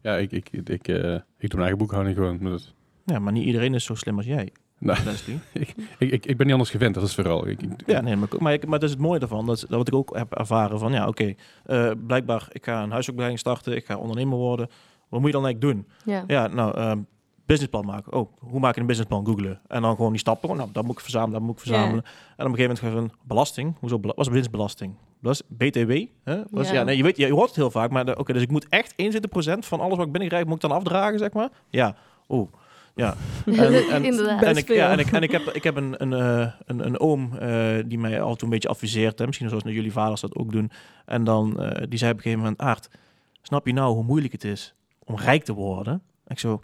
Ja, 0.00 0.16
ik, 0.16 0.32
ik, 0.32 0.48
ik, 0.50 0.68
ik, 0.68 0.88
eh, 0.88 1.14
ik 1.14 1.50
doe 1.50 1.58
mijn 1.60 1.60
eigen 1.60 1.78
boekhouding 1.78 2.16
gewoon. 2.16 2.38
Dat- 2.38 2.74
Ja, 3.04 3.18
maar 3.18 3.32
niet 3.32 3.44
iedereen 3.44 3.74
is 3.74 3.84
zo 3.84 3.94
slim 3.94 4.16
als 4.16 4.26
jij, 4.26 4.52
Nou, 4.78 4.98
ik, 5.52 5.74
ik, 5.98 6.26
ik 6.26 6.36
ben 6.36 6.44
niet 6.46 6.52
anders 6.52 6.70
gewend, 6.70 6.94
dat 6.94 7.04
is 7.04 7.14
vooral. 7.14 7.48
Ik, 7.48 7.62
ik- 7.62 7.82
Ja, 7.86 8.00
nee, 8.00 8.16
maar, 8.16 8.28
maar, 8.38 8.52
ik, 8.52 8.66
maar 8.66 8.78
dat 8.78 8.88
is 8.88 8.94
het 8.94 9.04
mooie 9.04 9.18
daarvan. 9.18 9.46
Dat, 9.46 9.60
dat 9.60 9.78
wat 9.78 9.88
ik 9.88 9.94
ook 9.94 10.16
heb 10.16 10.32
ervaren 10.34 10.78
van, 10.78 10.92
ja, 10.92 11.08
oké, 11.08 11.34
eh, 11.64 11.90
blijkbaar, 12.06 12.48
ik 12.52 12.64
ga 12.64 12.82
een 12.82 12.90
huisopleiding 12.90 13.38
starten, 13.40 13.76
ik 13.76 13.84
ga 13.84 13.96
ondernemer 13.96 14.38
worden. 14.38 14.68
Wat 15.08 15.20
moet 15.20 15.30
je 15.30 15.36
dan 15.36 15.44
eigenlijk 15.46 15.74
doen? 15.74 15.88
Ja. 16.14 16.24
Ja, 16.26 16.46
nou, 16.46 16.76
ehm, 16.76 16.98
businessplan 17.50 17.84
maken. 17.86 18.12
Oh, 18.12 18.32
hoe 18.38 18.60
maak 18.60 18.74
je 18.74 18.80
een 18.80 18.86
businessplan? 18.86 19.26
Googlen. 19.26 19.60
En 19.66 19.82
dan 19.82 19.96
gewoon 19.96 20.10
die 20.10 20.20
stappen. 20.20 20.48
Oh, 20.48 20.56
nou, 20.56 20.68
dat 20.72 20.84
moet 20.84 20.92
ik 20.94 21.00
verzamelen, 21.00 21.32
dat 21.32 21.42
moet 21.42 21.54
ik 21.54 21.60
verzamelen. 21.60 22.04
En 22.36 22.46
op 22.46 22.52
een 22.52 22.58
gegeven 22.58 22.84
moment 22.84 23.10
van 23.10 23.18
belasting. 23.28 23.74
Hoezo? 23.80 23.98
bela- 23.98 24.14
is 24.16 24.28
winstbelasting? 24.28 24.94
Dat 25.22 25.32
is 25.32 25.42
BTW. 25.48 25.92
Hè? 26.24 26.42
Is, 26.60 26.70
ja. 26.70 26.82
Nee, 26.82 26.96
je 26.96 27.02
weet, 27.02 27.16
je 27.16 27.32
hoort 27.32 27.46
het 27.46 27.56
heel 27.56 27.70
vaak, 27.70 27.90
maar 27.90 28.16
oké, 28.16 28.32
dus 28.32 28.42
ik 28.42 28.50
moet 28.50 28.68
echt 28.68 28.92
71% 28.92 29.58
van 29.58 29.80
alles 29.80 29.96
wat 29.96 30.06
ik 30.06 30.12
binnenkrijg, 30.12 30.44
moet 30.44 30.54
ik 30.54 30.60
dan 30.60 30.70
afdragen, 30.78 31.18
zeg 31.18 31.32
maar? 31.32 31.48
Ja. 31.68 31.96
Oeh. 32.28 32.48
Ja. 32.94 33.14
En, 33.46 33.88
en, 33.90 34.04
Inderdaad. 34.04 34.42
en 34.42 34.56
ik, 34.56 34.68
ja, 34.68 34.90
en 34.90 34.98
ik, 34.98 35.12
en 35.12 35.22
ik 35.22 35.30
heb, 35.30 35.42
ik 35.42 35.62
heb 35.62 35.76
een, 35.76 35.94
een, 36.02 36.12
eh, 36.12 36.52
een, 36.64 36.86
een 36.86 37.00
oom 37.00 37.36
eh, 37.36 37.78
die 37.86 37.98
mij 37.98 38.18
toe 38.18 38.36
een 38.38 38.48
beetje 38.48 38.68
adviseert. 38.68 39.18
Hè? 39.18 39.26
Misschien 39.26 39.48
zoals 39.48 39.62
jullie 39.64 39.92
vaders 39.92 40.20
dat 40.20 40.34
ook 40.36 40.52
doen. 40.52 40.70
En 41.04 41.24
dan, 41.24 41.60
eh, 41.62 41.84
die 41.88 41.98
zei 41.98 42.10
op 42.10 42.16
een 42.16 42.22
gegeven 42.22 42.38
moment, 42.44 42.60
Aard, 42.60 42.88
snap 43.42 43.66
je 43.66 43.72
nou 43.72 43.94
hoe 43.94 44.04
moeilijk 44.04 44.32
het 44.32 44.44
is 44.44 44.74
om 45.04 45.16
rijk 45.16 45.44
te 45.44 45.52
worden? 45.52 45.92
En 46.24 46.36
ik 46.36 46.38
zo, 46.38 46.60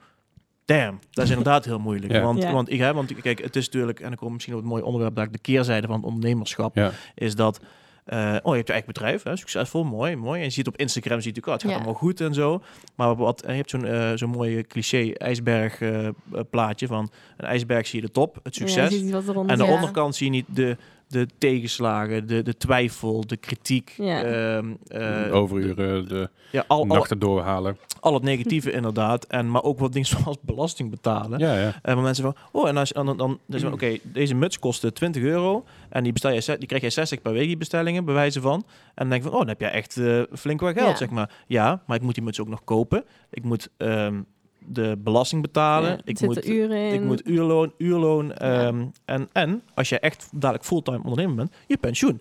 damn, 0.66 0.98
dat 1.10 1.24
is 1.24 1.30
inderdaad 1.30 1.64
heel 1.64 1.78
moeilijk. 1.78 2.12
Ja. 2.12 2.20
Want, 2.22 2.42
Ja. 2.42 2.52
want, 2.52 2.70
ik, 2.72 2.78
hè, 2.78 2.94
want 2.94 3.20
kijk, 3.20 3.42
het 3.42 3.56
is 3.56 3.64
natuurlijk, 3.64 4.00
en 4.00 4.12
ik 4.12 4.18
kom 4.18 4.32
misschien 4.32 4.54
op 4.54 4.60
het 4.60 4.68
mooie 4.68 4.84
onderwerp, 4.84 5.14
daar 5.14 5.30
de 5.30 5.38
keerzijde 5.38 5.86
van 5.86 5.96
het 5.96 6.04
ondernemerschap, 6.04 6.74
ja. 6.76 6.90
is 7.14 7.34
dat, 7.34 7.60
eh, 8.04 8.18
oh, 8.42 8.50
je 8.50 8.54
hebt 8.54 8.66
je 8.66 8.72
eigen 8.72 8.92
bedrijf, 8.92 9.22
hè, 9.22 9.36
succesvol, 9.36 9.84
mooi, 9.84 10.16
mooi. 10.16 10.38
En 10.38 10.44
je 10.44 10.50
ziet 10.52 10.66
op 10.66 10.76
Instagram, 10.76 11.20
zie 11.20 11.32
je 11.32 11.40
natuurlijk, 11.40 11.46
oh, 11.46 11.52
het 11.52 11.62
gaat 11.62 11.70
Ja. 11.70 11.76
allemaal 11.76 11.94
goed 12.10 12.20
en 12.20 12.34
zo. 12.34 12.62
Maar 12.94 13.16
wat, 13.16 13.42
en 13.42 13.50
je 13.50 13.56
hebt 13.56 13.70
zo'n 13.70 13.84
eh, 13.86 14.10
zo'n 14.14 14.30
mooie 14.30 14.62
cliché 14.66 15.10
ijsberg 15.12 15.80
eh, 15.80 16.08
plaatje 16.50 16.86
van, 16.86 17.10
een 17.36 17.46
ijsberg 17.46 17.86
zie 17.86 18.00
je 18.00 18.06
de 18.06 18.12
top, 18.12 18.38
het 18.42 18.56
Ja, 18.56 18.66
succes. 18.66 18.90
je 18.92 18.98
ziet 18.98 19.10
wat 19.10 19.28
eronder 19.28 19.52
En 19.52 19.58
de 19.58 19.64
Ja. 19.64 19.72
onderkant 19.74 20.14
zie 20.16 20.26
je 20.26 20.32
niet 20.32 20.46
de, 20.48 20.76
de 21.08 21.26
tegenslagen, 21.38 22.26
de, 22.26 22.42
de 22.42 22.56
twijfel, 22.56 23.26
de 23.26 23.36
kritiek. 23.36 23.94
Ja. 23.96 24.22
ehm, 24.22 24.72
eh, 24.88 25.34
Overuren, 25.34 26.08
de 26.08 26.30
ja, 26.52 26.64
al, 26.66 26.78
al, 26.78 26.84
nachten 26.86 27.18
doorhalen. 27.18 27.78
al 28.00 28.14
het 28.14 28.22
negatieve 28.22 28.72
inderdaad. 28.78 29.24
En, 29.26 29.50
maar 29.50 29.62
ook 29.62 29.78
wat 29.78 29.92
dingen 29.92 30.08
zoals 30.08 30.36
belasting 30.40 30.90
betalen. 30.90 31.38
Ja, 31.38 31.58
ja. 31.58 31.74
En 31.82 31.94
waar 31.94 32.04
mensen 32.04 32.24
van, 32.24 32.34
oh, 32.52 32.68
en 32.68 32.76
als, 32.76 32.92
dan, 32.92 33.06
dan, 33.06 33.16
dan 33.16 33.38
is 33.48 33.62
van, 33.62 33.72
oké, 33.72 33.96
deze 34.02 34.34
muts 34.34 34.58
kostte 34.58 34.92
20 34.92 35.22
euro. 35.22 35.64
En 35.88 36.02
die, 36.02 36.12
bestel 36.12 36.30
je, 36.30 36.56
die 36.58 36.68
krijg 36.68 36.82
je 36.82 36.90
60 36.90 37.22
per 37.22 37.32
week, 37.32 37.46
die 37.46 37.56
bestellingen, 37.56 38.04
bij 38.04 38.14
wijze 38.14 38.40
van. 38.40 38.54
En 38.64 38.92
dan 38.94 39.08
denk 39.08 39.22
je 39.22 39.28
van, 39.28 39.32
oh, 39.38 39.46
dan 39.46 39.48
heb 39.48 39.60
je 39.60 39.66
echt 39.66 39.96
eh, 39.96 40.22
flink 40.38 40.60
wat 40.60 40.72
geld, 40.74 40.88
Ja. 40.90 40.96
zeg 40.96 41.10
maar. 41.10 41.30
Ja, 41.46 41.82
maar 41.86 41.96
ik 41.96 42.02
moet 42.02 42.14
die 42.14 42.22
muts 42.24 42.40
ook 42.40 42.48
nog 42.48 42.64
kopen. 42.64 43.04
Ik 43.30 43.42
moet 43.44 43.68
ehm, 43.76 44.20
de 44.68 44.96
belasting 44.98 45.42
betalen. 45.42 45.90
Ja, 45.90 46.00
ik, 46.04 46.20
moet, 46.20 46.46
uren 46.48 46.76
in. 46.88 46.94
ik 46.94 47.02
moet 47.02 47.28
uurloon, 47.28 47.72
uurloon. 47.78 48.32
ehm, 48.32 48.84
en, 49.04 49.28
en 49.32 49.62
als 49.74 49.88
je 49.88 49.98
echt 50.00 50.28
dadelijk 50.32 50.64
fulltime 50.64 51.02
ondernemer 51.02 51.34
bent, 51.34 51.54
je 51.66 51.76
pensioen. 51.76 52.20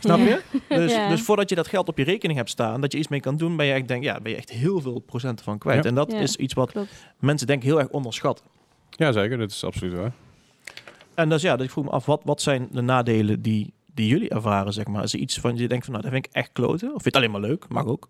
Snap 0.00 0.18
Ja. 0.18 0.24
je? 0.24 0.40
Dus, 0.68 0.92
Ja. 0.92 1.08
dus 1.08 1.22
voordat 1.22 1.48
je 1.48 1.54
dat 1.54 1.66
geld 1.68 1.88
op 1.88 1.98
je 1.98 2.04
rekening 2.04 2.38
hebt 2.38 2.50
staan, 2.50 2.80
dat 2.80 2.92
je 2.92 2.98
iets 2.98 3.08
mee 3.08 3.20
kan 3.20 3.36
doen, 3.36 3.56
ben 3.56 3.66
je 3.66 3.72
echt, 3.72 3.88
denk, 3.88 4.02
ja, 4.02 4.20
ben 4.20 4.30
je 4.32 4.38
echt 4.38 4.50
heel 4.50 4.80
veel 4.80 4.98
procenten 4.98 5.44
van 5.44 5.58
kwijt. 5.58 5.82
Ja. 5.82 5.88
En 5.88 5.94
dat 5.94 6.12
Ja. 6.12 6.18
is 6.18 6.36
iets 6.36 6.54
wat 6.54 6.70
Klopt. 6.70 6.88
mensen 7.20 7.46
denk 7.46 7.62
ik 7.62 7.68
heel 7.68 7.78
erg 7.78 7.88
onderschatten. 7.88 8.44
ja, 8.90 9.12
zeker. 9.12 9.38
Dat 9.38 9.50
is 9.50 9.64
absoluut 9.64 9.92
waar. 9.94 10.12
En 11.14 11.28
dus 11.28 11.42
ja, 11.42 11.56
dus 11.56 11.64
ik 11.66 11.70
vroeg 11.72 11.84
me 11.84 11.90
af, 11.90 12.06
wat, 12.06 12.20
wat 12.24 12.40
zijn 12.42 12.68
de 12.72 12.80
nadelen 12.80 13.42
die, 13.42 13.72
die 13.94 14.08
jullie 14.08 14.28
ervaren, 14.28 14.72
zeg 14.72 14.86
maar? 14.86 15.02
Is 15.02 15.12
er 15.12 15.18
iets 15.18 15.38
van 15.38 15.56
je 15.56 15.68
denkt 15.68 15.84
van, 15.84 15.92
nou, 15.94 16.04
dat 16.04 16.12
vind 16.14 16.26
ik 16.26 16.32
echt 16.32 16.50
kloten? 16.52 16.86
Of 16.94 17.02
vind 17.02 17.04
je 17.04 17.08
het 17.08 17.16
alleen 17.16 17.30
maar 17.30 17.50
leuk? 17.50 17.68
Mag 17.68 17.84
ook. 17.86 18.06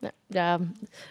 Nou, 0.00 0.12
ja, 0.26 0.60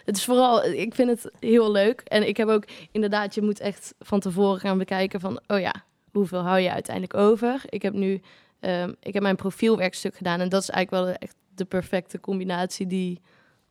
het 0.04 0.16
is 0.16 0.24
vooral, 0.24 0.64
ik 0.64 0.94
vind 0.94 1.08
het 1.10 1.32
heel 1.40 1.72
leuk. 1.72 2.00
En 2.00 2.28
ik 2.28 2.36
heb 2.36 2.48
ook 2.48 2.64
inderdaad, 2.92 3.34
je 3.34 3.42
moet 3.42 3.60
echt 3.60 3.94
van 3.98 4.20
tevoren 4.20 4.60
gaan 4.60 4.78
bekijken 4.78 5.20
van, 5.20 5.40
oh 5.46 5.60
ja, 5.60 5.74
hoeveel 6.12 6.40
hou 6.40 6.58
je 6.58 6.72
uiteindelijk 6.72 7.14
over? 7.14 7.62
Ik 7.68 7.82
heb 7.82 7.92
nu, 7.92 8.20
ehm, 8.60 8.92
ik 9.00 9.14
heb 9.14 9.22
mijn 9.22 9.36
profielwerkstuk 9.36 10.16
gedaan 10.16 10.40
en 10.40 10.48
dat 10.48 10.62
is 10.62 10.70
eigenlijk 10.70 11.04
wel 11.04 11.14
echt 11.14 11.34
de 11.54 11.64
perfecte 11.64 12.20
combinatie 12.20 12.86
die 12.86 13.20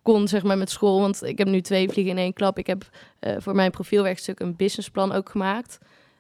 kon, 0.02 0.28
zeg 0.28 0.44
maar, 0.44 0.58
met 0.58 0.70
school. 0.70 1.00
Want 1.00 1.24
ik 1.24 1.38
heb 1.38 1.48
nu 1.48 1.62
twee 1.62 1.90
vliegen 1.90 2.14
in 2.14 2.20
één 2.20 2.34
klap. 2.34 2.58
Ik 2.58 2.68
heb 2.68 2.90
eh, 3.20 3.36
voor 3.40 3.56
mijn 3.56 3.72
profielwerkstuk 3.72 4.40
een 4.40 4.56
businessplan 4.56 5.12
ook 5.12 5.30
gemaakt. 5.30 5.78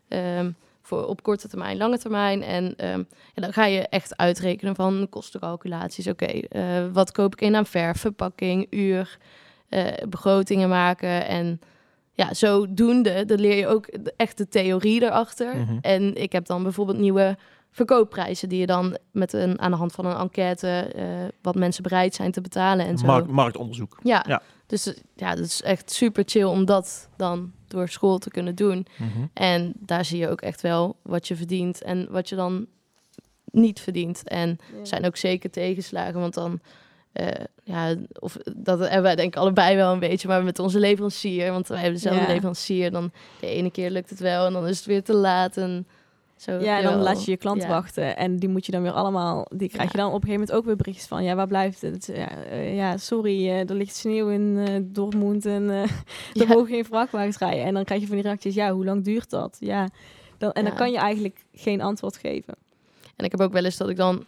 Ehm, 0.07 0.51
voor 0.87 1.05
op 1.05 1.23
korte 1.23 1.47
termijn, 1.47 1.77
lange 1.77 1.97
termijn. 1.97 2.43
En 2.43 2.73
ehm, 2.77 2.97
ja, 3.33 3.41
dan 3.41 3.53
ga 3.53 3.65
je 3.65 3.87
echt 3.87 4.17
uitrekenen 4.17 4.75
van 4.75 5.07
kostencalculaties. 5.09 6.07
Oké, 6.07 6.25
eh, 6.25 6.63
wat 6.93 7.11
koop 7.11 7.33
ik 7.33 7.41
in 7.41 7.55
aan 7.55 7.65
verf, 7.65 7.99
verpakking, 7.99 8.67
uur, 8.69 9.17
eh, 9.69 9.85
begrotingen 10.09 10.69
maken. 10.69 11.27
En 11.27 11.59
ja, 12.13 12.33
zodoende, 12.33 13.25
dan 13.25 13.39
leer 13.39 13.55
je 13.57 13.67
ook 13.67 14.03
de- 14.03 14.13
echt 14.17 14.37
de 14.37 14.47
theorie 14.47 15.01
erachter. 15.03 15.55
Mhm. 15.57 15.77
En 15.81 16.15
ik 16.15 16.31
heb 16.31 16.45
dan 16.45 16.63
bijvoorbeeld 16.63 16.97
nieuwe 16.97 17.37
verkoopprijzen 17.77 18.49
die 18.49 18.59
je 18.59 18.65
dan 18.65 18.97
met 19.11 19.33
een, 19.33 19.59
aan 19.59 19.71
de 19.71 19.77
hand 19.77 19.91
van 19.91 20.05
een 20.05 20.15
enquête, 20.17 20.67
eh, 20.95 21.05
wat 21.41 21.55
mensen 21.55 21.83
bereid 21.83 22.15
zijn 22.15 22.31
te 22.31 22.41
betalen 22.41 22.85
en 22.85 22.97
zo. 22.97 23.05
Markt, 23.05 23.27
marktonderzoek. 23.27 23.99
Ja, 24.03 24.23
Ja. 24.27 24.41
dus 24.67 24.85
eh, 24.87 24.93
ja, 25.15 25.35
dat 25.35 25.45
is 25.45 25.61
echt 25.61 25.91
super 25.91 26.23
chill 26.25 26.43
om 26.43 26.65
dat 26.65 27.09
dan 27.17 27.51
door 27.67 27.89
school 27.89 28.17
te 28.17 28.29
kunnen 28.29 28.55
doen. 28.55 28.85
Mhm. 28.97 29.09
En 29.33 29.73
daar 29.75 30.05
zie 30.05 30.19
je 30.19 30.29
ook 30.29 30.41
echt 30.41 30.61
wel 30.61 30.95
wat 31.01 31.27
je 31.27 31.35
verdient 31.35 31.81
en 31.83 32.07
wat 32.11 32.29
je 32.29 32.35
dan 32.35 32.65
niet 33.51 33.79
verdient. 33.79 34.23
En 34.27 34.49
Ja. 34.73 34.79
er 34.79 34.87
zijn 34.87 35.05
ook 35.05 35.17
zeker 35.17 35.49
tegenslagen, 35.49 36.19
want 36.19 36.33
dan... 36.33 36.59
eh, 37.11 37.27
ja, 37.63 37.95
of 38.19 38.37
dat 38.55 38.79
hebben 38.79 39.01
wij 39.01 39.15
denk 39.15 39.33
ik 39.33 39.39
allebei 39.39 39.75
wel 39.75 39.93
een 39.93 39.99
beetje, 39.99 40.27
maar 40.27 40.43
met 40.43 40.59
onze 40.59 40.79
leverancier, 40.79 41.51
want 41.51 41.67
wij 41.67 41.77
hebben 41.77 41.95
dezelfde 41.95 42.21
Ja. 42.21 42.27
leverancier, 42.27 42.91
dan 42.91 43.11
de 43.39 43.47
ene 43.47 43.71
keer 43.71 43.89
lukt 43.89 44.09
het 44.09 44.19
wel 44.19 44.45
en 44.45 44.53
dan 44.53 44.67
is 44.67 44.77
het 44.77 44.85
weer 44.85 45.03
te 45.03 45.13
laat 45.13 45.57
en 45.57 45.87
zo. 46.37 46.51
Ja, 46.51 46.77
en 46.77 46.83
dan 46.83 47.01
laat 47.01 47.25
je 47.25 47.31
je 47.31 47.37
klant 47.37 47.61
ja. 47.61 47.67
wachten. 47.67 48.17
En 48.17 48.37
die 48.37 48.49
moet 48.49 48.65
je 48.65 48.71
dan 48.71 48.81
weer 48.81 48.91
allemaal... 48.91 49.47
Die 49.49 49.69
krijg 49.69 49.91
je 49.91 49.97
dan 49.97 50.07
op 50.07 50.13
een 50.13 50.21
gegeven 50.21 50.39
moment 50.39 50.57
ook 50.57 50.65
weer 50.65 50.75
berichtjes 50.75 51.07
van... 51.07 51.23
Ja, 51.23 51.35
waar 51.35 51.47
blijft 51.47 51.81
het? 51.81 52.09
Ja, 52.13 52.29
eh, 52.29 52.75
ja 52.75 52.97
sorry, 52.97 53.49
eh, 53.49 53.69
er 53.69 53.75
ligt 53.75 53.95
sneeuw 53.95 54.29
in 54.29 54.57
eh 54.67 54.79
Dortmund 54.83 55.45
en 55.45 55.69
er 56.33 56.47
mogen 56.47 56.67
geen 56.67 56.85
vrachtwagens 56.85 57.37
rijden. 57.37 57.63
En 57.63 57.73
dan 57.73 57.83
krijg 57.83 58.01
je 58.01 58.07
van 58.07 58.15
die 58.15 58.25
reacties... 58.25 58.55
Ja, 58.55 58.71
hoe 58.71 58.85
lang 58.85 59.03
duurt 59.03 59.29
dat? 59.29 59.57
Ja, 59.59 59.89
dan, 60.37 60.51
en 60.51 60.63
dan 60.63 60.75
kan 60.75 60.91
je 60.91 60.97
eigenlijk 60.97 61.45
geen 61.53 61.81
antwoord 61.81 62.17
geven. 62.17 62.55
En 63.15 63.25
ik 63.25 63.31
heb 63.31 63.41
ook 63.41 63.53
wel 63.53 63.65
eens 63.65 63.77
dat 63.77 63.89
ik 63.89 63.97
dan... 63.97 64.25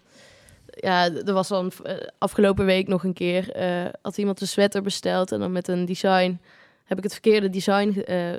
Ja, 0.72 1.12
er 1.12 1.34
was 1.34 1.48
dan 1.48 1.72
afgelopen 2.18 2.66
week 2.66 2.88
nog 2.88 3.04
een 3.04 3.14
keer... 3.14 3.52
eh, 3.52 3.86
had 4.02 4.18
iemand 4.18 4.42
een 4.42 4.48
sweater 4.48 4.82
besteld 4.82 5.32
en 5.32 5.40
dan 5.40 5.52
met 5.52 5.68
een 5.68 5.86
design... 5.86 6.40
heb 6.84 6.98
ik 6.98 7.04
het 7.04 7.12
verkeerde 7.12 7.50
design 7.50 8.00
eh, 8.00 8.34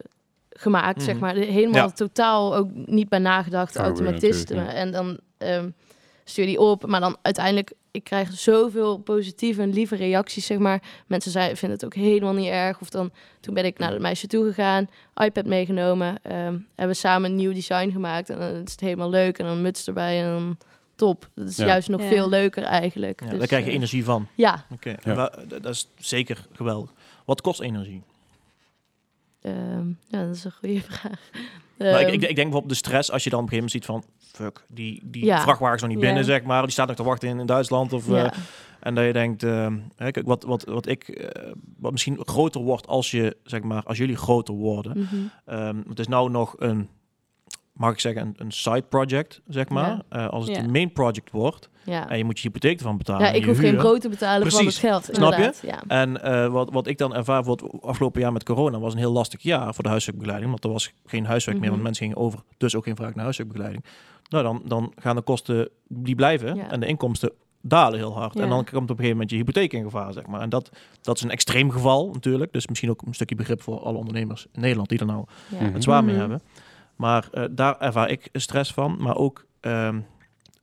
gemaakt, 0.60 1.02
zeg 1.02 1.14
Mhm. 1.14 1.24
maar. 1.24 1.34
Helemaal 1.34 1.86
Ja. 1.86 1.90
totaal 1.90 2.56
ook 2.56 2.68
niet 2.72 3.08
bij 3.08 3.18
nagedacht, 3.18 3.76
gebeuren 3.76 3.98
automatisme. 4.04 4.38
natuurlijk, 4.56 4.72
En 4.76 4.90
dan 4.92 5.18
ehm, 5.38 5.70
stuur 6.24 6.46
die 6.46 6.60
op, 6.60 6.86
maar 6.86 7.00
dan 7.00 7.16
uiteindelijk... 7.22 7.72
Ik 7.92 8.04
krijg 8.04 8.32
zoveel 8.32 8.98
positieve 8.98 9.62
en 9.62 9.72
lieve 9.72 9.96
reacties, 9.96 10.46
zeg 10.46 10.58
maar. 10.58 10.82
Mensen 11.06 11.30
zei, 11.30 11.56
vinden 11.56 11.78
het 11.78 11.84
ook 11.86 11.94
helemaal 11.94 12.32
niet 12.32 12.48
erg. 12.48 12.80
Of 12.80 12.90
dan, 12.90 13.10
toen 13.40 13.54
ben 13.54 13.64
ik 13.64 13.78
naar 13.78 13.90
het 13.92 14.00
meisje 14.00 14.26
toe 14.26 14.44
gegaan, 14.46 14.88
iPad 15.24 15.44
meegenomen. 15.46 16.18
ehm, 16.22 16.34
hebben 16.74 16.86
we 16.86 16.94
samen 16.94 17.30
een 17.30 17.36
nieuw 17.36 17.52
design 17.52 17.90
gemaakt. 17.90 18.30
En 18.30 18.38
dan 18.38 18.48
is 18.48 18.70
het 18.70 18.80
helemaal 18.80 19.10
leuk. 19.10 19.38
En 19.38 19.44
dan 19.46 19.56
een 19.56 19.62
muts 19.62 19.86
erbij 19.86 20.22
en 20.22 20.30
dan 20.32 20.56
top. 20.96 21.28
Dat 21.34 21.48
is 21.48 21.56
Ja. 21.56 21.66
juist 21.66 21.88
nog 21.88 22.00
Ja. 22.02 22.08
veel 22.08 22.28
leuker 22.28 22.62
eigenlijk. 22.62 23.20
Ja, 23.24 23.28
Dus, 23.30 23.38
daar 23.38 23.46
krijg 23.46 23.62
je 23.64 23.68
eh, 23.70 23.76
energie 23.76 24.04
van. 24.04 24.28
Ja. 24.34 24.64
Oké, 24.72 24.94
dat 25.48 25.64
is 25.74 25.88
zeker 25.98 26.46
geweldig. 26.52 26.92
Wat 27.24 27.40
kost 27.40 27.60
energie? 27.60 28.02
Ehm, 29.42 29.88
ja, 30.08 30.24
dat 30.26 30.34
is 30.36 30.44
een 30.44 30.52
goede 30.52 30.80
vraag. 30.90 31.30
Nou, 31.78 31.98
ik, 31.98 32.06
Ehm, 32.06 32.12
ik, 32.14 32.14
ik 32.14 32.20
denk 32.20 32.34
bijvoorbeeld 32.36 32.68
de 32.68 32.74
stress 32.74 33.10
als 33.12 33.24
je 33.24 33.30
dan 33.30 33.38
op 33.40 33.44
een 33.52 33.58
gegeven 33.58 33.80
moment 33.84 34.02
ziet 34.02 34.14
van... 34.16 34.44
Fuck, 34.46 34.64
die, 34.68 35.00
die 35.04 35.24
Ja. 35.24 35.40
vrachtwagen 35.40 35.74
is 35.76 35.80
nog 35.82 35.90
niet 35.90 36.00
binnen, 36.00 36.24
zeg 36.24 36.42
maar. 36.42 36.62
Die 36.62 36.70
staat 36.70 36.86
nog 36.86 36.96
te 36.96 37.02
wachten 37.02 37.28
in, 37.28 37.38
in 37.40 37.46
Duitsland. 37.46 37.92
Of, 37.92 38.06
ja. 38.08 38.32
eh, 38.32 38.38
en 38.80 38.94
dat 38.94 39.04
je 39.04 39.12
denkt, 39.12 39.42
ehm, 39.42 39.78
kijk, 39.96 40.20
wat, 40.26 40.42
wat, 40.44 40.64
wat 40.64 40.86
ik... 40.88 41.08
eh, 41.08 41.52
wat 41.78 41.92
misschien 41.92 42.18
groter 42.24 42.60
wordt 42.60 42.86
als 42.86 43.10
je, 43.10 43.36
zeg 43.44 43.62
maar, 43.62 43.82
als 43.82 43.98
jullie 43.98 44.16
groter 44.16 44.54
worden. 44.54 45.08
Mhm. 45.44 45.76
Het 45.88 45.98
is 45.98 46.08
nou 46.08 46.30
nog 46.30 46.54
een, 46.58 46.88
mag 47.72 47.92
ik 47.92 48.00
zeggen, 48.00 48.22
een, 48.22 48.34
een 48.36 48.52
side 48.52 48.82
project, 48.88 49.40
zeg 49.48 49.68
maar. 49.68 50.02
Eh, 50.08 50.28
als 50.28 50.48
het 50.48 50.56
een 50.56 50.70
main 50.70 50.92
project 50.92 51.30
wordt 51.30 51.69
ja. 51.84 52.08
en 52.08 52.18
je 52.18 52.24
moet 52.24 52.38
je 52.38 52.46
hypotheek 52.46 52.78
ervan 52.78 52.96
betalen. 52.96 53.26
ja, 53.26 53.32
ik 53.32 53.44
hoef 53.44 53.58
geen 53.58 53.76
brood 53.76 54.00
te 54.00 54.08
betalen 54.08 54.50
van 54.50 54.64
het 54.66 54.74
geld. 54.74 55.08
Snap 55.12 55.32
je? 55.32 55.52
Ja. 55.62 55.82
En 55.86 56.22
eh, 56.22 56.46
wat, 56.52 56.70
wat 56.72 56.86
ik 56.86 56.98
dan 56.98 57.14
ervaar, 57.14 57.44
voor 57.44 57.52
het 57.56 57.82
afgelopen 57.82 58.20
jaar 58.20 58.32
met 58.32 58.44
corona, 58.44 58.78
was 58.78 58.92
een 58.92 58.98
heel 58.98 59.12
lastig 59.12 59.42
jaar 59.42 59.74
voor 59.74 59.84
de 59.84 59.90
huiswerkbegeleiding. 59.90 60.50
Want 60.52 60.64
er 60.64 60.70
was 60.72 60.92
geen 61.06 61.26
huiswerk 61.26 61.56
meer, 61.58 61.66
want 61.70 61.76
Mhm. 61.80 61.86
mensen 61.86 62.06
gingen 62.06 62.22
over. 62.22 62.40
Dus 62.56 62.74
ook 62.76 62.84
geen 62.84 62.96
vraag 62.96 63.14
naar 63.14 63.24
huiswerkbegeleiding. 63.24 63.84
Nou, 64.28 64.44
dan, 64.44 64.62
dan 64.64 64.92
gaan 64.96 65.16
de 65.16 65.22
kosten, 65.22 65.68
die 65.88 66.14
blijven. 66.14 66.54
Ja. 66.56 66.70
En 66.70 66.80
de 66.80 66.86
inkomsten 66.86 67.32
dalen 67.62 67.98
heel 67.98 68.14
hard. 68.14 68.34
Ja. 68.34 68.42
En 68.42 68.48
dan 68.48 68.64
komt 68.64 68.74
op 68.74 68.80
een 68.88 68.88
gegeven 68.88 69.10
moment 69.12 69.30
je 69.30 69.36
hypotheek 69.36 69.72
in 69.72 69.82
gevaar, 69.82 70.12
zeg 70.12 70.26
maar. 70.26 70.40
En 70.40 70.48
dat, 70.48 70.70
dat 71.02 71.16
is 71.16 71.22
een 71.22 71.30
extreem 71.30 71.70
geval 71.70 72.10
natuurlijk. 72.12 72.52
Dus 72.52 72.66
misschien 72.66 72.90
ook 72.90 73.02
een 73.06 73.14
stukje 73.14 73.34
begrip 73.34 73.62
voor 73.62 73.80
alle 73.80 73.96
ondernemers 73.98 74.46
in 74.52 74.60
Nederland 74.60 74.88
die 74.88 74.98
er 74.98 75.06
nou 75.06 75.24
Ja. 75.48 75.56
Het 75.58 75.82
zwaar 75.82 76.04
mee 76.04 76.10
Mhm. 76.12 76.20
hebben. 76.20 76.42
Maar 76.96 77.28
eh, 77.32 77.44
daar 77.50 77.78
ervaar 77.78 78.10
ik 78.10 78.28
stress 78.32 78.72
van. 78.72 78.96
Maar 78.98 79.16
ook 79.16 79.44
ehm, 79.60 79.98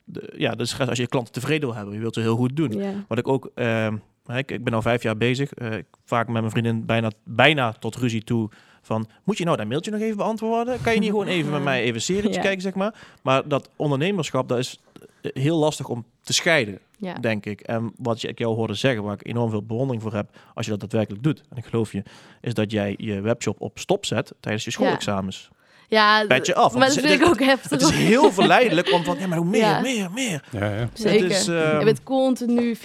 de, 0.10 0.34
ja, 0.38 0.54
stress 0.58 0.90
als 0.90 0.98
je 0.98 1.04
je 1.04 1.10
klanten 1.10 1.34
tevreden 1.34 1.68
wil 1.68 1.76
hebben. 1.78 1.94
Je 1.94 2.00
wilt 2.00 2.14
ze 2.14 2.20
heel 2.20 2.36
goed 2.36 2.56
doen. 2.56 2.82
Wat 3.08 3.18
ik 3.18 3.28
ook, 3.28 3.52
hè, 3.56 4.38
ik, 4.38 4.52
ik 4.52 4.64
ben 4.64 4.74
al 4.74 4.82
vijf 4.82 5.04
jaar 5.04 5.18
bezig. 5.18 5.54
eh, 5.54 5.74
vaak 6.06 6.26
met 6.28 6.36
mijn 6.42 6.52
vriendin 6.52 6.86
bijna, 6.86 7.12
bijna 7.24 7.72
tot 7.72 7.96
ruzie 7.96 8.24
toe. 8.24 8.50
Van, 8.82 9.08
moet 9.24 9.38
je 9.38 9.44
nou 9.46 9.58
dat 9.58 9.68
mailtje 9.68 9.92
nog 9.92 10.00
even 10.02 10.18
beantwoorden? 10.18 10.82
Kan 10.82 10.94
je 10.94 11.00
niet 11.00 11.10
gewoon 11.10 11.28
even 11.28 11.52
met 11.52 11.64
mij 11.72 11.82
even 11.84 12.16
Ja. 12.32 12.42
kijken, 12.42 12.62
zeg 12.62 12.74
maar? 12.76 12.96
Maar 13.24 13.48
dat 13.48 13.70
ondernemerschap, 13.76 14.48
dat 14.50 14.58
is 14.58 14.80
eh, 15.22 15.32
heel 15.44 15.58
lastig 15.58 15.88
om 15.90 16.06
te 16.22 16.34
scheiden, 16.34 16.80
Ja. 16.98 17.14
denk 17.14 17.46
ik. 17.46 17.62
En 17.62 17.92
wat 17.98 18.22
je, 18.22 18.28
ik 18.28 18.38
jou 18.40 18.56
hoorde 18.56 18.74
zeggen, 18.74 19.04
waar 19.04 19.14
ik 19.14 19.28
enorm 19.28 19.50
veel 19.50 19.64
bewondering 19.64 20.02
voor 20.02 20.14
heb, 20.14 20.30
als 20.54 20.66
je 20.66 20.72
dat 20.72 20.80
daadwerkelijk 20.80 21.24
doet, 21.24 21.44
en 21.50 21.58
ik 21.58 21.66
geloof 21.66 21.92
je, 21.92 22.04
is 22.42 22.54
dat 22.54 22.72
jij 22.72 22.94
je 22.98 23.22
webshop 23.22 23.62
op 23.62 23.80
stop 23.80 24.06
zet 24.06 24.34
tijdens 24.40 24.64
je 24.64 24.72
schoolexamens. 24.72 25.50
Ja, 25.90 26.26
Petje 26.28 26.56
af, 26.56 26.72
Maar 26.74 26.88
dat 26.88 26.96
het 26.96 27.06
vind 27.06 27.22
is- 27.22 27.28
ik 27.28 27.34
ook 27.34 27.40
heftig. 27.40 27.70
Het 27.70 27.82
is 27.82 27.90
heel 27.90 28.32
verleidelijk 28.40 28.92
om 28.94 29.04
van, 29.04 29.18
ja, 29.20 29.28
maar 29.28 29.38
hoe 29.38 29.48
meer, 29.48 29.60
Ja. 29.60 29.80
meer, 29.82 30.12
meer. 30.12 30.44
Ja, 30.52 30.74
ja. 30.74 30.90
Zeker. 30.94 31.24
Het 31.24 31.32
is, 31.32 31.48
ehm, 31.48 31.80
je 31.80 31.86
bent 31.86 32.04
continu 32.04 32.76
24-7 32.76 32.82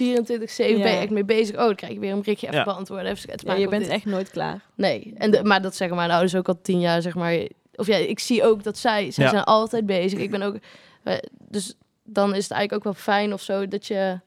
Ja. 0.77 0.83
ben 0.83 0.91
je 0.91 0.97
echt 0.97 1.09
mee 1.09 1.25
bezig. 1.25 1.55
Oh, 1.55 1.65
dan 1.65 1.75
krijg 1.75 1.93
je 1.93 1.99
weer 1.99 2.11
een 2.11 2.19
berichtje 2.19 2.47
even 2.47 2.63
beantwoorden. 2.63 3.11
Even 3.11 3.29
maken 3.45 3.61
je 3.61 3.67
bent 3.67 3.83
dit. 3.83 3.91
echt 3.91 4.05
nooit 4.05 4.29
klaar. 4.29 4.59
Nee, 4.75 5.13
en 5.17 5.31
de, 5.31 5.43
maar 5.43 5.61
dat 5.61 5.75
zeggen 5.75 5.97
mijn 5.97 6.11
ouders 6.11 6.35
ook 6.35 6.47
al 6.47 6.59
tien 6.61 6.79
jaar, 6.79 7.01
zeg 7.01 7.15
maar. 7.15 7.37
Of 7.75 7.87
ja, 7.87 7.95
ik 7.95 8.19
zie 8.19 8.43
ook 8.43 8.63
dat 8.63 8.77
zij, 8.77 9.11
zij 9.11 9.23
Ja. 9.23 9.29
zijn 9.29 9.43
altijd 9.43 9.85
bezig. 9.85 10.19
Ik 10.19 10.31
ben 10.31 10.41
ook, 10.41 10.55
eh, 11.03 11.13
dus 11.49 11.73
dan 12.03 12.35
is 12.35 12.43
het 12.43 12.51
eigenlijk 12.51 12.73
ook 12.73 12.93
wel 12.93 13.03
fijn 13.03 13.33
of 13.33 13.41
zo 13.41 13.67
dat 13.67 13.87
je 13.87 14.19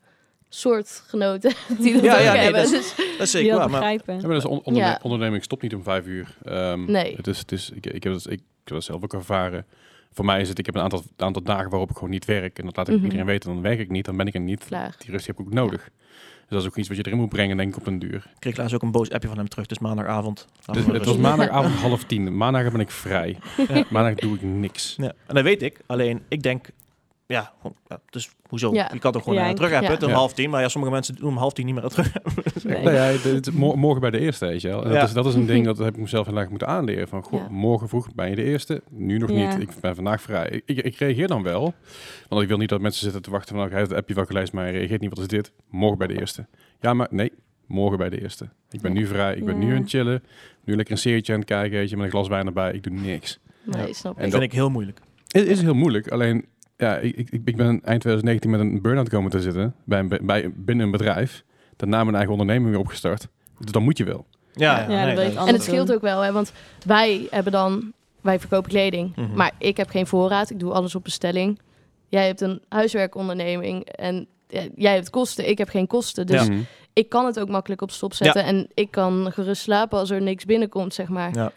soortgenoten 0.49 1.53
die 1.79 1.93
dat 1.93 2.03
Ja, 2.03 2.15
ook 2.15 2.21
ja, 2.23 2.33
nee, 2.33 2.43
hebben. 2.43 2.62
dat 2.62 2.71
Dus, 2.71 2.95
Dat 2.97 3.07
is 3.07 3.17
Die 3.19 3.27
zeker 3.27 3.57
waar, 3.57 3.71
maar 3.71 3.81
begrijpen. 3.81 4.15
Ja, 4.15 4.21
maar 4.21 4.31
dat 4.31 4.45
is 4.45 4.49
on- 4.51 4.62
onderne- 4.65 4.89
Ja. 4.91 4.99
onderneming 5.03 5.45
stopt 5.45 5.62
niet 5.62 5.75
om 5.75 5.83
vijf 5.83 6.07
uur. 6.07 6.37
Ehm, 6.45 6.85
Nee. 6.91 7.17
Het 7.17 7.27
is, 7.27 7.39
het 7.39 7.53
is, 7.53 7.71
ik, 7.75 7.87
ik, 7.87 8.03
heb 8.03 8.12
het, 8.12 8.27
ik, 8.27 8.33
ik 8.33 8.41
heb 8.68 8.74
dat 8.79 8.85
zelf 8.85 9.02
ook 9.02 9.12
ervaren. 9.14 9.66
Voor 10.12 10.24
mij 10.24 10.40
is 10.40 10.48
het, 10.48 10.59
ik 10.59 10.66
heb 10.66 10.74
een 10.74 10.81
aantal, 10.83 11.02
aantal 11.16 11.42
dagen 11.42 11.70
waarop 11.70 11.90
ik 11.90 11.94
gewoon 11.94 12.11
niet 12.11 12.24
werk. 12.24 12.59
En 12.59 12.64
dat 12.64 12.76
laat 12.76 12.88
ik 12.88 12.94
Mhm. 12.94 13.05
iedereen 13.05 13.26
weten. 13.26 13.52
Dan 13.52 13.62
werk 13.62 13.79
ik 13.79 13.90
niet, 13.90 14.05
dan 14.05 14.16
ben 14.16 14.26
ik 14.26 14.35
er 14.35 14.40
niet. 14.40 14.64
klaar. 14.64 14.94
Die 14.98 15.11
rust 15.11 15.26
heb 15.26 15.38
ik 15.38 15.46
ook 15.46 15.52
nodig. 15.52 15.83
Dus 15.83 16.48
dat 16.48 16.61
is 16.61 16.66
ook 16.66 16.76
iets 16.76 16.88
wat 16.88 16.96
je 16.96 17.07
erin 17.07 17.18
moet 17.18 17.29
brengen, 17.29 17.57
denk 17.57 17.68
ik, 17.72 17.76
op 17.79 17.85
den 17.85 17.98
duur. 17.98 18.14
ik 18.16 18.31
kreeg 18.38 18.57
laatst 18.57 18.74
ook 18.74 18.83
een 18.83 18.90
boos 18.90 19.11
appje 19.11 19.29
van 19.29 19.37
hem 19.38 19.48
terug. 19.48 19.66
Dus 19.66 19.79
maandagavond. 19.79 20.46
Dus, 20.72 20.87
het 20.87 21.05
was 21.05 21.16
maandagavond 21.16 21.74
half 21.87 22.05
tien. 22.05 22.37
Maandag 22.37 22.70
ben 22.72 22.81
ik 22.81 22.90
vrij. 22.90 23.38
Ja. 23.68 23.85
Maandag 23.90 24.14
doe 24.14 24.35
ik 24.35 24.42
niks. 24.42 24.94
Ja, 24.96 25.12
en 25.26 25.35
dat 25.35 25.44
weet 25.44 25.62
ik. 25.62 25.81
Alleen, 25.87 26.22
ik 26.29 26.42
denk 26.42 26.66
ja, 27.27 27.53
gewoon, 27.61 27.77
ja, 27.89 28.01
dus 28.11 28.31
hoezo? 28.49 28.73
Ja. 28.75 28.91
Je 28.93 28.99
kan 28.99 29.12
toch 29.12 29.23
gewoon 29.23 29.39
Ja, 29.39 29.49
eh, 29.49 29.55
terug 29.55 29.73
appen 29.73 29.91
ja. 29.91 29.97
tot 29.97 30.09
Ja. 30.09 30.15
half 30.15 30.33
tien. 30.33 30.51
Maar 30.51 30.61
ja, 30.62 30.69
sommige 30.69 30.93
mensen 30.93 31.15
doen 31.15 31.29
om 31.29 31.37
half 31.37 31.53
tien 31.53 31.67
niet 31.67 31.75
meer 31.75 31.89
terug. 31.89 32.12
Nee. 32.65 32.83
Nou 32.83 32.95
ja, 32.95 33.03
het- 33.03 33.23
het- 33.25 33.53
mo- 33.53 33.75
morgen 33.75 34.01
bij 34.01 34.11
de 34.11 34.19
eerste, 34.19 34.47
weet 34.47 34.61
je 34.61 34.69
wel. 34.69 34.85
En 34.85 34.93
Ja. 34.93 34.99
dat, 34.99 35.09
is, 35.09 35.15
dat 35.15 35.27
is 35.27 35.35
een 35.35 35.47
ding 35.47 35.65
dat 35.75 35.79
heb 35.79 35.95
ik 35.95 36.01
mezelf 36.01 36.27
heel 36.27 36.37
erg 36.37 36.49
moeten 36.49 36.69
aanleren. 36.69 37.09
Van, 37.09 37.23
goh, 37.23 37.41
Ja. 37.41 37.49
morgen 37.51 37.89
vroeg 37.89 38.15
ben 38.15 38.29
je 38.31 38.37
de 38.37 38.43
eerste, 38.45 38.83
nu 38.91 39.19
nog 39.19 39.31
Ja. 39.31 39.37
niet. 39.57 39.62
Ik 39.69 39.81
ben 39.81 39.95
vandaag 39.95 40.23
vrij. 40.23 40.49
Ik, 40.49 40.62
ik, 40.67 40.85
ik 40.85 40.97
reageer 40.97 41.27
dan 41.29 41.43
wel, 41.43 41.75
want 42.29 42.43
ik 42.43 42.49
wil 42.49 42.57
niet 42.57 42.69
dat 42.69 42.81
mensen 42.81 43.03
zitten 43.03 43.23
te 43.23 43.31
wachten 43.31 43.49
van, 43.55 43.59
oké, 43.61 43.71
hij 43.71 43.79
heeft 43.79 43.91
het 43.91 44.01
appje 44.01 44.15
wel 44.15 44.25
gelezen, 44.25 44.57
maar 44.57 44.71
reageert 44.71 45.01
niet. 45.01 45.11
Wat 45.11 45.19
is 45.19 45.27
dit? 45.29 45.53
Morgen 45.71 45.99
bij 45.99 46.07
de 46.07 46.19
eerste. 46.19 46.47
Ja, 46.81 46.95
maar 46.95 47.09
nee, 47.11 47.33
morgen 47.67 47.99
bij 47.99 48.09
de 48.09 48.21
eerste. 48.23 48.49
Ik 48.71 48.81
ben 48.81 48.93
Ja. 48.95 48.99
nu 49.01 49.07
vrij, 49.07 49.37
ik 49.37 49.45
ben 49.45 49.61
Ja. 49.61 49.67
nu 49.67 49.75
aan 49.75 49.81
het 49.81 49.91
chillen, 49.91 50.23
nu 50.65 50.77
lekker 50.77 50.95
een 50.95 51.01
serietje 51.01 51.33
aan 51.33 51.39
het 51.39 51.49
kijken, 51.49 51.79
weet 51.79 51.91
je, 51.91 51.97
met 51.97 52.05
een 52.05 52.11
glas 52.11 52.29
wijn 52.29 52.47
erbij. 52.47 52.73
Ik 52.73 52.83
doe 52.83 52.93
niks. 52.93 53.39
Nee, 53.65 53.95
snap 53.95 54.19
En 54.19 54.25
ik. 54.25 54.31
Dat 54.31 54.41
vind 54.41 54.53
ik 54.53 54.59
heel 54.59 54.71
moeilijk. 54.71 55.01
Het 55.29 55.47
is 55.47 55.61
heel 55.62 55.75
moeilijk, 55.75 56.09
alleen 56.09 56.45
ja, 56.77 56.97
ik, 56.97 57.17
ik, 57.17 57.29
ik 57.45 57.57
ben 57.57 57.67
eind 57.67 58.01
2019 58.01 58.51
met 58.51 58.61
een 58.61 58.83
burn-out 58.83 59.09
komen 59.09 59.31
te 59.31 59.41
zitten 59.41 59.75
bij, 59.85 59.99
een 59.99 60.19
bij, 60.27 60.53
binnen 60.55 60.85
een 60.85 60.93
bedrijf. 60.93 61.45
Daarna 61.77 62.03
mijn 62.03 62.15
eigen 62.15 62.33
onderneming 62.33 62.71
weer 62.71 62.79
opgestart. 62.79 63.29
Dus 63.59 63.71
dan 63.73 63.83
moet 63.83 63.99
je 63.99 64.05
wel. 64.05 64.27
Ja, 64.53 64.89
Ja, 64.91 65.09
En 65.09 65.47
het 65.53 65.62
scheelt 65.62 65.93
ook 65.93 66.01
wel, 66.01 66.21
hè, 66.21 66.33
want 66.33 66.53
wij 66.87 67.27
hebben 67.31 67.53
dan, 67.53 67.93
wij 68.21 68.39
verkopen 68.39 68.71
kleding, 68.71 69.17
Mhm. 69.17 69.35
maar 69.35 69.53
ik 69.59 69.77
heb 69.77 69.89
geen 69.89 70.07
voorraad, 70.07 70.51
ik 70.51 70.61
doe 70.61 70.73
alles 70.73 70.95
op 70.95 71.05
bestelling. 71.05 71.61
Jij 72.09 72.27
hebt 72.27 72.41
een 72.41 72.62
huiswerkonderneming 72.69 73.85
en 73.85 74.27
ja, 74.49 74.62
jij 74.75 74.95
hebt 74.95 75.11
kosten, 75.11 75.49
ik 75.49 75.59
heb 75.59 75.69
geen 75.69 75.87
kosten. 75.87 76.27
Dus 76.27 76.47
Ja. 76.47 76.53
Mhm. 76.53 76.61
ik 76.93 77.09
kan 77.09 77.27
het 77.27 77.41
ook 77.41 77.49
makkelijk 77.49 77.83
op 77.83 77.91
stop 77.91 78.15
zetten 78.15 78.45
en 78.45 78.69
ik 78.75 78.91
kan 78.91 79.33
gerust 79.33 79.62
slapen 79.62 79.99
als 79.99 80.11
er 80.11 80.23
niks 80.23 80.45
binnenkomt, 80.45 80.95
zeg 80.95 81.09
maar. 81.09 81.35
Ja. 81.35 81.53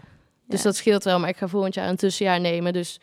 Dus 0.48 0.58
Ja. 0.60 0.64
dat 0.66 0.76
scheelt 0.76 1.04
wel, 1.04 1.20
maar 1.20 1.30
ik 1.30 1.38
ga 1.38 1.48
volgend 1.48 1.74
jaar 1.74 1.90
een 1.90 1.96
tussenjaar 1.96 2.40
nemen. 2.40 2.74
Dus 2.74 3.00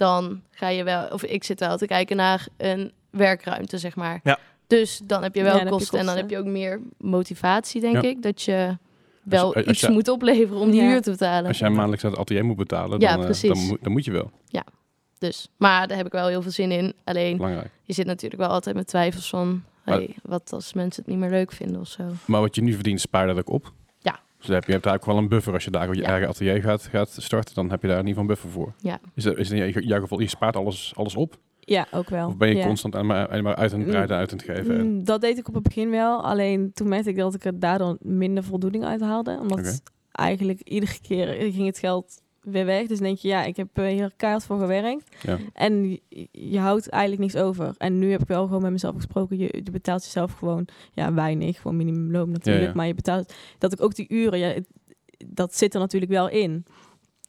dan 0.00 0.42
ga 0.50 0.68
je 0.68 0.84
wel, 0.84 1.08
of 1.08 1.22
ik 1.24 1.44
zit 1.44 1.60
wel 1.60 1.76
te 1.76 1.86
kijken 1.86 2.16
naar 2.16 2.46
een 2.56 2.92
werkruimte, 3.10 3.78
zeg 3.78 3.96
maar. 3.96 4.20
Ja. 4.22 4.38
Dus 4.66 5.00
dan 5.04 5.22
heb 5.22 5.34
je 5.34 5.42
wel 5.42 5.52
Ja, 5.52 5.56
dan 5.58 5.66
heb 5.66 5.72
je 5.72 5.78
kosten 5.78 5.98
en 5.98 6.06
dan 6.06 6.16
heb 6.16 6.30
je 6.30 6.38
ook 6.38 6.44
meer 6.46 6.80
motivatie, 6.98 7.80
denk 7.80 7.94
Ja. 8.02 8.08
ik. 8.08 8.22
Dat 8.22 8.42
je 8.42 8.76
wel 9.22 9.54
als 9.54 9.64
iets 9.64 9.80
je- 9.80 9.90
moet 9.90 10.08
opleveren 10.08 10.60
om 10.60 10.70
die 10.70 10.80
Ja. 10.82 10.88
huur 10.88 11.02
te 11.02 11.10
betalen. 11.10 11.48
Als 11.48 11.58
jij 11.58 11.70
maandelijks 11.70 12.02
naar 12.02 12.12
het 12.12 12.20
atelier 12.20 12.44
moet 12.44 12.56
betalen, 12.56 13.00
Ja, 13.00 13.16
dan, 13.16 13.24
precies. 13.24 13.48
dan, 13.52 13.66
moet, 13.66 13.78
dan 13.82 13.92
moet 13.92 14.04
je 14.04 14.10
wel. 14.10 14.30
Dus, 15.18 15.48
maar 15.56 15.88
daar 15.88 15.96
heb 15.96 16.06
ik 16.06 16.12
wel 16.12 16.26
heel 16.28 16.42
veel 16.42 16.50
zin 16.50 16.70
in. 16.70 16.94
Alleen, 17.04 17.36
Belangrijk. 17.36 17.70
je 17.82 17.92
zit 17.92 18.06
natuurlijk 18.06 18.40
wel 18.42 18.50
altijd 18.50 18.76
met 18.76 18.86
twijfels 18.86 19.28
van... 19.28 19.62
Maar- 19.84 19.94
Hey, 19.96 20.14
wat 20.22 20.52
als 20.52 20.72
mensen 20.72 21.02
het 21.02 21.10
niet 21.12 21.20
meer 21.20 21.30
leuk 21.30 21.52
vinden 21.52 21.80
of 21.80 21.88
zo. 21.88 22.02
Maar 22.24 22.40
wat 22.40 22.54
je 22.54 22.62
nu 22.62 22.72
verdient, 22.72 23.00
spaar 23.00 23.26
dat 23.26 23.38
ook 23.38 23.50
op. 23.50 23.72
Dus 24.40 24.48
heb 24.48 24.64
je, 24.64 24.72
hebt 24.72 24.84
daar 24.84 24.94
ook 24.94 25.04
wel 25.04 25.16
een 25.16 25.28
buffer. 25.28 25.52
Als 25.52 25.64
je 25.64 25.70
daar 25.70 25.88
je 25.94 26.00
Ja. 26.00 26.08
eigen 26.08 26.28
atelier 26.28 26.62
gaat, 26.62 26.82
gaat 26.86 27.10
starten, 27.18 27.54
dan 27.54 27.70
heb 27.70 27.82
je 27.82 27.88
daar 27.88 27.98
in 27.98 28.06
ieder 28.06 28.22
geval 28.22 28.36
een 28.36 28.42
buffer 28.42 28.50
voor. 28.62 28.72
Ja. 28.90 29.00
Is 29.14 29.24
dat, 29.24 29.36
is 29.36 29.50
in 29.50 29.70
jouw 29.86 30.00
geval, 30.00 30.20
je 30.20 30.28
spaart 30.28 30.56
alles, 30.56 30.92
alles 30.96 31.14
op? 31.14 31.38
Ja, 31.60 31.86
ook 31.90 32.08
wel. 32.10 32.26
Of 32.28 32.36
ben 32.36 32.48
je 32.48 32.54
ja. 32.56 32.66
constant 32.66 32.96
aan 32.96 33.06
maar, 33.06 33.28
uit 33.28 33.72
aan 33.72 33.80
het 33.80 33.88
breiden, 33.88 34.16
uit 34.16 34.32
aan 34.32 34.38
het 34.38 34.46
geven? 34.46 34.78
En- 34.78 34.86
Mm, 34.86 35.04
Dat 35.04 35.20
deed 35.20 35.38
ik 35.38 35.48
op 35.48 35.54
het 35.54 35.62
begin 35.62 35.90
wel. 35.90 36.24
Alleen 36.24 36.70
toen 36.72 36.88
merkte 36.88 37.10
ik 37.10 37.16
dat 37.16 37.34
ik 37.34 37.44
er 37.44 37.58
daardoor 37.58 37.96
minder 38.00 38.44
voldoening 38.44 38.84
uit 38.84 39.00
haalde. 39.00 39.38
Omdat 39.40 39.82
eigenlijk 40.12 40.60
iedere 40.60 40.98
keer 41.02 41.26
ging 41.52 41.66
het 41.66 41.78
geld 41.78 42.20
weer 42.40 42.64
weg. 42.64 42.86
Dus 42.86 42.98
denk 42.98 43.18
je, 43.18 43.28
ja, 43.28 43.44
ik 43.44 43.56
heb 43.56 43.68
eh, 43.72 43.86
hier 43.86 44.12
keihard 44.16 44.44
voor 44.44 44.58
gewerkt. 44.58 45.16
Ja. 45.22 45.38
En 45.52 45.88
je, 45.90 46.28
je 46.32 46.58
houdt 46.58 46.88
eigenlijk 46.88 47.22
niks 47.32 47.44
over. 47.44 47.74
En 47.78 47.98
nu 47.98 48.10
heb 48.10 48.20
ik 48.20 48.28
wel 48.28 48.46
gewoon 48.46 48.62
met 48.62 48.70
mezelf 48.70 48.94
gesproken. 48.94 49.38
Je, 49.38 49.60
je 49.64 49.70
betaalt 49.70 50.04
jezelf 50.04 50.32
gewoon 50.32 50.68
ja, 50.92 51.14
weinig. 51.14 51.60
Gewoon 51.60 51.76
minimumloon 51.76 52.30
natuurlijk. 52.30 52.64
Ja, 52.64 52.70
ja. 52.70 52.76
Maar 52.76 52.86
je 52.86 52.94
betaalt 52.94 53.34
dat 53.58 53.72
ik 53.72 53.82
ook 53.82 53.94
die 53.94 54.06
uren, 54.08 54.38
ja, 54.38 54.48
het- 54.48 54.68
dat 55.26 55.56
zit 55.56 55.74
er 55.74 55.80
natuurlijk 55.80 56.12
wel 56.12 56.28
in. 56.28 56.64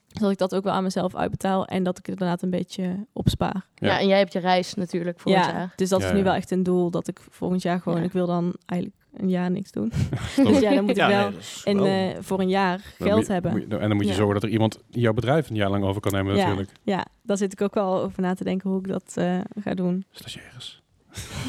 Dat 0.08 0.32
ik 0.32 0.38
dat 0.38 0.56
ook 0.56 0.63
wel 0.63 0.74
aan 0.74 0.84
mezelf 0.84 1.15
uitbetaal. 1.15 1.65
En 1.65 1.84
dat 1.84 1.97
ik 1.97 2.06
het 2.06 2.13
inderdaad 2.19 2.41
een 2.41 2.50
beetje 2.50 3.06
opspaar. 3.13 3.65
Ja. 3.76 3.88
Ja. 3.88 4.00
en 4.00 4.08
jij 4.08 4.17
hebt 4.17 4.34
je 4.34 4.39
reis 4.39 4.74
natuurlijk 4.74 5.19
volgend 5.19 5.45
ja, 5.45 5.52
jaar. 5.52 5.74
dus 5.76 5.89
dat 5.89 6.00
Ja, 6.02 6.06
is 6.06 6.12
nu 6.12 6.17
ja. 6.17 6.24
wel 6.24 6.34
echt 6.34 6.52
een 6.52 6.63
doel. 6.63 6.91
Dat 6.91 7.08
ik 7.08 7.19
volgend 7.30 7.62
jaar 7.62 7.80
gewoon, 7.82 8.00
Ja. 8.00 8.06
ik 8.06 8.12
wil 8.12 8.26
dan 8.26 8.56
eigenlijk 8.65 9.01
een 9.17 9.30
jaar 9.30 9.52
niks 9.52 9.71
doen. 9.71 9.91
Dus 10.47 10.60
ja, 10.60 10.69
dan 10.74 10.82
moet 10.82 10.89
ik 10.89 10.95
Ja, 10.95 11.08
wel 11.08 11.30
nee, 11.30 11.39
en, 11.63 11.78
wel- 11.78 11.86
eh, 11.86 12.17
voor 12.19 12.39
een 12.39 12.50
jaar 12.50 12.80
geld 12.97 13.28
je- 13.28 13.34
hebben. 13.34 13.54
je- 13.56 13.78
en 13.78 13.88
dan 13.88 13.95
moet 13.95 14.06
je 14.06 14.12
Ja. 14.12 14.15
zorgen 14.17 14.34
dat 14.34 14.43
er 14.43 14.50
iemand 14.50 14.80
jouw 14.89 15.13
bedrijf 15.13 15.50
een 15.50 15.56
jaar 15.56 15.69
lang 15.69 15.84
over 15.84 16.02
kan 16.02 16.12
nemen 16.12 16.36
Ja. 16.36 16.41
natuurlijk. 16.43 16.71
Ja, 16.84 17.06
daar 17.24 17.38
zit 17.38 17.54
ik 17.54 17.62
ook 17.62 17.74
wel 17.74 18.02
over 18.02 18.21
na 18.21 18.34
te 18.34 18.43
denken 18.43 18.69
hoe 18.69 18.80
ik 18.80 18.88
dat 18.88 19.12
eh, 19.15 19.39
ga 19.63 19.74
doen. 19.74 20.06
Stagiaires. 20.12 20.81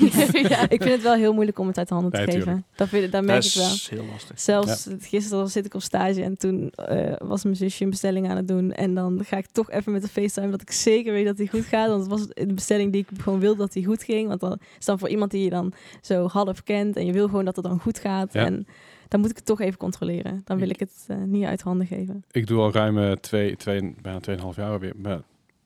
ja. 0.48 0.68
Ik 0.68 0.82
vind 0.82 0.94
het 0.94 1.02
wel 1.02 1.14
heel 1.14 1.32
moeilijk 1.32 1.58
om 1.58 1.66
het 1.66 1.78
uit 1.78 1.88
de 1.88 1.94
handen 1.94 2.12
te 2.12 2.20
Nee, 2.20 2.36
geven. 2.36 2.64
Dat, 2.74 2.88
vind, 2.88 3.12
dat 3.12 3.24
merk 3.24 3.42
dat 3.42 3.50
ik 3.52 3.60
wel. 3.60 3.72
is 3.72 3.88
heel 3.88 4.04
lastig. 4.12 4.40
Zelfs 4.40 4.88
gisteren 5.00 5.48
zit 5.48 5.66
ik 5.66 5.74
op 5.74 5.82
stage 5.82 6.22
en 6.22 6.36
toen 6.36 6.70
eh, 6.70 7.12
was 7.18 7.44
mijn 7.44 7.56
zusje 7.56 7.84
een 7.84 7.90
bestelling 7.90 8.28
aan 8.28 8.36
het 8.36 8.48
doen. 8.48 8.72
En 8.72 8.94
dan 8.94 9.20
ga 9.24 9.36
ik 9.36 9.46
toch 9.52 9.70
even 9.70 9.92
met 9.92 10.02
de 10.02 10.08
FaceTime 10.08 10.50
dat 10.50 10.62
ik 10.62 10.70
zeker 10.70 11.12
weet 11.12 11.26
dat 11.26 11.36
die 11.36 11.48
goed 11.48 11.64
gaat. 11.64 11.88
Want 11.88 12.00
het 12.00 12.10
was 12.10 12.26
een 12.28 12.54
bestelling 12.54 12.92
die 12.92 13.06
ik 13.08 13.20
gewoon 13.22 13.40
wilde 13.40 13.58
dat 13.58 13.72
die 13.72 13.84
goed 13.86 14.02
ging. 14.02 14.28
Want 14.28 14.40
dan 14.40 14.58
is 14.78 14.84
dan 14.84 14.98
voor 14.98 15.08
iemand 15.08 15.30
die 15.30 15.44
je 15.44 15.50
dan 15.50 15.72
zo 16.00 16.26
half 16.26 16.62
kent 16.62 16.96
en 16.96 17.06
je 17.06 17.12
wil 17.12 17.26
gewoon 17.26 17.44
dat 17.44 17.56
het 17.56 17.64
dan 17.64 17.80
goed 17.80 17.98
gaat. 17.98 18.32
Ja. 18.32 18.44
En 18.44 18.66
dan 19.08 19.20
moet 19.20 19.30
ik 19.30 19.36
het 19.36 19.46
toch 19.46 19.60
even 19.60 19.78
controleren. 19.78 20.42
Dan 20.44 20.58
wil 20.58 20.70
ik 20.70 20.80
het 20.80 21.04
eh, 21.06 21.16
niet 21.16 21.44
uit 21.44 21.60
handen 21.62 21.86
geven. 21.86 22.24
Ik 22.30 22.46
doe 22.46 22.60
al 22.60 22.72
ruim 22.72 23.20
twee, 23.20 23.56
twee, 23.56 23.94
bijna 24.02 24.20
2,5 24.30 24.34
jaar 24.56 24.78
weer. 24.78 24.94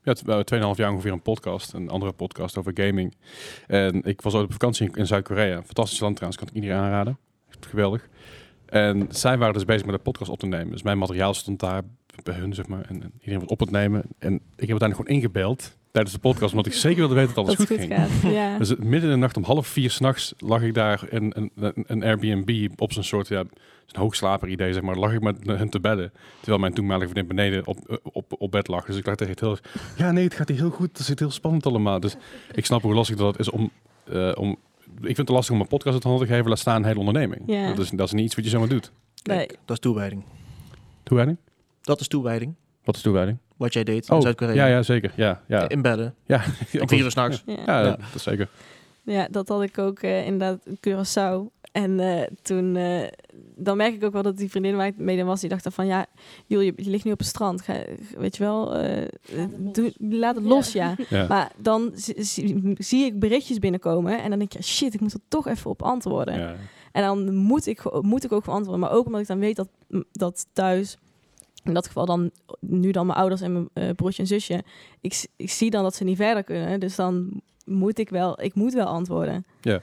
Ja, 0.07 0.13
t- 0.13 0.21
wel 0.21 0.43
2,5 0.73 0.77
jaar 0.77 0.91
ongeveer 0.91 1.11
een 1.11 1.21
podcast. 1.21 1.73
Een 1.73 1.89
andere 1.89 2.11
podcast 2.11 2.57
over 2.57 2.71
gaming. 2.75 3.15
En 3.67 4.03
ik 4.03 4.21
was 4.21 4.33
ooit 4.33 4.45
op 4.45 4.51
vakantie 4.51 4.89
in, 4.93 5.07
Zuid-Korea. 5.07 5.63
Fantastisch 5.63 5.99
land 5.99 6.15
trouwens, 6.15 6.41
kan 6.41 6.49
ik 6.49 6.55
iedereen 6.55 6.77
aanraden. 6.77 7.17
Geweldig. 7.59 8.09
En 8.65 9.07
zij 9.09 9.37
waren 9.37 9.53
dus 9.53 9.65
bezig 9.65 9.85
met 9.85 9.95
de 9.95 10.01
podcast 10.01 10.31
op 10.31 10.39
te 10.39 10.45
nemen. 10.45 10.71
Dus 10.71 10.83
mijn 10.83 10.97
materiaal 10.97 11.33
stond 11.33 11.59
daar 11.59 11.81
bij 12.23 12.35
hun, 12.35 12.53
zeg 12.53 12.67
maar. 12.67 12.85
En, 12.85 13.03
en 13.03 13.11
iedereen 13.19 13.39
was 13.39 13.49
op 13.49 13.59
het 13.59 13.71
nemen. 13.71 14.01
En 14.19 14.33
ik 14.33 14.67
heb 14.67 14.69
uiteindelijk 14.69 14.95
gewoon 14.95 15.15
ingebeld 15.15 15.77
tijdens 15.97 16.15
de 16.15 16.21
podcast. 16.21 16.51
Omdat 16.51 16.65
ik 16.65 16.73
zeker 16.73 16.97
wilde 16.97 17.15
weten 17.15 17.35
dat 17.35 17.45
alles 17.45 17.57
dat 17.57 17.67
goed, 17.67 17.77
ging. 17.77 17.93
gaat. 17.93 18.31
Ja. 18.31 18.57
Dus 18.61 18.75
midden 18.75 19.01
in 19.01 19.09
de 19.09 19.15
nacht 19.15 19.37
om 19.37 19.43
half 19.43 19.67
vier 19.67 19.89
s'nachts 19.89 20.33
lag 20.37 20.61
ik 20.61 20.73
daar 20.73 21.07
in 21.09 21.33
een, 21.35 21.51
een, 21.55 21.83
een 21.87 22.03
Airbnb 22.03 22.69
op 22.75 22.93
zo'n 22.93 23.03
soort 23.03 23.27
ja, 23.27 23.39
een 23.39 24.01
hoogslaper 24.01 24.47
idee, 24.47 24.73
zeg 24.73 24.81
maar. 24.81 24.95
Lag 24.95 25.13
ik 25.13 25.21
met 25.21 25.37
hen 25.45 25.69
te 25.69 25.79
bedden. 25.79 26.11
Terwijl 26.37 26.59
mijn 26.59 26.73
toenmalige 26.73 27.09
vriendin 27.09 27.35
beneden 27.35 27.67
op, 27.67 27.89
eh, 27.89 27.97
op, 28.03 28.35
op 28.37 28.51
bed 28.51 28.67
lag. 28.67 28.85
Dus 28.85 28.95
ik 28.97 29.05
lag 29.05 29.15
tegen 29.15 29.33
het 29.33 29.41
heel... 29.41 29.57
Ja, 29.97 30.11
nee, 30.11 30.23
het 30.23 30.33
gaat 30.33 30.47
hier 30.47 30.57
heel 30.57 30.69
goed. 30.69 30.97
Het 30.97 31.05
zit 31.05 31.19
heel 31.19 31.31
spannend 31.31 31.65
allemaal. 31.65 31.99
Dus 31.99 32.15
ik 32.51 32.65
snap 32.65 32.81
hoe 32.81 32.93
lastig 32.93 33.15
dat 33.15 33.39
is 33.39 33.49
om... 33.49 33.71
eh, 34.11 34.31
om 34.35 34.57
ik 34.99 35.15
vind 35.15 35.17
het 35.17 35.29
lastig 35.29 35.55
om 35.55 35.61
een 35.61 35.67
podcast 35.67 35.93
uit 35.93 36.03
de 36.03 36.09
hand 36.09 36.21
te 36.21 36.27
geven. 36.27 36.49
Laat 36.49 36.59
staan 36.59 36.75
een 36.75 36.85
hele 36.85 36.99
onderneming. 36.99 37.41
Ja. 37.45 37.67
Dat, 37.67 37.79
is, 37.79 37.89
dat 37.89 38.07
is 38.07 38.13
niet 38.13 38.25
iets 38.25 38.35
wat 38.35 38.43
je 38.43 38.49
zomaar 38.49 38.67
doet. 38.69 38.91
Nee. 39.23 39.37
Kijk, 39.37 39.51
dat 39.65 39.75
is 39.75 39.79
toewijding. 39.79 40.23
Toewijding? 41.03 41.37
Dat 41.81 41.99
is 41.99 42.07
toewijding. 42.07 42.55
Wat 42.83 42.95
is 42.95 43.01
toewijding? 43.01 43.37
Wat 43.57 43.73
jij 43.73 43.83
deed 43.83 44.07
in 44.09 44.15
Oh, 44.15 44.21
Zuid-Korea. 44.21 44.53
ja, 44.53 44.65
ja, 44.65 44.83
zeker. 44.83 45.11
Ja, 45.15 45.41
ja. 45.47 45.69
In 45.69 45.81
bedden. 45.81 46.15
ja. 46.25 46.41
Om 46.79 46.87
vier 46.89 47.03
uur 47.03 47.11
s'nachts. 47.11 47.43
Ja. 47.45 47.55
Ja, 47.65 47.79
Ja. 47.79 47.83
dat 47.89 47.99
is 48.15 48.23
zeker. 48.23 48.49
Ja, 49.03 49.27
dat 49.31 49.47
had 49.47 49.61
ik 49.63 49.77
ook 49.77 49.99
eh, 49.99 50.25
inderdaad 50.25 50.59
in 50.65 50.77
Curaçao. 50.87 51.55
En 51.71 51.99
eh, 51.99 52.21
toen, 52.41 52.75
eh, 52.75 53.07
dan 53.55 53.77
merk 53.77 53.93
ik 53.93 54.03
ook 54.03 54.11
wel 54.13 54.21
dat 54.21 54.37
die 54.37 54.49
vriendin 54.49 54.75
waar 54.75 54.87
ik 54.87 54.97
mee 54.97 55.23
was, 55.23 55.39
die 55.39 55.49
dacht 55.49 55.63
dan 55.63 55.71
van, 55.71 55.85
ja, 55.87 56.05
joh, 56.45 56.63
je, 56.63 56.73
je 56.75 56.89
ligt 56.89 57.03
nu 57.03 57.11
op 57.11 57.17
het 57.17 57.27
strand. 57.27 57.61
Ga, 57.61 57.73
weet 58.17 58.37
je 58.37 58.43
wel, 58.43 58.75
eh, 58.75 59.07
doe, 59.57 59.93
laat 59.97 60.35
het 60.35 60.43
los, 60.45 60.71
ja. 60.71 60.95
Ja. 61.09 61.27
Maar 61.27 61.51
dan 61.57 61.91
zie, 61.95 63.05
ik 63.05 63.19
berichtjes 63.19 63.59
binnenkomen 63.59 64.21
en 64.23 64.29
dan 64.29 64.39
denk 64.39 64.51
je, 64.53 64.63
shit, 64.63 64.93
ik 64.93 64.99
moet 64.99 65.13
er 65.13 65.19
toch 65.27 65.47
even 65.47 65.69
op 65.71 65.81
antwoorden. 65.81 66.39
Ja. 66.39 66.55
En 66.91 67.03
dan 67.03 67.35
moet 67.35 67.65
ik, 67.67 68.01
moet 68.01 68.23
ik 68.23 68.31
ook 68.31 68.45
antwoorden. 68.45 68.79
Maar 68.79 68.91
ook 68.91 69.05
omdat 69.05 69.21
ik 69.21 69.27
dan 69.27 69.39
weet 69.39 69.55
dat, 69.55 69.67
dat 70.11 70.45
thuis, 70.53 70.97
in 71.67 71.73
dat 71.73 71.85
geval 71.87 72.05
dan 72.05 72.31
nu 72.59 72.91
dan 72.91 73.05
mijn 73.05 73.19
ouders 73.19 73.41
en 73.41 73.51
mijn 73.53 73.69
eh, 73.73 73.89
broertje 73.95 74.21
en 74.21 74.27
zusje, 74.27 74.63
ik, 75.01 75.25
ik 75.35 75.49
zie 75.51 75.69
dan 75.69 75.83
dat 75.83 75.95
ze 75.95 76.03
niet 76.03 76.17
verder 76.17 76.43
kunnen. 76.43 76.79
Dus 76.79 76.95
dan 76.95 77.41
moet 77.65 77.99
ik 77.99 78.09
wel, 78.09 78.41
ik 78.43 78.55
moet 78.55 78.73
wel 78.73 78.85
antwoorden. 78.85 79.45
Ja, 79.61 79.81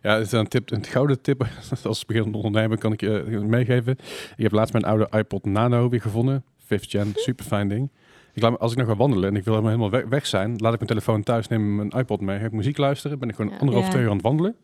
het 0.00 0.26
is 0.26 0.32
een, 0.32 0.48
tip, 0.48 0.70
een 0.70 0.84
gouden 0.84 1.20
tip. 1.20 1.46
Als 1.84 2.04
beginnend 2.04 2.36
ondernemer 2.36 2.78
kan 2.78 2.92
ik 2.92 3.00
je 3.00 3.42
meegeven. 3.46 3.92
Ik 4.36 4.42
heb 4.42 4.52
laatst 4.52 4.72
mijn 4.72 4.84
oude 4.84 5.08
iPod 5.10 5.44
Nano 5.44 5.88
weer 5.88 6.00
gevonden. 6.00 6.44
Fifth 6.64 6.90
gen, 6.90 7.12
super 7.26 7.44
fijn 7.44 7.68
ding. 7.68 7.90
Ik 8.32 8.42
laat, 8.42 8.50
me- 8.50 8.58
als 8.58 8.72
ik 8.72 8.78
nog 8.78 8.86
ga 8.86 8.96
wandelen 8.96 9.28
en 9.28 9.36
ik 9.36 9.44
wil 9.44 9.64
helemaal 9.64 9.90
weg, 9.90 10.04
weg 10.08 10.26
zijn, 10.26 10.50
laat 10.50 10.72
ik 10.72 10.78
mijn 10.78 10.90
telefoon 10.90 11.22
thuis, 11.22 11.48
neem 11.48 11.74
mijn 11.76 11.90
iPod 11.90 12.20
mee, 12.20 12.38
ik 12.38 12.52
muziek 12.52 12.76
luisteren, 12.76 13.18
ben 13.18 13.28
ik 13.28 13.34
gewoon 13.34 13.50
Ja. 13.52 13.58
anderhalf, 13.58 13.84
Ja. 13.86 13.90
twee 13.92 14.02
uur 14.02 14.08
aan 14.10 14.16
het 14.16 14.24
wandelen. 14.24 14.56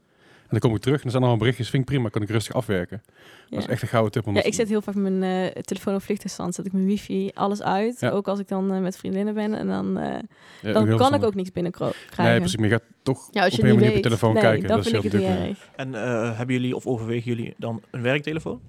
En 0.51 0.59
dan 0.59 0.71
kom 0.71 0.75
ik 0.75 0.83
terug 0.83 0.99
en 0.99 1.05
er 1.05 1.11
zijn 1.11 1.23
allemaal 1.23 1.41
berichtjes, 1.41 1.71
vind 1.71 1.83
ik 1.83 1.89
prima, 1.89 2.09
kan 2.09 2.23
ik 2.23 2.29
rustig 2.31 2.55
afwerken. 2.55 3.03
Ja. 3.05 3.57
Dat 3.57 3.59
is 3.59 3.67
echt 3.67 3.83
een 3.83 3.89
gouden 3.89 4.13
tip. 4.13 4.27
om 4.27 4.35
Ja, 4.35 4.43
ik 4.43 4.55
zet 4.55 4.69
heel 4.69 4.83
vaak 4.83 4.95
mijn 4.95 5.23
eh, 5.23 5.63
telefoon 5.63 5.95
op 5.95 6.03
vliegtuigstand, 6.03 6.55
zet 6.55 6.67
ik 6.67 6.73
mijn 6.73 6.85
wifi, 6.85 7.31
alles 7.35 7.63
uit. 7.63 8.01
Ja. 8.01 8.11
Ook 8.11 8.29
als 8.29 8.39
ik 8.39 8.49
dan 8.49 8.73
eh, 8.73 8.81
met 8.81 8.97
vriendinnen 8.97 9.35
ben. 9.35 9.55
En 9.55 9.67
dan, 9.67 9.99
eh, 9.99 10.19
Ja, 10.63 10.73
dan 10.73 10.97
kan 10.97 11.15
ik 11.15 11.25
ook 11.25 11.35
niks 11.35 11.53
binnenkrijgen. 11.53 12.25
Nee, 12.25 12.39
precies, 12.39 12.57
maar 12.57 12.69
je 12.69 12.73
gaat 12.73 12.85
toch 13.03 13.29
Ja, 13.31 13.45
als 13.45 13.55
je 13.55 13.63
op 13.63 13.69
een 13.69 13.75
manier 13.75 13.89
op 13.89 13.97
je 13.97 14.03
telefoon 14.03 14.33
nee, 14.33 14.43
kijken. 14.43 14.69
dat 14.69 14.87
is 14.87 14.93
heel 14.93 15.03
natuurlijk. 15.03 15.41
erg. 15.41 15.69
En 15.77 15.95
eh, 15.95 16.37
hebben 16.37 16.55
jullie 16.55 16.77
of 16.77 16.87
overwegen 16.87 17.35
jullie 17.35 17.55
dan 17.57 17.83
een 17.91 18.03
werktelefoon? 18.03 18.61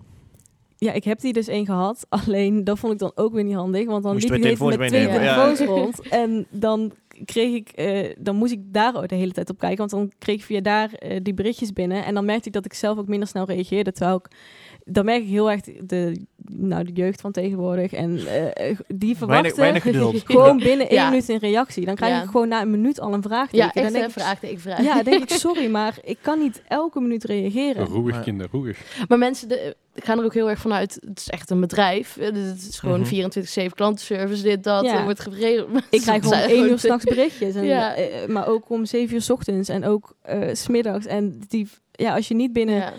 Ja, 0.78 0.92
ik 0.92 1.04
heb 1.04 1.20
die 1.20 1.34
dus 1.34 1.48
één 1.48 1.66
gehad. 1.66 2.06
Alleen 2.10 2.64
dat 2.64 2.80
vond 2.80 2.94
ik 2.94 3.00
dan 3.00 3.12
ook 3.16 3.34
weer 3.34 3.44
niet 3.44 3.56
handig. 3.56 3.86
Want 3.86 4.04
dan 4.04 4.14
Moest 4.14 4.30
liep 4.30 4.38
ik 4.38 4.58
tijd 4.58 4.78
met 4.78 4.88
twee 4.88 5.08
telefoons 5.08 5.60
rond. 5.60 6.08
En 6.10 6.46
dan 6.50 6.92
kreeg 7.26 7.54
ik, 7.56 7.70
eh, 7.70 8.10
dan 8.20 8.36
moest 8.36 8.52
ik 8.52 8.60
daar 8.64 8.96
ook 8.96 9.08
de 9.08 9.16
hele 9.16 9.32
tijd 9.32 9.50
op 9.50 9.60
kijken. 9.60 9.78
Want 9.78 9.90
dan 9.92 10.12
kreeg 10.20 10.36
ik 10.36 10.44
via 10.44 10.62
daar 10.62 10.94
eh, 10.94 11.20
die 11.24 11.34
berichtjes 11.34 11.74
binnen. 11.74 12.06
En 12.06 12.14
dan 12.14 12.26
merkte 12.26 12.48
ik 12.48 12.54
dat 12.54 12.66
ik 12.66 12.74
zelf 12.74 12.98
ook 12.98 13.08
minder 13.08 13.28
snel 13.28 13.46
reageerde. 13.46 13.92
Terwijl 13.92 14.18
ik, 14.18 14.28
dan 14.86 15.06
merk 15.06 15.22
ik 15.22 15.28
heel 15.30 15.52
erg 15.52 15.62
de, 15.62 16.26
nou, 16.46 16.84
de 16.84 16.92
jeugd 16.94 17.22
van 17.22 17.32
tegenwoordig. 17.32 17.94
En 17.94 18.18
eh, 18.28 18.78
die 18.88 19.18
verwachten 19.18 19.56
weinig 19.56 19.82
geduld. 19.82 20.24
gewoon 20.32 20.58
binnen 20.58 20.90
één 20.90 21.00
Ja. 21.00 21.10
minuut 21.10 21.30
een 21.30 21.38
reactie. 21.38 21.86
Dan 21.86 21.96
krijg 21.96 22.14
Ja. 22.14 22.24
ik 22.24 22.30
gewoon 22.30 22.48
na 22.48 22.62
een 22.62 22.72
minuut 22.72 23.00
al 23.00 23.14
een 23.14 23.22
vraagteken. 23.22 23.66
Ja, 23.66 23.72
Dan 23.74 23.84
echt 23.84 23.92
denk 23.94 24.04
een 24.04 24.10
ik, 24.10 24.16
vraag 24.20 24.44
ik 24.44 24.60
vraag. 24.60 24.84
Ja, 24.84 24.94
dan 24.96 25.04
denk 25.04 25.24
ik, 25.24 25.30
sorry, 25.30 25.70
maar 25.70 25.98
ik 26.04 26.18
kan 26.22 26.40
niet 26.40 26.62
elke 26.68 27.00
minuut 27.02 27.24
reageren. 27.24 27.86
Roerig, 27.86 28.14
Maar- 28.16 28.24
kinderen, 28.24 28.52
roerig. 28.52 29.06
Maar 29.08 29.18
mensen 29.18 29.48
de, 29.48 29.76
gaan 29.96 30.20
er 30.20 30.26
ook 30.26 30.34
heel 30.34 30.50
erg 30.50 30.60
vanuit, 30.60 30.98
het 31.08 31.20
is 31.20 31.30
echt 31.30 31.50
een 31.50 31.60
bedrijf. 31.60 32.18
Eh, 32.18 32.26
Het 32.26 32.68
is 32.70 32.80
gewoon 32.80 33.00
Mhm. 33.00 33.10
24-7 33.10 33.74
klantenservice, 33.76 34.44
dit, 34.44 34.64
dat. 34.64 34.84
Ja. 34.86 34.98
Er 34.98 35.04
wordt 35.04 35.20
geregeld. 35.20 35.70
Ik 35.90 36.02
krijg 36.02 36.24
gewoon 36.24 36.40
één 36.40 36.70
uur 36.70 36.80
s'nachts 36.80 37.04
berichtjes. 37.06 37.56
En, 37.56 37.64
Ja. 37.76 37.96
eh, 37.96 38.28
maar 38.28 38.48
ook 38.48 38.70
om 38.70 38.86
zeven 38.86 39.16
uur 39.16 39.22
's 39.22 39.30
ochtends 39.30 39.70
en 39.70 39.86
ook 39.86 40.16
eh, 40.22 40.50
s 40.54 40.62
smiddags. 40.62 41.06
En 41.06 41.42
die, 41.48 41.68
ja, 41.92 42.16
als 42.16 42.28
je 42.28 42.34
niet 42.36 42.54
binnen 42.54 42.76
Ja. 42.76 42.94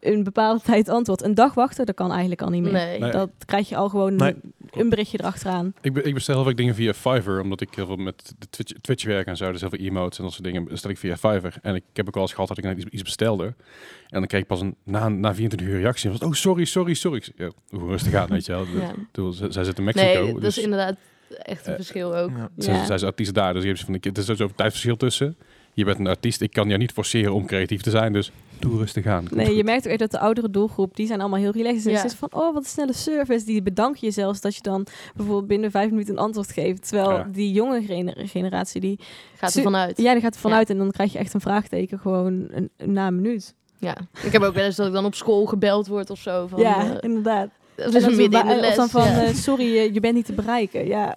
een 0.00 0.22
bepaalde 0.24 0.60
tijd 0.62 0.88
antwoordt, 0.88 1.22
een 1.22 1.34
dag 1.34 1.54
wachten, 1.54 1.86
dat 1.86 1.94
kan 1.94 2.10
eigenlijk 2.10 2.42
al 2.42 2.50
niet 2.50 2.62
meer. 2.62 2.72
Nee. 2.72 2.98
Nee. 2.98 3.10
Dat 3.10 3.30
krijg 3.44 3.68
je 3.68 3.76
al 3.76 3.88
gewoon 3.88 4.16
Nee. 4.16 4.34
Een 4.76 4.88
berichtje 4.88 5.18
erachteraan. 5.20 5.74
Ik, 5.80 5.92
be- 5.92 6.02
ik 6.02 6.14
bestel 6.14 6.34
heel 6.34 6.44
vaak 6.44 6.56
dingen 6.56 6.74
via 6.74 6.92
Fiverr, 6.94 7.40
omdat 7.40 7.60
ik 7.60 7.68
heel 7.74 7.86
veel 7.86 7.96
met 7.96 8.34
de 8.38 8.46
Twitch, 8.50 8.72
Twitch 8.80 9.04
werk 9.04 9.26
en 9.26 9.36
zo. 9.36 9.52
Dus 9.52 9.60
heel 9.60 9.70
veel 9.70 9.78
emotes 9.78 10.18
en 10.18 10.24
dat 10.24 10.32
soort 10.32 10.44
dingen 10.44 10.64
bestel 10.64 10.90
ik 10.90 10.98
via 10.98 11.16
Fiverr. 11.16 11.54
En 11.62 11.74
ik 11.74 11.82
heb 11.92 12.06
ook 12.08 12.14
wel 12.14 12.22
eens 12.22 12.32
gehad 12.32 12.48
dat 12.48 12.58
ik 12.58 12.64
net 12.64 12.76
iets, 12.78 12.86
iets 12.86 13.02
bestelde. 13.02 13.44
En 13.44 14.18
dan 14.18 14.26
kreeg 14.26 14.40
ik 14.40 14.46
pas 14.46 14.60
een, 14.60 14.74
na, 14.84 15.08
na 15.08 15.34
24 15.34 15.68
uur 15.74 15.80
reactie. 15.80 16.10
En 16.10 16.18
was, 16.18 16.28
oh, 16.28 16.32
sorry, 16.34 16.64
sorry, 16.64 16.94
sorry. 16.94 17.22
Ja, 17.36 17.50
hoe 17.68 17.88
rustig 17.88 18.14
aan, 18.14 18.28
weet 18.28 18.46
je 18.46 18.52
wel. 18.52 18.66
Ja. 19.12 19.50
Zij 19.50 19.64
zit 19.64 19.78
in 19.78 19.84
Mexico. 19.84 20.22
Nee, 20.22 20.32
dat 20.32 20.40
dus 20.42 20.58
is 20.58 20.64
inderdaad 20.64 20.96
echt 21.42 21.66
een 21.66 21.70
Eh, 21.72 21.78
verschil 21.78 22.16
ook. 22.16 22.30
Ja. 22.30 22.48
zij, 22.56 22.74
Ja. 22.74 22.84
zij 22.84 22.94
is 22.94 23.02
artiest 23.04 23.34
daar. 23.34 23.52
Dus 23.54 23.62
je 23.62 23.68
hebt 23.68 23.80
van, 23.80 23.94
ik- 23.94 24.04
het 24.04 24.18
is 24.18 24.28
een 24.28 24.54
tijdverschil 24.56 24.96
tussen. 24.96 25.36
Je 25.72 25.84
bent 25.84 25.98
een 25.98 26.06
artiest. 26.06 26.40
Ik 26.40 26.50
kan 26.52 26.66
jou 26.66 26.78
niet 26.78 26.92
forceren 26.92 27.32
om 27.32 27.46
creatief 27.46 27.80
te 27.82 27.90
zijn. 27.90 28.12
Dus 28.12 28.30
doe 28.58 28.78
rustig 28.78 29.06
aan. 29.06 29.18
Komt 29.28 29.34
Nee, 29.40 29.56
je 29.56 29.64
merkt 29.64 29.84
ook 29.84 29.90
echt 29.90 29.98
dat 30.00 30.10
de 30.10 30.18
oudere 30.18 30.50
doelgroep, 30.50 30.96
die 30.96 31.06
zijn 31.06 31.20
allemaal 31.20 31.38
heel 31.38 31.50
relaxed. 31.52 31.86
En 31.86 31.90
Ja. 31.92 31.96
het 31.96 32.12
is 32.12 32.18
van, 32.18 32.28
oh, 32.32 32.52
wat 32.54 32.62
een 32.62 32.68
snelle 32.68 32.92
service. 32.92 33.44
Die 33.46 33.62
bedank 33.62 33.96
je 33.96 34.10
zelfs 34.10 34.40
dat 34.40 34.54
je 34.54 34.62
dan 34.62 34.86
bijvoorbeeld 35.14 35.46
binnen 35.46 35.70
vijf 35.70 35.90
minuten 35.90 36.14
een 36.14 36.20
antwoord 36.20 36.52
geeft. 36.52 36.88
Terwijl 36.88 37.10
Ja. 37.10 37.28
die 37.32 37.52
jonge 37.52 37.82
gener- 37.82 38.28
generatie, 38.28 38.80
die, 38.80 38.98
Gaat 39.36 39.54
er 39.54 39.62
vanuit. 39.62 39.98
ja, 39.98 40.12
die 40.12 40.22
gaat 40.22 40.34
er 40.34 40.40
vanuit 40.40 40.70
en 40.70 40.78
dan 40.78 40.90
krijg 40.90 41.12
je 41.12 41.18
echt 41.18 41.34
een 41.34 41.40
vraagteken 41.40 41.98
gewoon 41.98 42.46
een, 42.50 42.70
na 42.84 43.06
een 43.06 43.16
minuut. 43.16 43.54
Ja. 43.78 43.96
Ik 44.22 44.32
heb 44.32 44.42
ook 44.42 44.54
wel 44.54 44.64
eens 44.64 44.76
dat 44.76 44.86
ik 44.86 44.92
dan 44.92 45.04
op 45.04 45.14
school 45.14 45.44
gebeld 45.46 45.86
word 45.86 46.10
of 46.10 46.18
zo. 46.18 46.46
Van, 46.46 46.60
ja, 46.60 46.84
eh, 46.90 46.96
inderdaad. 47.00 47.48
dat 47.74 47.94
is 47.94 48.02
midden 48.16 48.40
in 48.40 48.46
de 48.48 48.54
Of 48.54 48.60
les. 48.60 48.76
dan 48.76 48.88
van, 48.88 49.04
ja. 49.04 49.24
eh, 49.24 49.34
sorry, 49.34 49.76
eh, 49.76 49.94
je 49.94 50.00
bent 50.00 50.14
niet 50.14 50.26
te 50.26 50.32
bereiken. 50.32 50.86
Ja, 50.86 51.16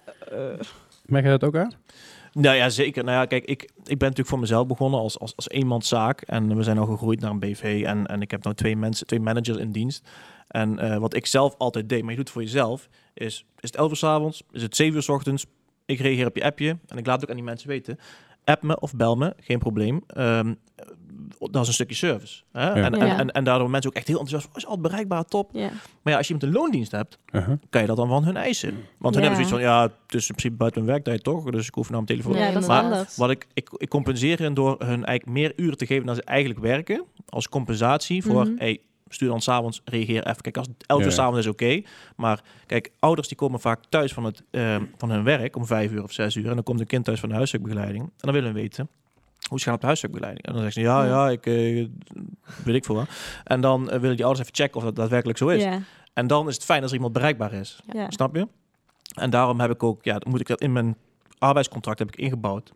Merk 1.06 1.24
je 1.24 1.30
dat 1.30 1.44
ook 1.44 1.56
aan? 1.56 1.72
Nou 2.40 2.56
ja, 2.56 2.68
zeker. 2.68 3.04
Nou 3.04 3.16
ja, 3.16 3.24
kijk, 3.24 3.44
ik, 3.44 3.62
ik 3.62 3.68
ben 3.84 3.98
natuurlijk 3.98 4.28
voor 4.28 4.38
mezelf 4.38 4.66
begonnen 4.66 5.00
als, 5.00 5.18
als, 5.18 5.36
als 5.36 5.48
eenmanszaak. 5.48 6.20
En 6.20 6.56
we 6.56 6.62
zijn 6.62 6.78
al 6.78 6.86
gegroeid 6.86 7.20
naar 7.20 7.30
een 7.30 7.38
BV. 7.38 7.82
En, 7.86 8.06
en 8.06 8.22
ik 8.22 8.30
heb 8.30 8.42
nou 8.42 8.56
twee 8.56 8.76
mensen, 8.76 9.06
twee 9.06 9.20
managers 9.20 9.58
in 9.58 9.72
dienst. 9.72 10.08
En 10.48 10.78
eh, 10.78 10.96
wat 10.96 11.14
ik 11.14 11.26
zelf 11.26 11.54
altijd 11.56 11.88
deed, 11.88 12.00
maar 12.00 12.10
je 12.10 12.16
doet 12.16 12.24
het 12.24 12.34
voor 12.34 12.42
jezelf, 12.42 12.88
is, 13.14 13.44
is 13.60 13.68
het 13.70 13.76
11 13.76 13.90
uur 13.90 13.96
s 13.96 14.04
avonds, 14.04 14.42
is 14.50 14.62
het 14.62 14.76
7 14.76 14.94
uur 14.94 15.02
s 15.02 15.08
ochtends. 15.08 15.46
Ik 15.86 16.00
reageer 16.00 16.26
op 16.26 16.36
je 16.36 16.44
appje 16.44 16.78
en 16.86 16.98
ik 16.98 17.06
laat 17.06 17.14
het 17.14 17.24
ook 17.24 17.30
aan 17.30 17.36
die 17.36 17.44
mensen 17.44 17.68
weten. 17.68 17.98
App 18.44 18.62
me 18.62 18.80
of 18.80 18.94
bel 18.94 19.16
me, 19.16 19.34
geen 19.40 19.58
probleem. 19.58 20.02
Ehm, 20.06 20.54
dat 21.38 21.62
is 21.62 21.68
een 21.68 21.74
stukje 21.74 21.94
service. 21.94 22.42
Hè? 22.52 22.70
En, 22.72 22.94
en, 22.94 23.06
Ja. 23.06 23.18
en, 23.18 23.30
en 23.30 23.44
daardoor 23.44 23.70
mensen 23.70 23.90
ook 23.90 23.96
echt 23.96 24.06
heel 24.06 24.18
enthousiast. 24.18 24.50
Oh, 24.52 24.56
is 24.58 24.66
altijd 24.66 24.82
bereikbaar, 24.88 25.24
top. 25.24 25.50
ja. 25.52 25.68
Maar 26.02 26.12
ja, 26.12 26.16
als 26.16 26.28
je 26.28 26.34
met 26.34 26.42
een 26.42 26.52
loondienst 26.52 26.92
hebt, 26.92 27.18
Uh-huh. 27.32 27.56
kan 27.70 27.80
je 27.80 27.86
dat 27.86 27.96
dan 27.96 28.08
van 28.08 28.24
hun 28.24 28.36
eisen. 28.36 28.74
Want 28.98 29.14
hun 29.14 29.24
hebben 29.24 29.44
zoiets 29.46 29.50
van, 29.64 29.72
ja, 29.74 29.82
het 29.82 30.14
is 30.14 30.28
in 30.28 30.34
principe 30.34 30.56
buiten 30.56 30.80
hun 30.80 30.90
werktijd 30.90 31.22
toch? 31.24 31.50
Dus 31.50 31.66
ik 31.66 31.74
hoef 31.74 31.90
naar 31.90 32.02
mijn 32.02 32.20
telefoon. 32.20 32.42
Ja, 32.42 32.52
dat 32.52 32.68
anders. 32.68 33.16
Wat 33.16 33.30
ik, 33.30 33.46
ik, 33.54 33.68
ik 33.76 33.88
compenseer 33.88 34.38
hen 34.38 34.54
door 34.54 34.76
hun 34.78 35.04
eigenlijk 35.04 35.26
meer 35.26 35.52
uren 35.56 35.76
te 35.78 35.86
geven 35.86 36.06
dan 36.06 36.14
ze 36.14 36.22
eigenlijk 36.22 36.60
werken. 36.60 37.04
Als 37.28 37.48
compensatie 37.48 38.22
voor, 38.22 38.44
Mhm. 38.44 38.56
hey, 38.58 38.80
stuur 39.08 39.28
dan 39.28 39.40
s'avonds, 39.40 39.80
reageer 39.84 40.26
even. 40.26 40.40
Kijk, 40.42 40.56
als 40.56 40.66
het 40.66 40.86
11 40.86 41.04
uur 41.04 41.12
s'avonds 41.12 41.38
is 41.38 41.46
oké. 41.46 41.82
maar 42.16 42.40
kijk, 42.66 42.90
ouders 42.98 43.28
die 43.28 43.36
komen 43.36 43.60
vaak 43.60 43.84
thuis 43.88 44.12
van, 44.12 44.24
het, 44.24 44.42
ehm, 44.50 44.84
van 44.96 45.10
hun 45.10 45.24
werk 45.24 45.56
om 45.56 45.66
5 45.66 45.92
uur 45.92 46.02
of 46.02 46.12
6 46.12 46.34
uur. 46.34 46.48
En 46.48 46.54
dan 46.54 46.62
komt 46.64 46.80
een 46.80 46.86
kind 46.86 47.04
thuis 47.04 47.20
van 47.20 47.28
de 47.28 47.34
huiswerkbegeleiding. 47.34 48.02
En 48.04 48.10
dan 48.16 48.32
willen 48.32 48.52
we 48.54 48.60
weten, 48.60 48.88
hoe 49.48 49.58
gaat 49.58 49.64
het 49.66 49.74
op 49.74 49.80
de 49.80 49.86
huiswerkbegeleiding? 49.86 50.46
En 50.46 50.52
dan 50.52 50.62
zeggen 50.62 50.82
ze, 50.82 50.88
ja, 50.88 51.04
Ja. 51.04 51.30
ik 51.30 51.46
eh, 51.46 51.86
weet 52.64 52.74
ik 52.74 52.84
veel 52.84 52.94
wat. 52.94 53.08
En 53.44 53.60
dan 53.60 53.90
eh, 53.90 53.98
willen 54.00 54.16
die 54.16 54.24
ouders 54.24 54.46
even 54.48 54.62
checken 54.62 54.76
of 54.78 54.84
dat 54.84 54.96
daadwerkelijk 54.96 55.38
zo 55.38 55.48
is. 55.48 55.66
En 56.12 56.26
dan 56.26 56.48
is 56.48 56.54
het 56.54 56.64
fijn 56.64 56.80
als 56.80 56.90
er 56.90 56.96
iemand 56.96 57.12
bereikbaar 57.12 57.52
is. 57.52 57.80
Snap 58.08 58.34
je? 58.36 58.48
En 59.14 59.30
daarom 59.30 59.60
heb 59.60 59.70
ik 59.70 59.82
ook, 59.82 60.04
ja, 60.04 60.18
dan 60.18 60.30
moet 60.30 60.40
ik 60.40 60.46
dat 60.46 60.60
in 60.60 60.72
mijn 60.72 60.96
arbeidscontract 61.38 61.98
heb 61.98 62.08
ik 62.08 62.16
ingebouwd. 62.16 62.72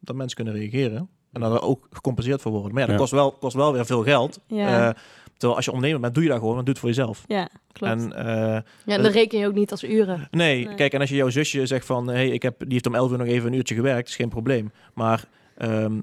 Dat 0.00 0.16
mensen 0.16 0.36
kunnen 0.36 0.54
reageren. 0.54 1.08
En 1.32 1.40
dat 1.40 1.52
er 1.52 1.62
ook 1.62 1.86
gecompenseerd 1.90 2.40
voor 2.42 2.52
worden. 2.52 2.72
Maar 2.72 2.80
ja, 2.80 2.86
dat 2.86 2.94
Ja. 2.94 3.00
kost, 3.00 3.12
wel, 3.12 3.32
kost 3.32 3.56
wel 3.56 3.72
weer 3.72 3.86
veel 3.86 4.02
geld. 4.02 4.40
Ja. 4.46 4.88
Eh, 4.88 4.94
terwijl 5.32 5.56
als 5.56 5.64
je 5.64 5.70
ondernemer 5.70 6.00
bent, 6.02 6.14
doe 6.14 6.22
je 6.22 6.28
dat 6.28 6.38
gewoon. 6.38 6.54
Dan 6.54 6.64
doe 6.64 6.72
het 6.72 6.82
voor 6.82 6.88
jezelf. 6.88 7.24
ja, 7.26 7.48
klopt. 7.72 7.92
En 7.92 8.12
eh, 8.12 8.60
Ja, 8.84 8.96
dan 9.02 9.10
reken 9.10 9.38
je 9.38 9.46
ook 9.46 9.54
niet 9.54 9.70
als 9.70 9.84
uren. 9.84 10.28
nee, 10.30 10.64
Nee. 10.66 10.74
kijk, 10.74 10.92
en 10.92 11.00
als 11.00 11.08
je 11.10 11.16
jouw 11.16 11.28
zusje 11.30 11.66
zegt 11.66 11.86
van... 11.86 12.06
Hey, 12.06 12.28
ik 12.28 12.42
heb, 12.42 12.58
die 12.58 12.72
heeft 12.72 12.86
om 12.86 12.94
11 12.94 13.10
uur 13.10 13.18
nog 13.18 13.26
even 13.26 13.48
een 13.52 13.58
uurtje 13.58 13.74
gewerkt. 13.74 14.08
is 14.08 14.16
geen 14.16 14.28
probleem. 14.28 14.70
Maar... 14.94 15.24
ehm, 15.56 16.00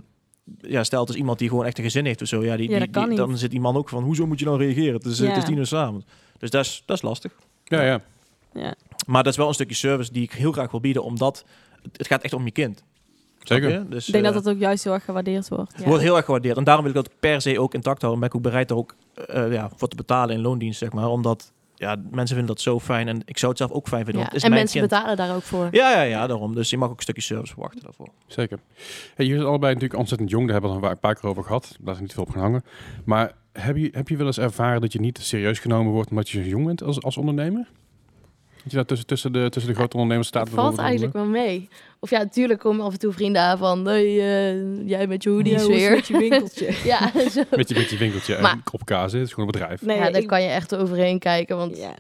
ja, 0.60 0.84
stel 0.84 1.00
het 1.02 1.10
is 1.10 1.16
iemand 1.16 1.40
die 1.40 1.50
gewoon 1.50 1.66
echt 1.66 1.78
een 1.78 1.84
gezin 1.84 2.06
heeft 2.06 2.22
of 2.22 2.28
zo. 2.28 2.44
Ja, 2.44 2.56
die, 2.58 2.70
Ja, 2.70 2.78
die, 2.78 2.80
dat 2.86 2.90
kan 2.90 3.02
die- 3.02 3.12
niet. 3.12 3.28
dan 3.28 3.38
zit 3.38 3.52
die 3.52 3.60
man 3.60 3.76
ook 3.76 3.90
van, 3.90 4.04
hoezo 4.04 4.28
moet 4.28 4.40
je 4.40 4.46
nou 4.46 4.58
reageren? 4.58 4.94
Het 4.94 5.06
is, 5.06 5.20
het 5.20 5.38
is 5.38 5.44
tien 5.46 5.58
uur 5.58 5.66
s'avonds. 5.68 6.06
Dus 6.38 6.50
dat 6.50 6.66
is, 6.66 6.84
dat 6.86 6.96
is 6.98 7.02
lastig. 7.04 7.32
Ja, 7.64 7.82
ja. 7.82 8.02
ja. 8.54 8.76
Maar 9.08 9.24
dat 9.24 9.32
is 9.32 9.38
wel 9.38 9.48
een 9.48 9.54
stukje 9.54 9.76
service 9.76 10.12
die 10.12 10.24
ik 10.24 10.32
heel 10.32 10.52
graag 10.52 10.72
wil 10.72 10.80
bieden, 10.80 11.04
omdat 11.04 11.46
het, 11.82 11.98
het 11.98 12.08
gaat 12.08 12.22
echt 12.24 12.34
om 12.34 12.46
je 12.46 12.52
kind. 12.52 12.84
Zeker. 13.40 13.90
Dus, 13.90 14.08
Ik 14.08 14.14
denk 14.14 14.26
eh, 14.26 14.34
dat 14.34 14.44
dat 14.44 14.54
ook 14.54 14.60
juist 14.60 14.84
heel 14.84 14.94
erg 14.94 15.06
gewaardeerd 15.06 15.48
wordt. 15.50 15.74
Ja. 15.78 15.86
wordt 15.86 16.04
heel 16.04 16.16
erg 16.16 16.26
gewaardeerd. 16.26 16.58
En 16.58 16.64
daarom 16.64 16.86
wil 16.86 16.94
ik 16.96 17.04
dat 17.06 17.20
per 17.20 17.42
se 17.42 17.60
ook 17.60 17.74
intact 17.74 18.02
houden. 18.02 18.22
Ben 18.22 18.30
ik 18.30 18.36
ook 18.36 18.42
bereid 18.42 18.68
daar 18.68 18.78
ook 18.78 18.96
eh, 19.28 19.52
ja, 19.54 19.70
voor 19.76 19.88
te 19.88 19.96
betalen 19.96 20.36
in 20.36 20.42
loondienst, 20.42 20.80
zeg 20.80 20.92
maar. 20.94 21.08
Omdat 21.10 21.52
ja, 21.84 21.96
mensen 21.96 22.36
vinden 22.36 22.56
dat 22.56 22.62
zo 22.62 22.80
fijn. 22.80 23.08
En 23.08 23.22
ik 23.26 23.38
zou 23.38 23.52
het 23.52 23.60
zelf 23.62 23.72
ook 23.72 23.88
fijn 23.88 24.06
vinden. 24.06 24.22
Ja. 24.24 24.30
want 24.30 24.34
het 24.34 24.36
is 24.36 24.44
En 24.44 24.50
mijn 24.50 24.62
mensen 24.62 24.80
kind. 24.80 24.92
betalen 24.92 25.18
daar 25.18 25.36
ook 25.36 25.42
voor. 25.42 25.68
Ja, 25.72 25.92
ja, 25.92 26.02
ja, 26.02 26.28
daarom. 26.28 26.56
Dus 26.56 26.70
je 26.70 26.78
mag 26.78 26.90
ook 26.90 26.96
een 26.96 27.02
stukje 27.02 27.22
service 27.22 27.54
verwachten 27.54 27.82
daarvoor. 27.84 28.08
Zeker. 28.28 28.60
Hey, 29.16 29.26
jullie 29.26 29.34
zijn 29.36 29.48
allebei 29.48 29.74
natuurlijk 29.74 30.00
ontzettend 30.00 30.30
jong. 30.30 30.44
Daar 30.44 30.54
hebben 30.54 30.80
we 30.80 30.86
het 30.86 30.92
een 30.92 31.00
paar 31.00 31.16
keer 31.16 31.30
over 31.30 31.44
gehad. 31.44 31.78
Daar 31.82 31.94
is 31.94 32.00
niet 32.00 32.14
veel 32.14 32.24
op 32.24 32.30
gaan 32.30 32.42
hangen. 32.42 32.64
Maar 33.06 33.32
heb 33.52 33.78
je, 33.78 33.90
heb 33.92 34.08
je 34.08 34.18
wel 34.18 34.26
eens 34.28 34.38
ervaren 34.40 34.82
dat 34.82 34.94
je 34.94 35.00
niet 35.00 35.20
serieus 35.22 35.60
genomen 35.60 35.92
wordt 35.92 36.10
omdat 36.10 36.30
je 36.30 36.44
zo 36.44 36.50
jong 36.50 36.66
bent 36.66 36.84
als, 36.84 37.02
als 37.02 37.18
ondernemer? 37.18 37.68
Dat 38.64 38.72
je 38.72 38.78
daar 38.78 38.86
tussen, 38.86 39.08
tussen, 39.08 39.34
de, 39.34 39.50
tussen 39.50 39.72
de 39.72 39.78
grote 39.78 39.94
ondernemers 39.94 40.28
staat? 40.28 40.46
Het 40.46 40.56
valt 40.56 40.78
eigenlijk 40.78 41.14
wel 41.14 41.26
mee. 41.26 41.70
Of 42.04 42.10
ja, 42.10 42.18
natuurlijk 42.20 42.60
komen 42.60 42.86
af 42.86 42.94
en 42.94 43.00
toe 43.00 43.12
vrienden 43.14 43.42
aan 43.42 43.58
van... 43.58 43.86
Hey, 43.86 44.06
eh, 44.06 44.88
jij 44.88 45.08
met 45.08 45.24
je 45.24 45.30
hoodie 45.30 45.54
het 45.54 45.68
weer. 45.68 45.92
met 45.92 46.08
je 46.08 46.18
winkeltje? 46.18 46.66
ja, 46.92 47.12
zo. 47.30 47.42
Met 47.56 47.70
je, 47.70 47.76
met 47.76 47.90
je 47.90 47.98
winkeltje 47.98 48.40
Maar- 48.42 48.52
en 48.52 48.64
kop 48.64 48.86
kaas. 48.86 49.12
Het 49.12 49.22
is 49.22 49.30
gewoon 49.34 49.46
een 49.46 49.52
bedrijf. 49.52 49.82
Nee, 49.82 49.98
ja, 49.98 50.10
daar 50.12 50.22
ik, 50.22 50.28
kan 50.28 50.42
je 50.42 50.48
echt 50.50 50.76
overheen 50.76 51.20
kijken. 51.20 51.58
Want 51.58 51.78
ja. 51.78 51.94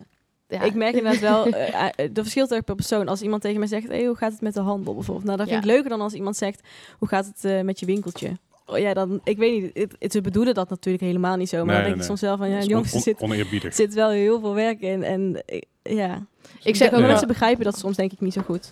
ja, 0.47 0.61
ik 0.61 0.73
merk 0.73 0.93
inderdaad 0.95 1.21
wel, 1.21 1.45
eh, 1.53 1.83
eh, 1.83 1.89
dat 1.95 2.23
verschilt 2.23 2.51
erg 2.51 2.63
per 2.63 2.75
persoon. 2.75 3.07
Als 3.07 3.21
iemand 3.21 3.41
tegen 3.41 3.59
mij 3.59 3.67
zegt, 3.67 3.87
hey, 3.87 4.05
hoe 4.05 4.15
gaat 4.15 4.31
het 4.31 4.41
met 4.41 4.53
de 4.53 4.59
handel 4.59 4.93
bijvoorbeeld? 4.93 5.25
Nou, 5.25 5.37
dat 5.37 5.47
vind 5.47 5.63
Ja. 5.63 5.69
ik 5.69 5.73
leuker 5.73 5.89
dan 5.89 6.01
als 6.01 6.13
iemand 6.13 6.35
zegt, 6.37 6.61
hoe 6.97 7.07
gaat 7.07 7.31
het 7.35 7.63
met 7.65 7.79
je 7.79 7.85
winkeltje? 7.85 8.37
Oh, 8.65 8.77
ja, 8.77 8.93
dan, 8.93 9.21
ik 9.23 9.37
weet 9.37 9.61
niet, 9.61 9.71
het, 9.73 9.95
het- 9.99 10.11
ze 10.11 10.21
bedoelen 10.21 10.53
dat 10.53 10.69
natuurlijk 10.69 11.03
helemaal 11.03 11.35
niet 11.37 11.49
zo. 11.49 11.57
Maar 11.57 11.65
Nee, 11.65 11.75
dan 11.75 11.83
denk 11.83 11.95
nee, 11.95 12.03
ik 12.03 12.09
soms 12.09 12.21
wel 12.21 12.37
van, 12.37 12.49
ja, 12.49 12.61
jongens, 12.61 12.93
er 12.93 12.99
zit, 13.01 13.75
zit 13.75 13.93
wel 13.93 14.09
heel 14.09 14.39
veel 14.39 14.53
werk 14.53 14.81
in. 14.81 15.03
En 15.03 15.43
ja, 15.83 16.25
ik 16.63 16.75
zeg 16.75 16.93
ook 16.93 16.99
Ja. 16.99 17.07
mensen 17.07 17.27
begrijpen 17.27 17.63
dat 17.63 17.77
soms 17.77 17.95
denk 17.95 18.11
ik 18.11 18.19
niet 18.19 18.33
zo 18.33 18.41
goed. 18.41 18.71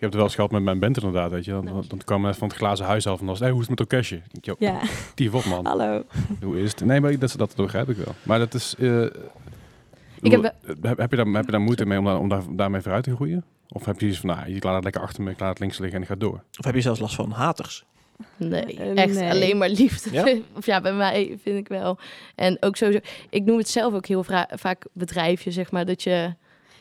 Ik 0.00 0.06
heb 0.06 0.14
het 0.14 0.24
wel 0.24 0.28
eens 0.30 0.34
gehad 0.34 0.50
met 0.50 0.62
mijn 0.62 0.78
band 0.78 0.96
inderdaad, 0.96 1.30
weet 1.30 1.44
je. 1.44 1.50
Dan, 1.50 1.64
dan, 1.64 1.84
dan 1.88 1.98
kwam 2.04 2.34
van 2.34 2.48
het 2.48 2.56
glazen 2.56 2.86
huis 2.86 3.06
af 3.06 3.12
en 3.12 3.18
dan 3.18 3.26
was 3.26 3.34
het, 3.38 3.42
hey, 3.44 3.50
hoe 3.50 3.60
is 3.62 3.68
het 3.68 3.78
met 3.78 3.86
Okesje? 3.92 4.14
Ik 4.32 4.44
denk, 4.44 4.58
Ja, 4.60 4.80
die 5.14 5.34
op 5.36 5.44
man. 5.44 5.66
hallo. 5.66 6.04
Hoe 6.42 6.60
is 6.62 6.70
het? 6.70 6.84
Nee, 6.84 7.00
maar 7.00 7.18
dat, 7.18 7.34
dat 7.36 7.54
begrijp 7.56 7.88
ik 7.88 7.96
wel. 7.96 8.14
Maar 8.22 8.38
dat 8.38 8.54
is... 8.54 8.74
eh, 8.78 9.02
Ik 10.20 10.30
heb 10.30 10.42
heb, 10.82 10.98
heb, 10.98 11.10
je 11.10 11.16
daar, 11.16 11.26
heb 11.26 11.44
je 11.44 11.50
daar 11.50 11.60
moeite 11.60 11.86
mee 11.86 11.98
om, 11.98 12.04
daar, 12.04 12.18
om 12.18 12.28
daar, 12.28 12.42
daarmee 12.50 12.80
vooruit 12.80 13.04
te 13.04 13.14
groeien? 13.14 13.44
Of 13.68 13.84
heb 13.84 14.00
je 14.00 14.06
iets 14.06 14.18
van, 14.20 14.28
nou, 14.30 14.54
ik 14.54 14.64
laat 14.64 14.74
het 14.74 14.84
lekker 14.84 15.02
achter 15.02 15.22
me, 15.22 15.30
ik 15.30 15.40
laat 15.40 15.48
het 15.48 15.58
links 15.58 15.78
liggen 15.78 15.96
en 15.96 16.02
ik 16.02 16.08
ga 16.08 16.14
door? 16.16 16.42
Of 16.58 16.64
heb 16.64 16.74
je 16.74 16.80
zelfs 16.80 17.00
last 17.00 17.14
van 17.14 17.30
haters? 17.30 17.84
Nee, 18.36 18.62
Eh, 18.78 18.96
echt 18.96 19.14
nee. 19.14 19.30
alleen 19.30 19.58
maar 19.58 19.68
liefde. 19.68 20.12
Ja? 20.12 20.34
of 20.56 20.66
ja, 20.66 20.80
bij 20.80 20.92
mij 20.94 21.38
vind 21.42 21.58
ik 21.58 21.68
wel. 21.68 21.98
En 22.34 22.56
ook 22.60 22.76
sowieso... 22.76 23.00
Ik 23.30 23.44
noem 23.44 23.58
het 23.58 23.68
zelf 23.68 23.94
ook 23.94 24.06
heel 24.06 24.24
vaak 24.50 24.86
bedrijfje, 24.92 25.50
zeg 25.50 25.70
maar. 25.70 25.86
Dat 25.86 26.02
je... 26.02 26.34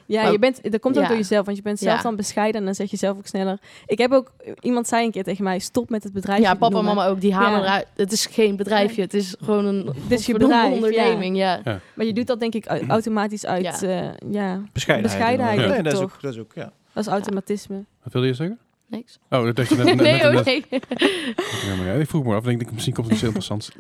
Ja, 0.09 0.21
Maar- 0.23 0.31
je 0.31 0.39
bent, 0.39 0.71
dat 0.71 0.79
komt 0.79 0.95
ook 0.97 1.01
Ja. 1.03 1.07
door 1.07 1.17
jezelf, 1.17 1.45
want 1.45 1.57
je 1.57 1.63
bent 1.63 1.79
zelf 1.79 1.95
Ja. 1.97 2.01
dan 2.03 2.15
bescheiden 2.15 2.59
en 2.59 2.65
dan 2.65 2.75
zeg 2.75 2.91
je 2.91 2.97
zelf 2.97 3.17
ook 3.17 3.27
sneller. 3.27 3.57
Ik 3.85 3.97
heb 3.97 4.11
ook, 4.11 4.31
iemand 4.59 4.87
zei 4.87 5.05
een 5.05 5.11
keer 5.11 5.23
tegen 5.23 5.43
mij, 5.43 5.59
stop 5.59 5.89
met 5.89 6.03
het 6.03 6.13
bedrijf. 6.13 6.41
Ja, 6.41 6.53
papa 6.53 6.77
en 6.77 6.83
mama 6.85 7.07
ook, 7.07 7.21
die 7.21 7.33
halen 7.33 7.59
Ja. 7.59 7.65
eruit. 7.65 7.87
Het 7.95 8.11
is 8.11 8.25
geen 8.25 8.55
bedrijfje, 8.55 9.01
het 9.01 9.13
is 9.13 9.35
gewoon 9.43 9.65
een 9.65 9.89
Dit 10.07 10.19
is 10.19 10.25
je 10.25 10.33
bedrijf, 10.33 10.73
onderneming. 10.73 11.37
Ja. 11.37 11.61
Maar 11.93 12.05
je 12.05 12.13
doet 12.13 12.27
dat 12.27 12.39
denk 12.39 12.53
ik 12.53 12.65
au- 12.65 12.87
automatisch 12.87 13.45
uit, 13.45 13.63
Ja. 13.63 13.77
ja, 13.89 14.13
ja 14.31 14.61
Bescheidenheid. 14.73 15.01
Bescheidenheid, 15.01 15.57
Nee, 15.57 15.77
ik 15.77 15.83
dat 15.83 15.93
is, 15.93 15.99
ook, 15.99 16.17
dat 16.21 16.33
is 16.33 16.39
ook, 16.39 16.51
ja. 16.55 16.71
dat 16.93 17.03
is 17.05 17.09
automatisme. 17.11 17.83
Wat 18.03 18.13
wilde 18.13 18.27
je 18.27 18.33
zeggen? 18.33 18.59
Niks. 18.87 19.19
Oh, 19.29 19.43
dat 19.43 19.55
dacht 19.55 19.69
je 19.69 19.75
net... 19.75 19.85
net, 19.85 19.95
nee, 20.01 20.13
net, 20.13 20.37
oh 20.39 20.45
nee. 20.45 20.65
Ja, 20.69 21.75
maar 21.77 21.85
ja, 21.85 21.93
ik 21.93 22.07
vroeg 22.09 22.23
me 22.25 22.35
af, 22.35 22.47
ik 22.47 22.59
denk, 22.59 22.71
misschien 22.71 22.93
komt 22.93 23.05
het 23.05 23.15
iets 23.15 23.23
heel 23.25 23.33
interessants. 23.35 23.71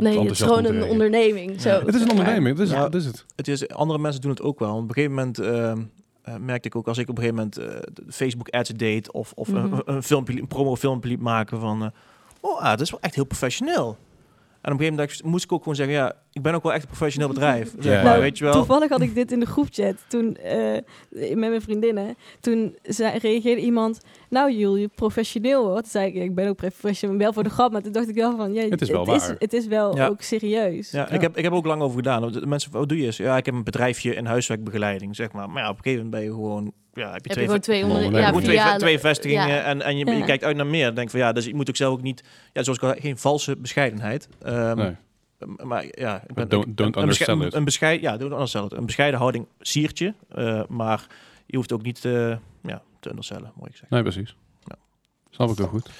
Nee, 0.00 0.20
het 0.20 0.30
is 0.30 0.40
gewoon 0.40 0.64
een 0.64 0.84
onderneming. 0.84 1.60
Zo. 1.60 1.68
Ja. 1.68 1.82
Het 1.84 1.94
is 1.94 2.00
een 2.02 2.10
onderneming, 2.10 2.56
dat 2.56 2.66
is, 2.66 2.72
dat 2.72 2.94
is 2.94 3.04
het. 3.04 3.24
Het 3.36 3.48
is, 3.48 3.68
andere 3.68 3.98
mensen 3.98 4.20
doen 4.20 4.30
het 4.30 4.42
ook 4.42 4.58
wel. 4.58 4.68
Want 4.68 4.82
op 4.82 4.88
een 4.88 4.94
gegeven 4.94 5.14
moment 5.16 5.38
ehm, 5.38 5.82
eh, 6.22 6.36
merkte 6.40 6.68
ik 6.68 6.76
ook 6.76 6.88
als 6.88 6.98
ik 6.98 7.08
op 7.08 7.18
een 7.18 7.22
gegeven 7.24 7.50
moment 7.58 7.58
eh, 7.98 8.04
Facebook 8.08 8.48
ads 8.48 8.70
deed 8.70 9.12
of, 9.12 9.32
of 9.34 9.48
Mhm. 9.48 9.72
een, 9.72 9.82
een 9.84 10.02
filmpje, 10.02 10.40
een 10.40 10.46
promo 10.46 10.76
filmpje 10.76 11.08
liet 11.10 11.20
maken 11.20 11.60
van, 11.60 11.82
eh, 11.82 11.88
oh, 12.40 12.58
ah, 12.60 12.68
dat 12.70 12.80
is 12.80 12.90
wel 12.90 13.00
echt 13.00 13.14
heel 13.14 13.24
professioneel. 13.24 13.96
En 14.66 14.72
op 14.72 14.78
een 14.80 14.84
gegeven 14.86 15.08
moment 15.08 15.32
moest 15.32 15.44
ik 15.44 15.52
ook 15.52 15.58
gewoon 15.58 15.74
zeggen, 15.74 15.94
ja, 15.94 16.12
ik 16.32 16.42
ben 16.42 16.54
ook 16.54 16.62
wel 16.62 16.72
echt 16.72 16.82
een 16.82 16.88
professioneel 16.88 17.28
bedrijf. 17.34 17.72
Zeg 17.78 17.84
Ja. 17.84 17.94
maar, 17.94 18.04
Nou, 18.04 18.20
weet 18.20 18.38
je 18.38 18.44
wel. 18.44 18.52
Toevallig 18.52 18.88
had 18.88 19.00
ik 19.00 19.14
dit 19.14 19.32
in 19.32 19.40
de 19.40 19.46
groepchat 19.46 19.94
toen 20.08 20.34
eh, 20.36 20.72
met 21.10 21.36
mijn 21.36 21.60
vriendinnen. 21.60 22.14
Toen 22.40 22.76
zei, 22.82 23.18
reageerde 23.18 23.60
iemand, 23.60 24.00
nou 24.30 24.52
Julie, 24.52 24.88
professioneel 24.88 25.64
hoor. 25.66 25.74
Toen 25.80 25.90
zei 25.90 26.06
ik, 26.08 26.14
ja, 26.14 26.22
ik 26.22 26.34
ben 26.34 26.48
ook 26.48 26.56
professioneel, 26.56 27.16
wel 27.16 27.32
voor 27.32 27.42
de 27.42 27.50
grap. 27.50 27.72
Maar 27.72 27.82
toen 27.82 27.92
dacht 27.92 28.08
ik 28.08 28.14
wel 28.14 28.36
van, 28.36 28.52
ja, 28.52 28.68
Het 28.68 28.80
is 28.82 28.90
wel 28.90 29.06
het, 29.06 29.22
is, 29.22 29.26
waar. 29.26 29.36
het 29.38 29.52
is 29.52 29.66
wel 29.66 29.96
Ja. 29.96 30.06
ook 30.06 30.22
serieus. 30.22 30.90
Ja, 30.90 30.98
Ja. 31.00 31.08
Ik, 31.14 31.20
heb, 31.20 31.36
ik 31.36 31.44
heb 31.44 31.52
ook 31.52 31.66
lang 31.66 31.82
over 31.82 31.96
gedaan. 31.96 32.32
De 32.32 32.46
Mensen, 32.46 32.72
wat 32.72 32.88
doe 32.88 32.98
je 32.98 33.04
eens? 33.06 33.16
Ja, 33.16 33.36
ik 33.36 33.46
heb 33.46 33.54
een 33.54 33.64
bedrijfje 33.64 34.14
in 34.14 34.26
huiswerkbegeleiding, 34.26 35.16
zeg 35.16 35.32
maar. 35.32 35.50
Maar 35.50 35.62
ja, 35.62 35.68
op 35.70 35.76
een 35.76 35.82
gegeven 35.82 36.04
moment 36.04 36.22
ben 36.22 36.32
je 36.32 36.36
gewoon... 36.40 36.72
Ja, 36.96 37.12
heb 37.12 37.26
je 37.26 37.28
Heb 37.28 37.28
je 37.28 37.32
twee, 37.32 37.44
gewoon 37.44 37.60
twee 37.60 37.84
onder, 37.84 38.52
ja, 38.52 38.76
twee, 38.76 38.98
vestigingen 38.98 39.48
Ja. 39.48 39.62
en, 39.62 39.82
en 39.82 39.96
je, 39.98 40.04
je 40.16 40.24
kijkt 40.24 40.44
uit 40.44 40.56
naar 40.56 40.66
meer. 40.66 40.94
Denk 40.94 41.10
van 41.10 41.20
ja, 41.20 41.32
dus 41.32 41.44
je 41.44 41.54
moet 41.54 41.68
ook 41.68 41.76
zelf 41.76 41.92
ook 41.92 42.02
niet... 42.02 42.24
Ja, 42.52 42.62
zoals 42.62 42.78
ik 42.78 42.84
al 42.84 42.94
geen 43.00 43.18
valse 43.18 43.56
bescheidenheid. 43.56 44.28
Ehm, 44.42 44.76
Nee. 44.76 44.96
Maar 45.62 45.84
ja, 45.90 46.22
ik 46.26 46.34
ben, 46.34 46.48
don't- 46.48 46.76
don't 46.76 46.96
een, 46.96 47.06
besche- 47.06 47.44
it. 47.44 47.54
een 47.54 47.64
bescheiden, 47.64 48.02
ja, 48.10 48.16
don't 48.16 48.32
undersell 48.32 48.64
it. 48.64 48.72
Een 48.72 48.86
bescheiden 48.86 49.18
houding 49.18 49.46
siertje, 49.60 50.14
eh, 50.34 50.62
maar 50.68 51.06
je 51.46 51.56
hoeft 51.56 51.72
ook 51.72 51.82
niet 51.82 52.04
eh, 52.04 52.36
ja, 52.62 52.82
te 53.00 53.08
undersellen, 53.10 53.52
moet 53.54 53.68
ik 53.68 53.76
zeggen. 53.76 53.88
Nee, 53.90 54.02
precies. 54.02 54.36
Ja. 54.64 54.74
Snap 55.30 55.50
ik 55.50 55.56
wel 55.56 55.66
goed. 55.66 55.90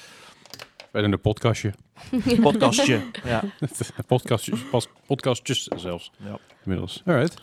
Wij 0.91 1.03
doen 1.03 1.13
een 1.13 1.21
podcastje. 1.21 1.73
Podcastje, 2.41 3.01
ja. 3.25 3.43
podcastjes, 4.07 4.61
pas, 4.71 4.89
podcastjes 5.07 5.63
zelfs. 5.65 6.11
Ja. 6.25 6.39
Inmiddels. 6.65 7.03
Alright. 7.07 7.35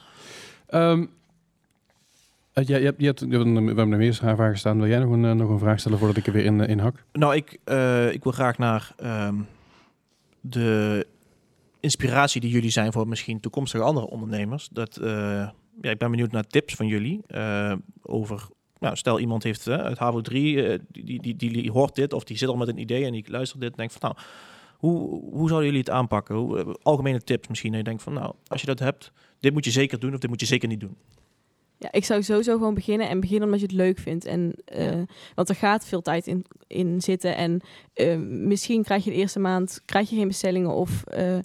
Ehm 0.68 1.02
eh, 1.02 1.08
jij- 2.54 2.80
je 2.98 3.06
hebt, 3.06 3.20
we 3.22 3.36
hebben 3.36 3.78
er 3.92 3.98
meer 3.98 4.14
vragen 4.14 4.58
staan. 4.58 4.78
Wil 4.80 4.88
jij 4.88 5.00
nog 5.00 5.12
een, 5.12 5.26
eh, 5.26 5.32
nog 5.32 5.50
een 5.50 5.60
vraag 5.60 5.80
stellen 5.80 5.98
voordat 5.98 6.18
ik 6.18 6.28
er 6.28 6.34
weer 6.34 6.46
in, 6.46 6.62
eh, 6.62 6.70
in 6.70 6.80
hak? 6.80 7.04
Nou, 7.12 7.36
ik, 7.36 7.58
eh, 7.64 8.12
ik 8.14 8.24
wil 8.24 8.32
graag 8.32 8.58
naar 8.58 8.94
ehm, 8.98 9.36
de 10.42 11.06
inspiratie 11.80 12.42
die 12.42 12.50
jullie 12.50 12.70
zijn 12.70 12.92
voor 12.92 13.08
misschien 13.08 13.40
toekomstige 13.40 13.84
andere 13.84 14.08
ondernemers. 14.10 14.70
Dat, 14.72 14.98
eh, 14.98 15.10
ja, 15.82 15.90
ik 15.90 15.98
ben 15.98 16.12
benieuwd 16.12 16.32
naar 16.32 16.48
tips 16.48 16.74
van 16.76 16.88
jullie 16.88 17.22
eh, 17.28 17.74
over... 18.02 18.48
Nou, 18.80 18.96
stel 18.96 19.20
iemand 19.20 19.44
heeft 19.44 19.68
eh, 19.68 19.76
uit 19.78 19.98
HAVO 19.98 20.22
3, 20.22 20.64
eh, 20.68 20.80
die, 20.92 21.22
die, 21.22 21.36
die, 21.36 21.52
die 21.52 21.72
hoort 21.72 21.96
dit 21.96 22.14
of 22.14 22.24
die 22.24 22.38
zit 22.38 22.50
al 22.50 22.56
met 22.58 22.68
een 22.68 22.78
idee 22.80 23.06
en 23.06 23.12
die 23.12 23.24
luistert 23.28 23.62
dit 23.62 23.70
en 23.72 23.78
denkt 23.78 23.94
van 24.00 24.02
nou, 24.02 24.26
hoe, 24.78 25.10
hoe 25.32 25.48
zouden 25.48 25.66
jullie 25.66 25.80
het 25.86 25.90
aanpakken? 25.90 26.36
Hoe, 26.36 26.60
eh, 26.60 26.74
algemene 26.82 27.22
tips 27.22 27.48
misschien. 27.48 27.72
En 27.72 27.78
je 27.78 27.84
denkt 27.84 28.04
van 28.04 28.14
nou, 28.14 28.34
als 28.48 28.62
je 28.62 28.68
dat 28.68 28.80
hebt, 28.80 29.12
dit 29.40 29.54
moet 29.54 29.66
je 29.66 29.72
zeker 29.72 30.00
doen 30.00 30.14
of 30.14 30.20
dit 30.20 30.30
moet 30.30 30.40
je 30.40 30.46
zeker 30.46 30.68
niet 30.68 30.80
doen. 30.80 30.96
Ja, 31.84 31.92
ik 31.92 32.06
zou 32.06 32.24
sowieso 32.24 32.58
gewoon 32.58 32.74
beginnen 32.74 33.10
en 33.10 33.20
beginnen 33.20 33.46
omdat 33.46 33.60
je 33.60 33.66
het 33.66 33.76
leuk 33.76 33.98
vindt. 33.98 34.26
En, 34.26 34.54
eh, 34.66 35.02
Want 35.36 35.50
er 35.50 35.56
gaat 35.56 35.86
veel 35.86 36.02
tijd 36.02 36.28
in, 36.28 36.46
in 36.68 37.02
zitten. 37.02 37.36
En 37.36 37.62
eh, 37.94 38.18
misschien 38.20 38.84
krijg 38.84 39.04
je 39.04 39.10
de 39.10 39.16
eerste 39.16 39.40
maand 39.40 39.82
krijg 39.86 40.10
je 40.10 40.16
geen 40.16 40.28
bestellingen. 40.28 40.70
Of, 40.70 41.04
eh, 41.04 41.38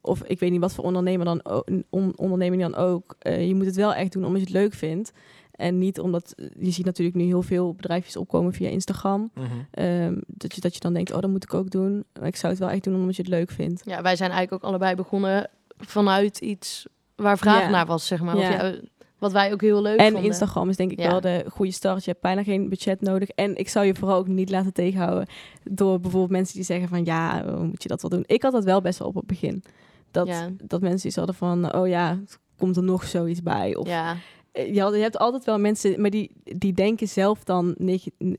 of 0.00 0.22
ik 0.22 0.38
weet 0.38 0.50
niet 0.50 0.60
wat 0.60 0.74
voor 0.74 0.84
ondernemer 0.84 1.24
dan 1.24 1.44
ook, 1.44 1.68
on, 1.90 2.12
onderneming 2.16 2.62
dan 2.62 2.74
ook. 2.74 3.16
Je 3.22 3.54
moet 3.54 3.66
het 3.66 3.76
wel 3.76 3.94
echt 3.94 4.12
doen 4.12 4.24
omdat 4.24 4.40
je 4.40 4.46
het 4.46 4.56
leuk 4.56 4.74
vindt. 4.74 5.12
En 5.50 5.78
niet 5.78 6.00
omdat 6.00 6.34
je 6.58 6.70
ziet 6.70 6.84
natuurlijk 6.84 7.16
nu 7.16 7.24
heel 7.24 7.42
veel 7.42 7.74
bedrijfjes 7.74 8.16
opkomen 8.16 8.52
via 8.52 8.68
Instagram. 8.68 9.30
Ehm, 9.70 10.16
dat, 10.26 10.54
je, 10.54 10.60
dat 10.60 10.74
je 10.74 10.80
dan 10.80 10.92
denkt, 10.92 11.12
oh, 11.12 11.20
dat 11.20 11.30
moet 11.30 11.42
ik 11.44 11.54
ook 11.54 11.70
doen. 11.70 12.04
Maar 12.18 12.28
ik 12.28 12.36
zou 12.36 12.52
het 12.52 12.60
wel 12.60 12.70
echt 12.70 12.84
doen 12.84 12.94
omdat 12.94 13.16
je 13.16 13.22
het 13.22 13.30
leuk 13.30 13.50
vindt. 13.50 13.82
Ja, 13.84 14.02
wij 14.02 14.16
zijn 14.16 14.30
eigenlijk 14.30 14.62
ook 14.62 14.70
allebei 14.70 14.94
begonnen 14.94 15.50
vanuit 15.76 16.38
iets 16.38 16.86
waar 17.16 17.38
vraag 17.38 17.60
Ja. 17.60 17.70
naar 17.70 17.86
was, 17.86 18.06
zeg 18.06 18.20
maar. 18.22 18.36
Of 18.36 18.42
Ja. 18.42 18.74
Wat 19.18 19.32
wij 19.32 19.52
ook 19.52 19.60
heel 19.60 19.82
leuk 19.82 19.98
En 19.98 20.04
vonden. 20.12 20.30
Instagram 20.30 20.68
is 20.68 20.76
denk 20.76 20.90
ik 20.90 20.98
Ja. 21.00 21.10
wel 21.10 21.20
de 21.20 21.44
goede 21.48 21.72
start. 21.72 22.04
Je 22.04 22.10
hebt 22.10 22.22
bijna 22.22 22.42
geen 22.42 22.68
budget 22.68 23.00
nodig. 23.00 23.28
En 23.28 23.56
ik 23.56 23.68
zou 23.68 23.86
je 23.86 23.94
vooral 23.94 24.16
ook 24.18 24.28
niet 24.28 24.50
laten 24.50 24.72
tegenhouden 24.72 25.26
door 25.70 26.00
bijvoorbeeld 26.00 26.32
mensen 26.32 26.54
die 26.54 26.64
zeggen 26.64 26.88
van 26.88 27.04
ja, 27.04 27.44
moet 27.60 27.82
je 27.82 27.88
dat 27.88 28.00
wel 28.02 28.10
doen? 28.10 28.24
Ik 28.26 28.42
had 28.42 28.52
dat 28.52 28.64
wel 28.64 28.80
best 28.80 28.98
wel 28.98 29.08
op 29.08 29.14
het 29.14 29.26
begin. 29.26 29.62
Dat, 30.10 30.26
Ja. 30.26 30.48
dat 30.62 30.80
mensen 30.80 31.06
iets 31.08 31.16
hadden 31.16 31.34
van 31.34 31.74
oh 31.74 31.88
ja, 31.88 32.18
komt 32.56 32.76
er 32.76 32.82
nog 32.82 33.04
zoiets 33.04 33.42
bij? 33.42 33.76
Of, 33.76 33.86
Ja, 33.88 34.16
Eh, 34.52 34.74
je, 34.74 34.80
had- 34.80 34.94
je 34.94 35.00
hebt 35.00 35.18
altijd 35.18 35.44
wel 35.44 35.58
mensen, 35.58 36.00
maar 36.00 36.10
die, 36.10 36.30
die 36.44 36.72
denken 36.72 37.08
zelf 37.08 37.44
dan 37.44 37.74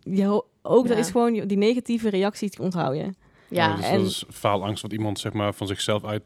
je, 0.03 0.43
ook 0.61 0.88
dat 0.88 0.97
is 0.97 1.09
gewoon 1.11 1.34
die 1.34 1.57
negatieve 1.57 2.09
reacties 2.09 2.51
die 2.51 2.59
onthoud 2.65 2.95
je. 2.95 3.09
ja. 3.47 3.75
dus 3.75 3.86
en- 3.86 3.97
dat 3.97 4.07
is 4.07 4.23
faalangst 4.30 4.82
wat 4.82 4.93
iemand 4.93 5.19
zeg 5.19 5.34
maar, 5.34 5.53
van 5.53 5.67
zichzelf 5.67 6.03
uit 6.05 6.23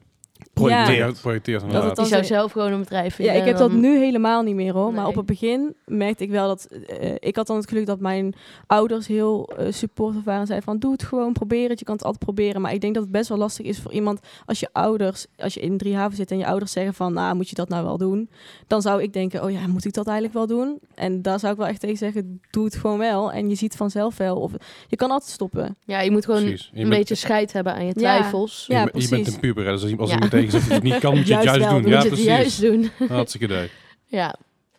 Projecteert. 0.54 1.22
projecteert. 1.22 1.62
Dat 1.62 1.72
het 1.74 1.84
die 1.86 1.94
dan 1.96 2.06
zou 2.06 2.22
ze- 2.22 2.28
zelf 2.34 2.52
gewoon 2.52 2.72
een 2.72 2.80
bedrijf 2.80 3.18
Ja, 3.18 3.32
ik 3.32 3.46
heb 3.46 3.58
dat 3.58 3.72
nu 3.72 3.98
helemaal 3.98 4.42
niet 4.42 4.56
meer 4.56 4.74
hoor. 4.74 4.94
Maar 4.94 5.08
op 5.08 5.16
het 5.16 5.26
begin 5.26 5.76
merkte 5.86 6.24
ik 6.24 6.30
wel 6.30 6.48
dat... 6.48 6.66
eh, 6.66 7.12
ik 7.20 7.36
had 7.36 7.48
dan 7.48 7.56
het 7.58 7.68
geluk 7.70 7.86
dat 7.86 8.00
mijn 8.00 8.34
ouders 8.68 9.08
heel 9.08 9.50
eh 9.58 9.72
supportive 9.72 10.24
waren. 10.24 10.42
En 10.42 10.48
zeiden 10.48 10.68
van, 10.68 10.80
doe 10.80 10.92
het 10.92 11.04
gewoon, 11.04 11.34
probeer 11.34 11.70
het. 11.70 11.80
Je 11.80 11.86
kan 11.86 11.96
het 11.96 12.04
altijd 12.04 12.24
proberen. 12.24 12.62
Maar 12.62 12.74
ik 12.74 12.82
denk 12.82 12.94
dat 12.94 13.04
het 13.04 13.12
best 13.12 13.30
wel 13.30 13.38
lastig 13.38 13.66
is 13.66 13.80
voor 13.80 13.92
iemand... 13.92 14.20
Als 14.46 14.60
je 14.60 14.70
ouders, 14.72 15.26
als 15.38 15.54
je 15.54 15.60
in 15.60 15.78
drie 15.78 15.96
haven 15.96 16.16
zit 16.18 16.32
en 16.32 16.38
je 16.38 16.46
ouders 16.46 16.72
zeggen 16.72 16.94
van... 16.94 17.14
Nou, 17.14 17.36
moet 17.36 17.50
je 17.50 17.56
dat 17.56 17.70
nou 17.70 17.84
wel 17.86 17.98
doen? 17.98 18.30
Dan 18.68 18.82
zou 18.82 19.02
ik 19.02 19.14
denken, 19.14 19.44
oh 19.44 19.52
ja, 19.52 19.68
moet 19.68 19.86
ik 19.86 19.94
dat 19.94 20.06
eigenlijk 20.08 20.38
wel 20.38 20.48
doen? 20.48 20.80
En 20.96 21.22
daar 21.22 21.40
zou 21.40 21.52
ik 21.54 21.58
wel 21.60 21.68
echt 21.68 21.80
tegen 21.80 21.98
zeggen, 21.98 22.42
doe 22.52 22.66
het 22.66 22.76
gewoon 22.76 22.98
wel. 22.98 23.32
En 23.32 23.50
je 23.50 23.56
ziet 23.56 23.76
vanzelf 23.76 24.18
wel. 24.18 24.36
Of 24.38 24.52
je 24.88 24.96
kan 24.96 25.12
altijd 25.12 25.32
stoppen. 25.32 25.76
Ja, 25.86 26.02
je 26.02 26.12
moet 26.12 26.26
gewoon. 26.26 26.44
Je 26.44 26.50
een 26.52 26.60
bent- 26.74 26.90
beetje 26.90 27.16
scheid 27.16 27.54
hebben 27.54 27.74
aan 27.74 27.86
je 27.86 27.94
twijfels. 27.94 28.66
Ja, 28.68 28.80
je, 28.84 28.92
bent- 28.92 29.04
je 29.04 29.10
bent 29.10 29.28
een 29.28 29.40
puber. 29.40 29.66
hè, 29.66 29.72
Dus 29.72 29.82
als 29.82 29.92
iemand- 29.92 30.10
Ja. 30.10 30.16
Tegen 30.38 30.52
zegt 30.52 30.64
dat 30.64 30.68
je 30.68 30.74
het 30.74 30.84
niet 30.84 31.02
kan, 31.02 31.16
moet 31.16 31.28
je 31.28 31.36
het 31.36 31.44
Juist 31.44 31.60
wel 31.60 31.82
doen. 31.82 31.92
Ja, 31.92 32.00
precies. 32.02 32.26
juist 32.26 32.62
doen. 32.62 32.92
Hartstikke 33.08 33.46
idee. 33.46 33.70
ja. 34.06 34.36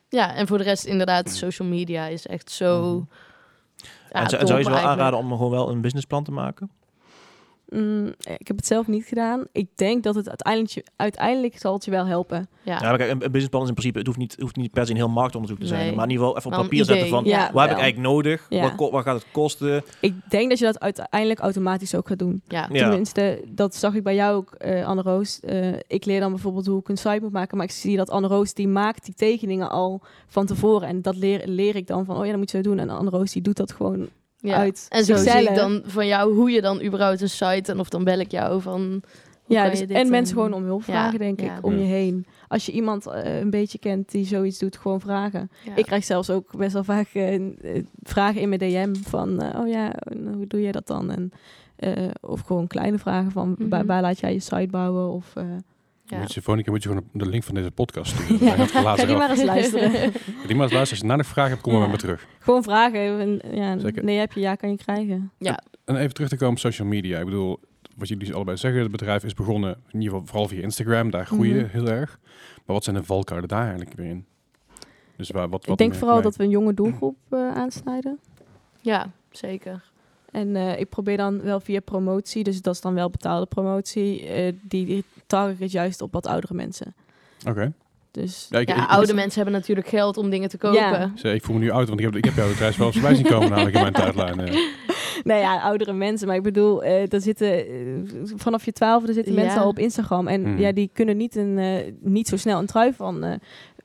ja, 0.08 0.34
en 0.34 0.46
voor 0.46 0.58
de 0.58 0.64
rest 0.64 0.84
inderdaad, 0.84 1.30
social 1.30 1.68
media 1.68 2.06
is 2.06 2.26
echt 2.26 2.50
zo... 2.50 2.94
Mhm. 2.94 3.04
Ja, 4.10 4.20
en 4.20 4.30
zou, 4.30 4.42
je 4.42 4.46
ze 4.46 4.52
wel 4.52 4.56
eigenlijk. 4.56 4.86
aanraden 4.86 5.18
om 5.18 5.30
gewoon 5.30 5.50
wel 5.50 5.70
een 5.70 5.80
businessplan 5.80 6.24
te 6.24 6.30
maken? 6.30 6.70
Mm, 7.68 8.06
ik 8.38 8.46
heb 8.46 8.56
het 8.56 8.66
zelf 8.66 8.86
niet 8.86 9.04
gedaan. 9.04 9.44
Ik 9.52 9.68
denk 9.74 10.02
dat 10.02 10.14
het 10.14 10.46
uiteindelijk, 10.96 11.58
zal 11.58 11.72
het 11.74 11.84
je 11.84 11.90
wel 11.90 12.06
helpen. 12.06 12.48
Ja, 12.62 12.72
Ja, 12.80 12.88
maar 12.88 12.96
kijk, 12.98 13.10
een, 13.10 13.16
een 13.24 13.30
businessplan 13.30 13.62
is 13.62 13.68
in 13.68 13.74
principe, 13.74 13.98
het 13.98 14.06
hoeft 14.06 14.18
niet, 14.18 14.36
hoeft 14.40 14.56
niet 14.56 14.70
per 14.72 14.84
se 14.84 14.90
een 14.90 14.96
heel 14.96 15.08
marktonderzoek 15.08 15.60
te 15.60 15.66
zijn. 15.66 15.86
Nee. 15.86 15.94
Maar 15.94 16.04
in 16.04 16.10
ieder 16.10 16.24
geval 16.26 16.38
even 16.40 16.52
op 16.52 16.62
papier 16.62 16.84
zetten 16.84 17.08
van, 17.08 17.24
Ja, 17.24 17.50
wat 17.52 17.62
heb 17.62 17.70
ik 17.76 17.82
eigenlijk 17.82 18.12
nodig? 18.12 18.46
Ja. 18.48 18.62
Wat, 18.62 18.74
ko- 18.74 18.90
wat 18.90 19.02
gaat 19.02 19.14
het 19.14 19.26
kosten? 19.32 19.82
Ik 20.00 20.14
denk 20.28 20.48
dat 20.48 20.58
je 20.58 20.64
dat 20.64 20.80
uiteindelijk 20.80 21.40
automatisch 21.40 21.94
ook 21.94 22.08
gaat 22.08 22.18
doen. 22.18 22.42
ja. 22.48 22.68
Ja. 22.72 22.78
Tenminste, 22.88 23.44
dat 23.48 23.74
zag 23.74 23.94
ik 23.94 24.02
bij 24.02 24.14
jou 24.14 24.36
ook, 24.36 24.52
eh 24.54 24.86
Anne 24.86 25.02
Roos. 25.02 25.40
Eh, 25.40 25.72
ik 25.86 26.04
leer 26.04 26.20
dan 26.20 26.30
bijvoorbeeld 26.32 26.66
hoe 26.66 26.80
ik 26.80 26.88
een 26.88 26.96
site 26.98 27.18
moet 27.22 27.32
maken. 27.32 27.56
Maar 27.56 27.66
ik 27.66 27.72
zie 27.72 27.96
dat 27.96 28.10
Anne 28.10 28.28
Roos, 28.28 28.54
die 28.54 28.68
maakt 28.68 29.04
die 29.04 29.14
tekeningen 29.14 29.70
al 29.70 30.00
van 30.26 30.46
tevoren. 30.46 30.88
En 30.88 31.02
dat 31.02 31.16
leer, 31.16 31.42
leer 31.44 31.76
ik 31.76 31.86
dan 31.86 32.04
van, 32.04 32.16
oh 32.16 32.24
ja, 32.24 32.30
dat 32.30 32.38
moet 32.40 32.50
je 32.50 32.56
zo 32.56 32.62
doen. 32.62 32.78
En 32.78 32.90
Anne 32.90 33.10
Roos, 33.10 33.32
die 33.32 33.42
doet 33.42 33.56
dat 33.56 33.72
gewoon 33.72 34.08
Ja. 34.48 34.56
uit 34.56 34.86
En 34.88 35.04
zo 35.04 35.14
zie 35.14 35.22
zichzelf. 35.30 35.48
ik 35.48 35.54
dan 35.54 35.82
van 35.86 36.06
jou 36.06 36.34
hoe 36.34 36.50
je 36.50 36.60
dan 36.60 36.82
überhaupt 36.82 37.20
een 37.20 37.30
site 37.30 37.72
en 37.72 37.78
of 37.80 37.88
dan 37.88 38.04
bel 38.04 38.18
ik 38.18 38.30
jou 38.30 38.60
van. 38.62 39.02
Ja, 39.46 39.68
dus, 39.70 39.80
en 39.80 40.10
mensen 40.10 40.14
en- 40.36 40.42
gewoon 40.42 40.52
om 40.52 40.64
hulp 40.64 40.80
Ja, 40.80 40.84
vragen, 40.86 41.18
denk 41.18 41.40
ja. 41.40 41.56
ik, 41.56 41.64
om 41.64 41.72
je 41.78 41.84
heen. 41.84 42.26
Als 42.48 42.66
je 42.66 42.72
iemand 42.72 43.06
eh, 43.06 43.38
een 43.40 43.50
beetje 43.50 43.78
kent 43.78 44.10
die 44.10 44.26
zoiets 44.26 44.58
doet, 44.58 44.76
gewoon 44.76 45.00
vragen. 45.00 45.50
Ja. 45.64 45.76
Ik 45.76 45.84
krijg 45.84 46.04
zelfs 46.04 46.30
ook 46.30 46.56
best 46.56 46.72
wel 46.72 46.84
vaak 46.84 47.08
eh, 47.12 47.34
eh, 47.34 47.42
vragen 48.02 48.40
in 48.40 48.48
mijn 48.48 48.60
DM 48.60 48.94
van, 49.02 49.56
oh 49.56 49.68
ja, 49.68 49.92
hoe 50.34 50.46
doe 50.46 50.60
je 50.60 50.72
dat 50.72 50.86
dan? 50.86 51.10
En, 51.10 51.30
eh, 51.76 51.92
of 52.20 52.40
gewoon 52.40 52.66
kleine 52.66 52.98
vragen 52.98 53.30
van, 53.30 53.54
Mhm. 53.58 53.68
waar, 53.68 53.86
waar 53.86 54.02
laat 54.02 54.20
jij 54.20 54.32
je 54.32 54.40
site 54.40 54.68
bouwen? 54.70 55.08
Of, 55.10 55.32
eh, 55.36 55.44
Ja. 56.06 56.18
Moet 56.18 56.34
je, 56.34 56.42
volgende 56.42 56.62
keer 56.62 56.72
moet 56.72 56.82
je 56.82 56.88
gewoon 56.88 57.08
de 57.12 57.26
link 57.30 57.42
van 57.42 57.54
deze 57.54 57.70
podcast 57.70 58.14
sturen. 58.14 58.46
Ja. 58.46 58.66
Ga 58.66 59.06
die 59.06 59.16
maar 59.16 59.30
eens 59.30 59.42
luisteren. 59.42 59.90
Ga 59.90 60.00
die 60.46 60.56
maar 60.56 60.64
eens 60.64 60.72
luisteren. 60.72 60.78
Als 60.80 60.98
je 60.98 61.04
na 61.06 61.16
nog 61.16 61.26
vragen 61.26 61.50
hebt, 61.50 61.62
kom 61.62 61.72
maar 61.72 61.80
Ja. 61.82 61.86
met 61.88 61.96
me 61.96 62.02
terug. 62.02 62.26
gewoon 62.38 62.62
vragen. 62.62 63.20
En, 63.20 63.56
ja, 63.56 63.78
Zeker. 63.78 64.04
nee 64.04 64.18
heb 64.18 64.32
je, 64.32 64.40
ja 64.40 64.54
kan 64.54 64.70
je 64.70 64.76
krijgen. 64.76 65.32
En 65.84 65.96
even 65.96 66.14
terug 66.14 66.28
te 66.28 66.36
komen 66.36 66.54
op 66.54 66.58
social 66.60 66.88
media. 66.88 67.18
Ik 67.18 67.24
bedoel, 67.24 67.60
wat 67.96 68.08
jullie 68.08 68.34
allebei 68.34 68.56
zeggen, 68.56 68.80
het 68.82 68.90
bedrijf 68.90 69.24
is 69.24 69.34
begonnen, 69.34 69.70
in 69.90 70.00
ieder 70.00 70.10
geval 70.10 70.26
vooral 70.26 70.48
via 70.48 70.62
Instagram. 70.62 71.10
Daar 71.10 71.26
groeien 71.26 71.56
Mhm. 71.56 71.66
heel 71.70 71.88
erg. 71.88 72.18
Maar 72.66 72.74
wat 72.76 72.84
zijn 72.84 72.96
de 72.96 73.02
valkuilen 73.04 73.48
daar 73.48 73.62
eigenlijk 73.66 73.92
weer 73.96 74.06
in? 74.06 74.26
Dus 75.16 75.30
waar, 75.30 75.48
wat, 75.48 75.64
wat 75.66 75.80
ik 75.80 75.86
denk 75.86 75.94
vooral 76.00 76.22
dat 76.22 76.36
we 76.36 76.42
een 76.44 76.50
jonge 76.50 76.74
doelgroep 76.74 77.16
eh, 77.30 77.38
aansnijden. 77.54 78.18
ja, 78.80 79.10
zeker. 79.30 79.82
En 80.34 80.56
eh, 80.56 80.80
ik 80.80 80.88
probeer 80.88 81.16
dan 81.16 81.42
wel 81.42 81.60
via 81.60 81.80
promotie, 81.80 82.44
dus 82.44 82.62
dat 82.62 82.74
is 82.74 82.80
dan 82.80 82.94
wel 82.94 83.10
betaalde 83.10 83.46
promotie, 83.46 84.26
eh, 84.26 84.52
die, 84.62 84.86
die 84.86 85.04
target 85.26 85.72
juist 85.72 86.00
op 86.00 86.12
wat 86.12 86.26
oudere 86.26 86.54
mensen. 86.54 86.94
Oké. 87.48 87.72
Dus 88.10 88.46
Ja, 88.50 88.58
ik, 88.58 88.68
Ja, 88.68 88.82
ik- 88.84 88.90
oude 88.90 89.08
ik- 89.08 89.14
mensen 89.14 89.34
hebben 89.42 89.60
natuurlijk 89.60 89.88
geld 89.88 90.16
om 90.16 90.30
dingen 90.30 90.48
te 90.48 90.58
kopen. 90.58 91.12
Ja. 91.14 91.30
Ik 91.30 91.42
voel 91.44 91.54
me 91.56 91.60
nu 91.62 91.70
oud, 91.70 91.88
want 91.88 92.00
ik 92.00 92.06
heb, 92.06 92.16
ik 92.16 92.24
heb 92.24 92.34
jouw 92.34 92.48
bedrijf 92.48 92.76
wel 92.76 92.86
eens 92.86 92.96
voorbij 92.96 93.14
zien 93.16 93.24
komen 93.26 93.48
namelijk 93.48 93.74
in 93.74 93.80
mijn 93.80 93.92
tijdlijn. 93.92 94.40
eh. 94.40 94.54
nou 95.24 95.40
ja, 95.40 95.60
oudere 95.62 95.92
mensen. 95.92 96.26
Maar 96.26 96.36
ik 96.36 96.42
bedoel, 96.42 96.84
eh 96.84 97.08
daar 97.08 97.20
zitten 97.20 97.64
vanaf 98.36 98.64
je 98.64 98.72
twaalfde 98.72 99.12
zitten 99.12 99.34
Ja. 99.34 99.40
mensen 99.40 99.60
al 99.60 99.68
op 99.68 99.78
Instagram. 99.78 100.28
En 100.28 100.40
Mhm. 100.40 100.58
ja, 100.60 100.72
die 100.72 100.90
kunnen 100.92 101.16
niet, 101.16 101.36
een, 101.36 101.58
eh, 101.58 101.92
niet 102.00 102.28
zo 102.28 102.36
snel 102.36 102.58
een 102.58 102.66
trui 102.66 102.92
van, 102.92 103.24
eh, 103.24 103.34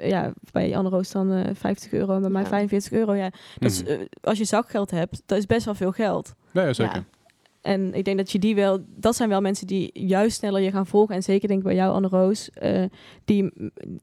ja, 0.02 0.34
bij 0.52 0.76
Anne 0.78 0.90
Roos 0.90 1.12
dan 1.12 1.32
eh 1.32 1.50
50 1.56 1.92
euro 1.92 2.16
en 2.16 2.22
bij 2.22 2.30
mij 2.30 2.42
Ja. 2.42 2.48
45 2.48 2.92
euro. 2.92 3.14
Ja, 3.14 3.30
dat 3.60 3.72
is, 3.72 3.82
Mhm. 3.84 3.92
eh, 3.92 3.98
als 4.22 4.38
je 4.38 4.46
zakgeld 4.46 4.92
hebt, 4.92 5.22
dat 5.26 5.38
is 5.38 5.46
best 5.46 5.66
wel 5.66 5.76
veel 5.76 5.92
geld. 5.92 6.34
Ja, 6.52 6.64
ja, 6.66 6.74
zeker. 6.74 6.96
Ja. 6.96 7.04
En 7.62 7.94
ik 7.94 8.06
denk 8.06 8.18
dat 8.18 8.32
je 8.32 8.40
die 8.40 8.56
wel, 8.56 8.80
dat 8.96 9.16
zijn 9.16 9.30
wel 9.30 9.42
mensen 9.42 9.68
die 9.68 9.90
juist 9.94 10.38
sneller 10.38 10.62
je 10.62 10.72
gaan 10.72 10.88
volgen. 10.88 11.16
En 11.16 11.24
zeker 11.24 11.48
denk 11.48 11.60
ik 11.60 11.66
bij 11.66 11.76
jou, 11.76 11.94
Anne 11.94 12.08
Roos, 12.08 12.50
eh, 12.50 12.84
die, 13.26 13.52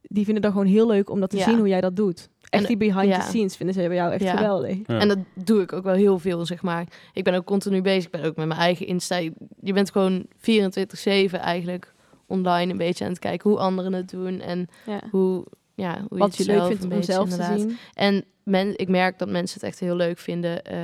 die 0.03 0.25
vinden 0.25 0.43
dat 0.43 0.53
gewoon 0.53 0.67
heel 0.67 0.87
leuk 0.87 1.11
om 1.11 1.21
dat 1.21 1.31
te 1.31 1.37
Ja. 1.37 1.45
zien 1.45 1.59
hoe 1.59 1.69
jij 1.69 1.81
dat 1.81 1.97
doet. 1.97 2.29
echt 2.47 2.63
En- 2.63 2.69
die 2.69 2.77
behind 2.77 3.15
ja. 3.15 3.19
the 3.21 3.27
scenes 3.27 3.57
vinden 3.57 3.75
ze 3.75 3.87
bij 3.87 3.97
jou 3.97 4.13
echt 4.13 4.23
Ja. 4.23 4.37
geweldig. 4.37 4.77
Ja. 4.87 4.99
En 4.99 5.09
dat 5.09 5.19
doe 5.35 5.63
ik 5.63 5.73
ook 5.73 5.85
wel 5.85 5.95
heel 5.95 6.19
veel, 6.19 6.47
zeg 6.47 6.63
maar. 6.63 6.87
Ik 7.13 7.25
ben 7.25 7.35
ook 7.35 7.45
continu 7.45 7.83
bezig. 7.83 8.05
Ik 8.05 8.11
ben 8.11 8.25
ook 8.25 8.37
met 8.37 8.47
mijn 8.47 8.61
eigen 8.61 8.87
Insta. 8.87 9.17
Je 9.61 9.73
bent 9.73 9.91
gewoon 9.91 10.27
24-7 10.37 11.41
eigenlijk 11.41 11.95
online 12.27 12.71
een 12.73 12.79
beetje 12.79 13.05
aan 13.05 13.11
het 13.11 13.19
kijken 13.19 13.51
hoe 13.51 13.59
anderen 13.59 13.93
het 13.93 14.11
doen. 14.11 14.41
En 14.41 14.69
Ja. 14.87 15.01
hoe, 15.11 15.45
ja, 15.77 16.05
hoe 16.09 16.19
Wat 16.19 16.37
je 16.37 16.45
je 16.45 16.51
het 16.51 16.59
leuk 16.61 16.69
vindt 16.69 16.83
om 16.83 16.89
beetje, 16.89 17.13
zelf 17.13 17.29
te 17.29 17.59
zien. 17.59 17.77
En 17.95 18.25
men, 18.43 18.79
ik 18.79 18.89
merk 18.89 19.19
dat 19.19 19.29
mensen 19.29 19.61
het 19.61 19.69
echt 19.69 19.81
heel 19.81 19.97
leuk 19.97 20.19
vinden 20.19 20.65
eh, 20.65 20.79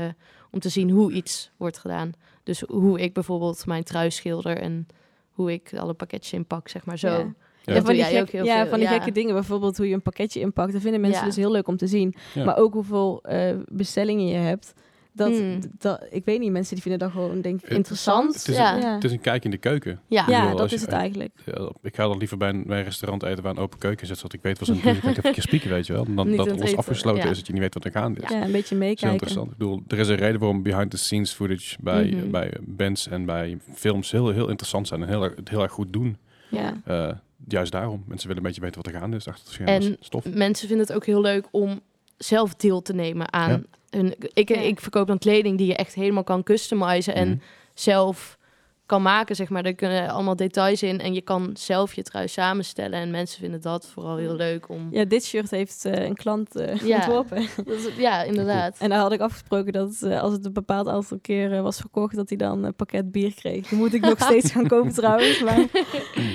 om 0.50 0.60
te 0.60 0.68
zien 0.68 0.90
hoe 0.90 1.12
iets 1.12 1.50
wordt 1.56 1.78
gedaan. 1.78 2.12
Dus 2.42 2.60
hoe 2.60 3.00
ik 3.00 3.12
bijvoorbeeld 3.12 3.66
mijn 3.66 3.84
trui 3.84 4.10
schilder 4.10 4.56
en 4.58 4.86
hoe 5.30 5.52
ik 5.52 5.72
alle 5.76 5.94
pakketjes 5.94 6.32
inpak, 6.32 6.68
zeg 6.68 6.84
maar 6.84 6.98
zo. 6.98 7.08
Ja. 7.08 7.18
Ja. 7.18 7.32
Ja, 7.64 7.74
Dat 7.74 7.84
van 7.84 7.92
die, 7.94 8.02
jij 8.02 8.10
gek- 8.12 8.20
ook 8.20 8.28
heel 8.30 8.44
ja, 8.44 8.60
veel, 8.60 8.68
van 8.70 8.78
die 8.78 8.88
ja. 8.88 8.94
gekke 8.94 9.12
dingen. 9.12 9.34
Bijvoorbeeld 9.34 9.76
hoe 9.76 9.88
je 9.88 9.94
een 9.94 10.02
pakketje 10.02 10.40
inpakt. 10.40 10.72
Dat 10.72 10.82
vinden 10.82 11.00
mensen 11.00 11.20
Ja. 11.20 11.26
dus 11.26 11.36
heel 11.36 11.50
leuk 11.50 11.68
om 11.68 11.76
te 11.76 11.86
zien. 11.86 12.14
Ja. 12.34 12.44
Maar 12.44 12.56
ook 12.56 12.72
hoeveel 12.72 13.22
eh, 13.22 13.56
bestellingen 13.68 14.26
je 14.26 14.36
hebt. 14.36 14.74
Dat, 15.14 15.28
Hmm. 15.36 15.58
dat, 15.78 16.06
ik 16.10 16.24
weet 16.24 16.40
niet, 16.40 16.50
mensen 16.52 16.74
die 16.74 16.82
vinden 16.82 17.00
dat 17.00 17.10
gewoon 17.10 17.40
denk 17.40 17.62
ik 17.62 17.68
interessant. 17.68 18.34
Het 18.34 18.48
is, 18.48 18.56
Ja. 18.56 18.76
een, 18.76 18.94
het 18.94 19.04
is 19.04 19.12
een 19.12 19.20
kijk 19.20 19.44
in 19.44 19.50
de 19.50 19.56
keuken. 19.56 20.00
Ja, 20.06 20.24
Ja. 20.28 20.42
Bedoel, 20.42 20.56
dat 20.58 20.70
je- 20.70 20.76
is 20.76 20.82
het 20.82 20.90
eigenlijk. 20.90 21.30
Ja, 21.44 21.70
ik 21.82 21.96
ga 21.96 22.06
dan 22.06 22.18
liever 22.18 22.36
bij 22.36 22.48
een, 22.48 22.64
bij 22.66 22.78
een 22.78 22.84
restaurant 22.84 23.22
eten 23.22 23.42
waar 23.42 23.52
een 23.52 23.58
open 23.58 23.78
keuken 23.78 24.06
zit, 24.06 24.16
zodat 24.16 24.32
ik 24.32 24.42
weet 24.42 24.58
wat 24.58 24.68
ze 24.68 24.74
doen. 24.82 24.94
Ik 24.94 25.16
een 25.24 25.32
keer 25.32 25.42
spieken, 25.42 25.70
weet 25.70 25.86
je 25.86 25.92
wel. 25.92 26.04
Dan 26.14 26.28
Niet 26.28 26.36
dat 26.36 26.50
alles 26.50 26.76
afgesloten 26.76 27.24
ja. 27.24 27.30
is, 27.30 27.36
dat 27.36 27.46
je 27.46 27.52
niet 27.52 27.62
weet 27.62 27.74
wat 27.74 27.84
er 27.84 27.90
gaande 27.90 28.20
is. 28.20 28.28
Ja, 28.30 28.34
een 28.34 28.40
beetje 28.40 28.52
Dat 28.52 28.62
is 28.62 28.68
heel 28.70 28.78
meekijken. 28.78 29.10
interessant. 29.12 29.50
Ik 29.50 29.56
bedoel, 29.56 29.82
er 29.88 29.98
is 29.98 30.08
een 30.08 30.16
reden 30.16 30.40
waarom 30.40 30.62
behind-the-scenes 30.62 31.32
footage 31.32 31.76
bij, 31.80 32.04
Mhm. 32.16 32.30
bij 32.30 32.52
bands 32.60 33.08
en 33.08 33.24
bij 33.24 33.58
films 33.74 34.10
heel, 34.10 34.28
heel 34.30 34.48
interessant 34.48 34.88
zijn 34.88 35.02
en 35.02 35.08
heel, 35.08 35.30
heel 35.44 35.62
erg 35.62 35.72
goed 35.72 35.92
doen. 35.92 36.16
Ja. 36.48 36.80
Eh, 36.84 37.10
juist 37.48 37.72
daarom. 37.72 38.04
Mensen 38.06 38.28
willen 38.28 38.42
een 38.42 38.48
beetje 38.48 38.60
weten 38.64 38.82
wat 38.82 38.92
er 38.92 38.98
gaande 39.00 39.16
is 39.16 39.28
achter 39.28 39.44
het 39.44 39.52
scherm. 39.52 39.68
En 39.68 39.96
stof. 40.00 40.24
mensen 40.34 40.68
vinden 40.68 40.86
het 40.86 40.96
ook 40.96 41.06
heel 41.06 41.20
leuk 41.20 41.46
om 41.50 41.80
zelf 42.24 42.54
deel 42.54 42.82
te 42.82 42.94
nemen 42.94 43.32
aan 43.32 43.50
Ja. 43.50 43.60
hun. 43.98 44.14
Ik, 44.34 44.48
Ja. 44.48 44.60
ik 44.60 44.80
verkoop 44.80 45.06
dan 45.06 45.18
kleding 45.18 45.58
die 45.58 45.66
je 45.66 45.76
echt 45.76 45.94
helemaal 45.94 46.24
kan 46.24 46.42
customizen 46.42 47.14
en 47.14 47.28
Mhm. 47.28 47.36
zelf 47.74 48.40
kan 48.86 49.02
maken, 49.02 49.36
zeg 49.36 49.48
maar. 49.48 49.64
Er 49.64 49.74
kunnen 49.74 50.08
allemaal 50.08 50.36
details 50.36 50.82
in 50.82 51.00
en 51.00 51.14
je 51.14 51.20
kan 51.20 51.50
zelf 51.54 51.94
je 51.94 52.02
trui 52.02 52.28
samenstellen. 52.28 52.98
En 53.00 53.10
mensen 53.10 53.40
vinden 53.40 53.60
dat 53.60 53.86
vooral 53.92 54.16
heel 54.16 54.34
leuk 54.34 54.68
om. 54.68 54.88
ja, 54.90 55.04
dit 55.04 55.24
shirt 55.24 55.50
heeft 55.50 55.84
eh, 55.84 56.04
een 56.04 56.14
klant 56.14 56.56
eh, 56.56 56.76
Ja. 56.76 56.96
ontworpen. 56.96 57.46
Dat 57.64 57.76
is- 57.76 57.88
ja 57.96 58.22
inderdaad. 58.22 58.76
En 58.78 58.88
daar 58.88 58.98
had 58.98 59.12
ik 59.12 59.20
afgesproken 59.20 59.72
dat 59.72 60.02
eh, 60.02 60.20
als 60.20 60.32
het 60.32 60.44
een 60.44 60.52
bepaald 60.52 60.88
aantal 60.88 61.18
keren 61.22 61.62
was 61.62 61.76
verkocht, 61.80 62.16
dat 62.16 62.28
hij 62.28 62.38
dan 62.38 62.64
een 62.64 62.74
pakket 62.74 63.12
bier 63.12 63.34
kreeg. 63.34 63.68
Die 63.68 63.78
moet 63.78 63.94
ik 63.94 64.00
nog 64.00 64.20
steeds 64.28 64.52
gaan 64.52 64.66
kopen 64.68 64.92
trouwens. 64.92 65.42
Maar 65.42 65.58
Ja, 65.58 65.66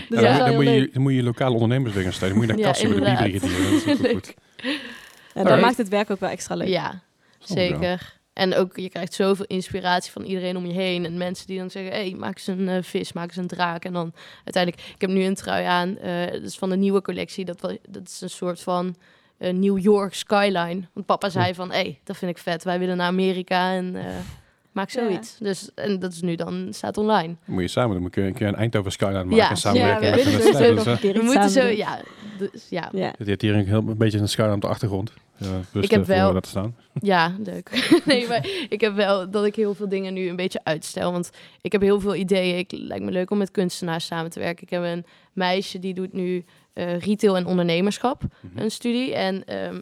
Dus 0.09 0.21
dan, 0.21 0.23
is 0.31 0.38
dan 0.38 0.53
moet 0.55 0.63
je, 0.65 0.89
dan 0.93 1.01
moet 1.01 1.13
je 1.13 1.23
lokale 1.23 1.53
ondernemers 1.53 1.93
weer 1.93 2.03
gaan 2.03 2.13
steunen. 2.13 2.38
Moet 2.38 2.45
je 2.47 2.51
naar 2.53 2.61
Ja, 2.61 2.67
Kassie 2.67 2.88
met 2.88 2.97
de 2.97 3.03
inderdaad. 3.05 3.31
bierbrigadier. 3.31 3.71
Dat 3.73 3.85
is 3.88 3.93
ook 3.93 4.01
wel 4.01 4.11
goed. 4.13 4.33
ja, 5.38 5.43
dat 5.43 5.51
Alright. 5.51 5.61
maakt 5.65 5.77
het 5.77 5.88
werk 5.89 6.11
ook 6.11 6.19
wel 6.19 6.29
extra 6.29 6.55
leuk. 6.55 6.67
Ja, 6.67 6.89
wel. 6.91 7.57
zeker. 7.57 8.15
En 8.33 8.55
ook, 8.55 8.77
je 8.77 8.89
krijgt 8.89 9.13
zoveel 9.13 9.45
inspiratie 9.45 10.11
van 10.11 10.23
iedereen 10.23 10.57
om 10.57 10.65
je 10.65 10.73
heen. 10.73 11.05
En 11.05 11.17
mensen 11.17 11.47
die 11.47 11.57
dan 11.59 11.69
zeggen, 11.69 11.91
hey, 11.91 12.15
maak 12.17 12.33
eens 12.35 12.47
een 12.47 12.67
eh, 12.69 12.83
vis, 12.83 13.13
maak 13.13 13.27
eens 13.27 13.35
een 13.38 13.47
draak. 13.47 13.85
En 13.85 13.93
dan 13.93 14.13
uiteindelijk, 14.43 14.83
ik 14.93 15.01
heb 15.01 15.09
nu 15.09 15.23
een 15.23 15.35
trui 15.35 15.65
aan, 15.65 15.97
eh 15.97 16.31
dat 16.31 16.41
is 16.43 16.57
van 16.57 16.69
de 16.69 16.75
nieuwe 16.77 17.01
collectie. 17.01 17.45
Dat, 17.45 17.61
dat 17.89 18.07
is 18.07 18.21
een 18.21 18.29
soort 18.29 18.61
van 18.61 18.95
eh, 19.38 19.53
New 19.53 19.79
York 19.79 20.13
skyline. 20.13 20.81
Want 20.93 21.05
papa 21.05 21.29
zei 21.29 21.53
van, 21.53 21.71
hey, 21.71 21.99
dat 22.03 22.17
vind 22.17 22.31
ik 22.31 22.38
vet. 22.38 22.63
Wij 22.63 22.79
willen 22.79 22.97
naar 22.97 23.07
Amerika 23.07 23.71
en 23.73 23.95
eh, 23.95 24.05
maak 24.71 24.89
Ja. 24.89 24.99
zoiets. 25.01 25.38
Dus, 25.39 25.69
en 25.75 25.99
dat 25.99 26.11
is 26.11 26.21
nu 26.21 26.35
dan, 26.35 26.67
staat 26.71 26.97
online. 26.97 27.35
Dan 27.45 27.53
moet 27.53 27.61
je 27.61 27.67
samen, 27.67 27.93
dan 27.93 28.01
moet 28.01 28.15
je 28.15 28.21
een 28.21 28.33
keer 28.33 28.47
een 28.47 28.55
Eindhoven 28.55 28.91
Skyline 28.91 29.23
maken 29.23 29.35
Ja. 29.35 29.43
en 29.43 29.49
Ja, 29.49 29.55
samenwerken 29.55 30.01
we 30.11 30.15
met 30.15 30.85
een 30.85 30.99
keer 30.99 31.13
We 31.13 31.19
iets 31.19 31.23
moeten 31.33 31.49
zo, 31.49 31.61
doen. 31.61 31.75
ja, 31.75 31.99
dus, 32.38 32.67
ja, 32.69 32.89
Ja. 32.93 33.13
Je 33.17 33.23
hebt 33.25 33.41
hier 33.41 33.55
een, 33.55 33.65
heel, 33.67 33.77
een 33.88 33.97
beetje 33.97 34.19
een 34.19 34.29
skyline 34.29 34.55
op 34.55 34.61
de 34.61 34.67
achtergrond. 34.67 35.13
Ja, 35.39 35.47
dus 35.73 35.83
Ik 35.83 35.91
heb 35.91 36.05
voor 36.05 36.15
wel- 36.15 36.33
laten 36.33 36.49
staan. 36.49 36.75
Ja, 37.01 37.35
leuk. 37.43 37.89
nee, 38.05 38.27
maar 38.27 38.47
ik 38.69 38.81
heb 38.81 38.95
wel 38.95 39.29
dat 39.31 39.45
ik 39.45 39.55
heel 39.55 39.73
veel 39.73 39.89
dingen 39.89 40.13
nu 40.13 40.29
een 40.29 40.35
beetje 40.35 40.59
uitstel. 40.63 41.11
Want 41.11 41.29
ik 41.61 41.71
heb 41.71 41.81
heel 41.81 41.99
veel 41.99 42.15
ideeën. 42.15 42.57
Ik 42.57 42.71
lijkt 42.71 43.03
me 43.05 43.11
leuk 43.11 43.31
om 43.31 43.38
met 43.38 43.51
kunstenaars 43.51 44.05
samen 44.05 44.31
te 44.31 44.39
werken. 44.39 44.63
Ik 44.63 44.69
heb 44.69 44.83
een 44.83 45.05
meisje 45.33 45.79
die 45.79 45.93
doet 45.93 46.13
nu 46.13 46.45
eh, 46.73 46.99
retail 46.99 47.35
en 47.38 47.45
ondernemerschap, 47.45 48.21
Mhm. 48.41 48.59
een 48.63 48.71
studie. 48.71 49.13
En 49.15 49.45
ehm, 49.45 49.79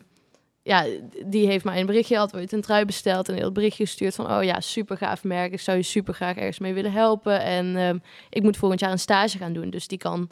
ja, 0.64 0.86
die 1.26 1.48
heeft 1.48 1.66
mij 1.66 1.80
een 1.80 1.86
berichtje 1.86 2.18
had 2.18 2.36
ooit 2.36 2.52
een 2.52 2.62
trui 2.62 2.86
besteld 2.86 3.30
en 3.30 3.36
heel 3.36 3.44
het 3.46 3.54
berichtje 3.54 3.86
gestuurd 3.86 4.16
van 4.16 4.32
oh 4.32 4.44
ja, 4.44 4.60
super 4.60 4.98
gaaf 4.98 5.24
merk. 5.24 5.52
Ik 5.54 5.60
zou 5.60 5.78
je 5.78 5.84
super 5.84 6.14
graag 6.14 6.36
ergens 6.36 6.60
mee 6.60 6.74
willen 6.74 6.92
helpen. 6.92 7.42
En 7.42 7.76
ehm, 7.76 7.98
ik 8.30 8.44
moet 8.44 8.58
volgend 8.58 8.80
jaar 8.82 8.92
een 8.92 9.00
stage 9.00 9.38
gaan 9.38 9.54
doen. 9.54 9.70
Dus 9.70 9.88
die 9.88 9.98
kan 9.98 10.30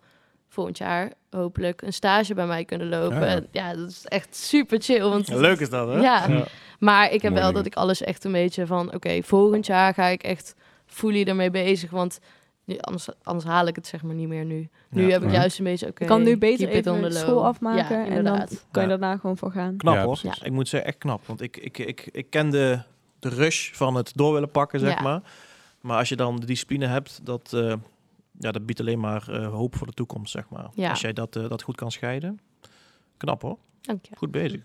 volgend 0.53 0.77
jaar 0.77 1.11
hopelijk 1.29 1.81
een 1.81 1.93
stage 1.93 2.33
bij 2.33 2.45
mij 2.45 2.65
kunnen 2.65 2.89
lopen. 2.89 3.19
Ja, 3.19 3.25
ja. 3.25 3.35
En 3.35 3.47
Ja, 3.51 3.73
dat 3.73 3.89
is 3.89 4.05
echt 4.05 4.35
super 4.35 4.81
chill. 4.81 5.01
Want 5.01 5.27
Leuk 5.27 5.59
is 5.59 5.69
dat, 5.69 5.87
hè? 5.87 5.93
ja, 6.01 6.27
Ja. 6.27 6.43
maar 6.79 7.05
ik 7.11 7.21
heb 7.21 7.31
Mooi 7.31 7.33
wel 7.43 7.51
ding. 7.53 7.55
dat 7.55 7.65
ik 7.65 7.75
alles 7.75 8.01
echt 8.01 8.23
een 8.23 8.31
beetje 8.31 8.65
van... 8.67 8.93
Oké, 8.93 9.21
volgend 9.23 9.65
jaar 9.65 9.93
ga 9.93 10.05
ik 10.07 10.23
echt 10.23 10.55
fully 10.85 11.23
ermee 11.23 11.49
bezig. 11.51 11.89
Want 11.91 12.19
nu, 12.65 12.77
anders, 12.79 13.07
anders 13.23 13.45
haal 13.45 13.67
ik 13.67 13.75
het 13.75 13.87
zeg 13.87 14.03
maar 14.03 14.15
niet 14.15 14.27
meer 14.27 14.45
nu. 14.45 14.69
Nu 14.89 15.05
Ja. 15.05 15.09
heb 15.11 15.21
ik 15.23 15.31
Ja. 15.31 15.35
juist 15.35 15.57
een 15.57 15.63
beetje... 15.63 15.87
Oké, 15.87 16.05
kan 16.05 16.23
nu 16.23 16.37
beter 16.37 16.67
even 16.69 16.99
low. 17.01 17.11
school 17.11 17.45
afmaken 17.45 17.97
Ja, 17.99 18.05
en 18.05 18.23
dan 18.23 18.37
kan 18.71 18.83
je 18.83 18.89
Ja. 18.89 18.97
daarna 18.97 19.17
gewoon 19.17 19.37
voor 19.37 19.51
gaan. 19.51 19.77
Knap 19.77 19.95
Ja, 19.95 20.03
hoor. 20.03 20.19
Ik 20.43 20.51
moet 20.51 20.67
zeggen, 20.67 20.89
echt 20.89 20.97
knap. 20.99 21.21
Want 21.27 21.41
ik, 21.41 21.57
ik, 21.57 21.77
ik, 21.77 22.09
ik 22.11 22.29
ken 22.29 22.49
de, 22.49 22.79
de 23.19 23.29
rush 23.29 23.71
van 23.73 23.95
het 23.95 24.11
door 24.15 24.33
willen 24.33 24.51
pakken, 24.51 24.79
zeg 24.79 24.93
Ja. 24.95 25.01
maar. 25.01 25.21
Maar 25.81 25.97
als 25.97 26.09
je 26.09 26.15
dan 26.15 26.35
de 26.39 26.45
discipline 26.45 26.85
hebt, 26.87 27.19
dat, 27.23 27.51
eh, 27.53 27.73
ja, 28.39 28.51
dat 28.51 28.65
biedt 28.65 28.79
alleen 28.79 28.99
maar 28.99 29.29
eh, 29.29 29.47
hoop 29.51 29.75
voor 29.75 29.87
de 29.87 29.93
toekomst, 29.93 30.31
zeg 30.31 30.49
maar. 30.49 30.69
Ja. 30.73 30.89
Als 30.89 31.01
jij 31.01 31.13
dat, 31.13 31.35
eh, 31.35 31.49
dat 31.49 31.61
goed 31.61 31.75
kan 31.75 31.91
scheiden. 31.91 32.39
Knap 33.17 33.41
hoor. 33.41 33.57
Dank 33.81 34.05
je. 34.05 34.15
Goed 34.15 34.31
bezig. 34.31 34.61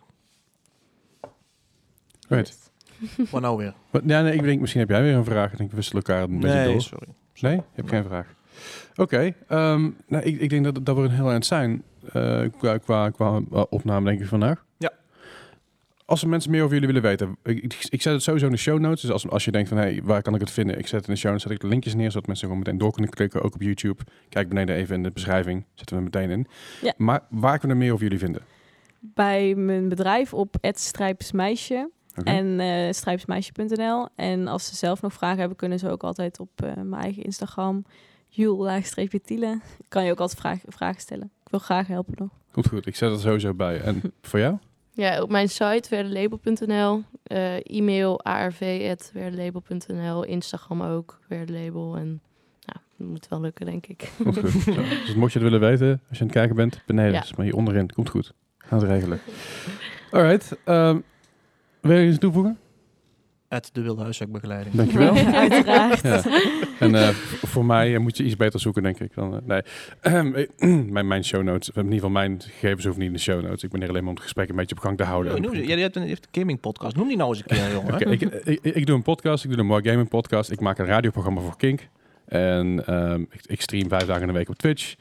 Right. 2.28 2.70
Maar 3.32 3.40
nou 3.40 3.56
weer. 3.56 3.74
Wat- 3.90 4.02
Ja, 4.06 4.22
nee, 4.22 4.34
ik 4.34 4.42
denk, 4.42 4.60
misschien 4.60 4.80
heb 4.80 4.90
jij 4.90 5.02
weer 5.02 5.14
een 5.14 5.24
vraag. 5.24 5.52
Ik 5.52 5.58
denk, 5.58 5.70
we 5.70 5.76
wisselen 5.76 6.02
elkaar 6.02 6.22
een 6.22 6.40
beetje 6.40 6.56
Nee, 6.56 6.72
door. 6.72 6.80
sorry. 6.82 7.08
Nee, 7.40 7.56
je 7.56 7.62
hebt 7.74 7.88
geen 7.88 8.04
vraag. 8.04 8.34
Oké, 8.96 9.34
ehm, 9.48 9.90
nou, 10.06 10.24
ik, 10.24 10.40
ik 10.40 10.50
denk 10.50 10.64
dat, 10.64 10.84
dat 10.86 10.96
we 10.96 11.02
een 11.02 11.10
heel 11.10 11.30
eind 11.30 11.46
zijn 11.46 11.82
eh, 12.12 12.44
qua, 12.58 12.78
qua, 12.78 13.10
qua 13.10 13.36
opname, 13.70 14.04
denk 14.10 14.20
ik, 14.20 14.26
vandaag. 14.26 14.64
Als 16.08 16.22
er 16.22 16.28
mensen 16.28 16.50
meer 16.50 16.62
over 16.62 16.72
jullie 16.72 16.86
willen 16.86 17.02
weten, 17.02 17.36
ik, 17.90 18.02
zet 18.02 18.12
het 18.12 18.22
sowieso 18.22 18.46
in 18.46 18.52
de 18.52 18.58
show 18.58 18.78
notes. 18.78 19.00
Dus 19.00 19.10
als, 19.10 19.28
als 19.28 19.44
je 19.44 19.50
denkt 19.50 19.68
van, 19.68 19.78
hey, 19.78 20.00
waar 20.04 20.22
kan 20.22 20.34
ik 20.34 20.40
het 20.40 20.50
vinden? 20.50 20.78
Ik 20.78 20.86
zet 20.86 21.00
het 21.00 21.08
in 21.08 21.14
de 21.14 21.20
show 21.20 21.30
notes, 21.30 21.46
zet 21.46 21.52
ik 21.52 21.60
de 21.60 21.66
linkjes 21.66 21.94
neer, 21.94 22.10
zodat 22.10 22.26
mensen 22.26 22.46
gewoon 22.46 22.62
meteen 22.62 22.78
door 22.78 22.92
kunnen 22.92 23.10
klikken, 23.10 23.42
ook 23.42 23.54
op 23.54 23.62
YouTube. 23.62 24.02
Kijk 24.28 24.48
beneden 24.48 24.76
even 24.76 24.94
in 24.94 25.02
de 25.02 25.10
beschrijving, 25.10 25.64
zetten 25.74 25.96
we 25.96 26.02
meteen 26.02 26.30
in. 26.30 26.46
Ja. 26.82 26.94
Maar 26.96 27.20
waar 27.30 27.58
kunnen 27.58 27.76
we 27.76 27.82
meer 27.82 27.92
over 27.92 28.04
jullie 28.04 28.18
vinden? 28.18 28.42
Bij 29.00 29.54
mijn 29.54 29.88
bedrijf 29.88 30.34
op 30.34 30.56
@strijpsmeisje 30.60 31.90
Oké? 32.16 32.30
en 32.30 32.60
eh 32.60 32.92
strijpsmeisje.nl. 32.92 34.08
En 34.14 34.46
als 34.46 34.66
ze 34.66 34.76
zelf 34.76 35.02
nog 35.02 35.12
vragen 35.12 35.38
hebben, 35.38 35.56
kunnen 35.56 35.78
ze 35.78 35.90
ook 35.90 36.02
altijd 36.02 36.40
op 36.40 36.62
eh, 36.62 36.74
mijn 36.74 37.02
eigen 37.02 37.22
Instagram, 37.22 37.84
Jules-Tiele. 38.28 39.60
Kan 39.88 40.04
je 40.04 40.10
ook 40.10 40.20
altijd 40.20 40.40
vragen, 40.40 40.72
vragen 40.72 41.00
stellen. 41.00 41.30
Ik 41.44 41.50
wil 41.50 41.60
graag 41.60 41.86
helpen 41.86 42.14
nog. 42.16 42.30
Komt 42.52 42.68
goed, 42.68 42.86
ik 42.86 42.96
zet 42.96 43.10
het 43.10 43.20
sowieso 43.20 43.54
bij. 43.54 43.80
En 43.80 44.00
voor 44.22 44.38
jou? 44.38 44.58
Ja, 44.98 45.22
op 45.22 45.30
mijn 45.30 45.48
site 45.48 45.88
werdelabel.nl. 45.88 47.02
eh 47.22 47.76
e-mail 47.76 48.20
arv.werdelabel.nl. 48.20 50.24
Instagram 50.24 50.82
ook, 50.82 51.18
werdelabel. 51.28 51.96
En 51.96 52.20
ja, 52.60 52.72
dat 52.96 53.08
moet 53.08 53.28
wel 53.28 53.40
lukken, 53.40 53.66
denk 53.66 53.86
ik. 53.86 54.12
Goed. 54.24 54.64
Dus 55.06 55.14
mocht 55.14 55.32
je 55.32 55.38
het 55.38 55.48
willen 55.50 55.60
weten, 55.60 56.00
als 56.08 56.18
je 56.18 56.24
aan 56.24 56.30
het 56.30 56.36
kijken 56.36 56.56
bent, 56.56 56.82
beneden. 56.86 57.12
Ja. 57.12 57.24
maar 57.36 57.44
hier 57.44 57.56
onderin. 57.56 57.92
Komt 57.92 58.08
goed. 58.08 58.32
Gaan 58.58 58.78
we 58.78 58.86
het 58.86 58.94
regelen. 58.94 59.20
Alright. 60.10 60.56
ehm 60.64 60.98
wil 61.80 61.96
je 61.96 62.08
iets 62.08 62.18
toevoegen? 62.18 62.58
At 63.48 63.70
de 63.72 63.82
wilde 63.82 64.02
huiswerkbegeleiding. 64.02 64.74
Dankjewel. 64.74 65.14
Uiteraard. 65.34 66.02
Ja. 66.02 66.22
En 66.78 66.94
eh, 66.94 67.08
voor 67.42 67.64
mij 67.64 67.94
eh, 67.94 68.00
moet 68.00 68.16
je 68.16 68.24
iets 68.24 68.36
beter 68.36 68.60
zoeken, 68.60 68.82
denk 68.82 69.00
ik. 69.00 69.14
Dan, 69.14 69.34
eh, 69.34 69.40
nee. 69.44 69.62
Ehm, 70.00 70.34
eh, 70.34 70.46
mijn, 70.94 71.06
mijn 71.06 71.24
show 71.24 71.42
notes, 71.42 71.68
in 71.68 71.76
ieder 71.82 71.94
geval 71.94 72.10
mijn 72.10 72.40
gegevens 72.42 72.84
hoeven 72.84 73.02
niet 73.02 73.10
in 73.10 73.16
de 73.16 73.22
show 73.22 73.42
notes. 73.42 73.62
Ik 73.62 73.70
ben 73.70 73.80
hier 73.80 73.88
alleen 73.88 74.00
maar 74.00 74.10
om 74.10 74.16
het 74.16 74.24
gesprek 74.24 74.48
een 74.48 74.56
beetje 74.56 74.74
op 74.76 74.82
gang 74.82 74.96
te 74.96 75.04
houden. 75.04 75.34
Ja, 75.34 75.40
noem 75.40 75.54
ze- 75.54 75.66
jij 75.66 75.78
hebt 75.80 75.96
een, 75.96 76.02
je 76.02 76.08
hebt 76.08 76.28
een 76.30 76.40
gaming 76.40 76.60
podcast. 76.60 76.96
Noem 76.96 77.08
die 77.08 77.16
nou 77.16 77.28
eens 77.28 77.38
een 77.38 77.44
keer, 77.56 77.72
jongen. 77.72 78.10
Ik, 78.10 78.20
ik, 78.44 78.74
ik 78.74 78.86
doe 78.86 78.96
een 78.96 79.02
podcast, 79.02 79.44
ik 79.44 79.50
doe 79.50 79.58
een 79.60 79.66
mooi 79.66 79.88
gaming 79.88 80.08
podcast. 80.08 80.50
Ik 80.50 80.60
maak 80.60 80.78
een 80.78 80.86
radioprogramma 80.86 81.40
voor 81.40 81.56
Kink. 81.56 81.88
En 82.26 82.86
ehm, 82.86 83.20
ik, 83.20 83.40
ik 83.46 83.60
stream 83.60 83.88
vijf 83.88 84.04
dagen 84.04 84.20
in 84.22 84.28
de 84.28 84.32
week 84.34 84.48
op 84.48 84.56
Twitch. 84.56 84.94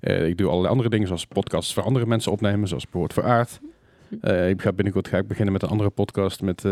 Eh, 0.00 0.26
ik 0.26 0.36
doe 0.36 0.46
allerlei 0.46 0.70
andere 0.70 0.88
dingen, 0.88 1.06
zoals 1.06 1.26
podcasts 1.26 1.74
voor 1.74 1.82
andere 1.82 2.06
mensen 2.06 2.32
opnemen, 2.32 2.68
zoals 2.68 2.84
Poort 2.84 3.12
voor 3.12 3.24
Aard. 3.24 3.60
Eh, 4.20 4.48
ik 4.48 4.62
ga 4.62 4.72
binnenkort 4.72 5.08
ga 5.08 5.18
ik 5.18 5.26
beginnen 5.26 5.52
met 5.52 5.62
een 5.62 5.68
andere 5.68 5.90
podcast 5.90 6.42
met... 6.42 6.64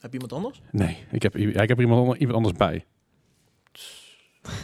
Heb 0.00 0.12
je 0.12 0.18
iemand 0.20 0.32
anders? 0.32 0.60
nee, 0.70 0.96
ik 1.10 1.22
heb, 1.22 1.36
ja, 1.36 1.60
ik 1.62 1.68
heb 1.68 1.80
iemand, 1.80 2.16
iemand 2.18 2.36
anders 2.36 2.56
bij. 2.56 2.84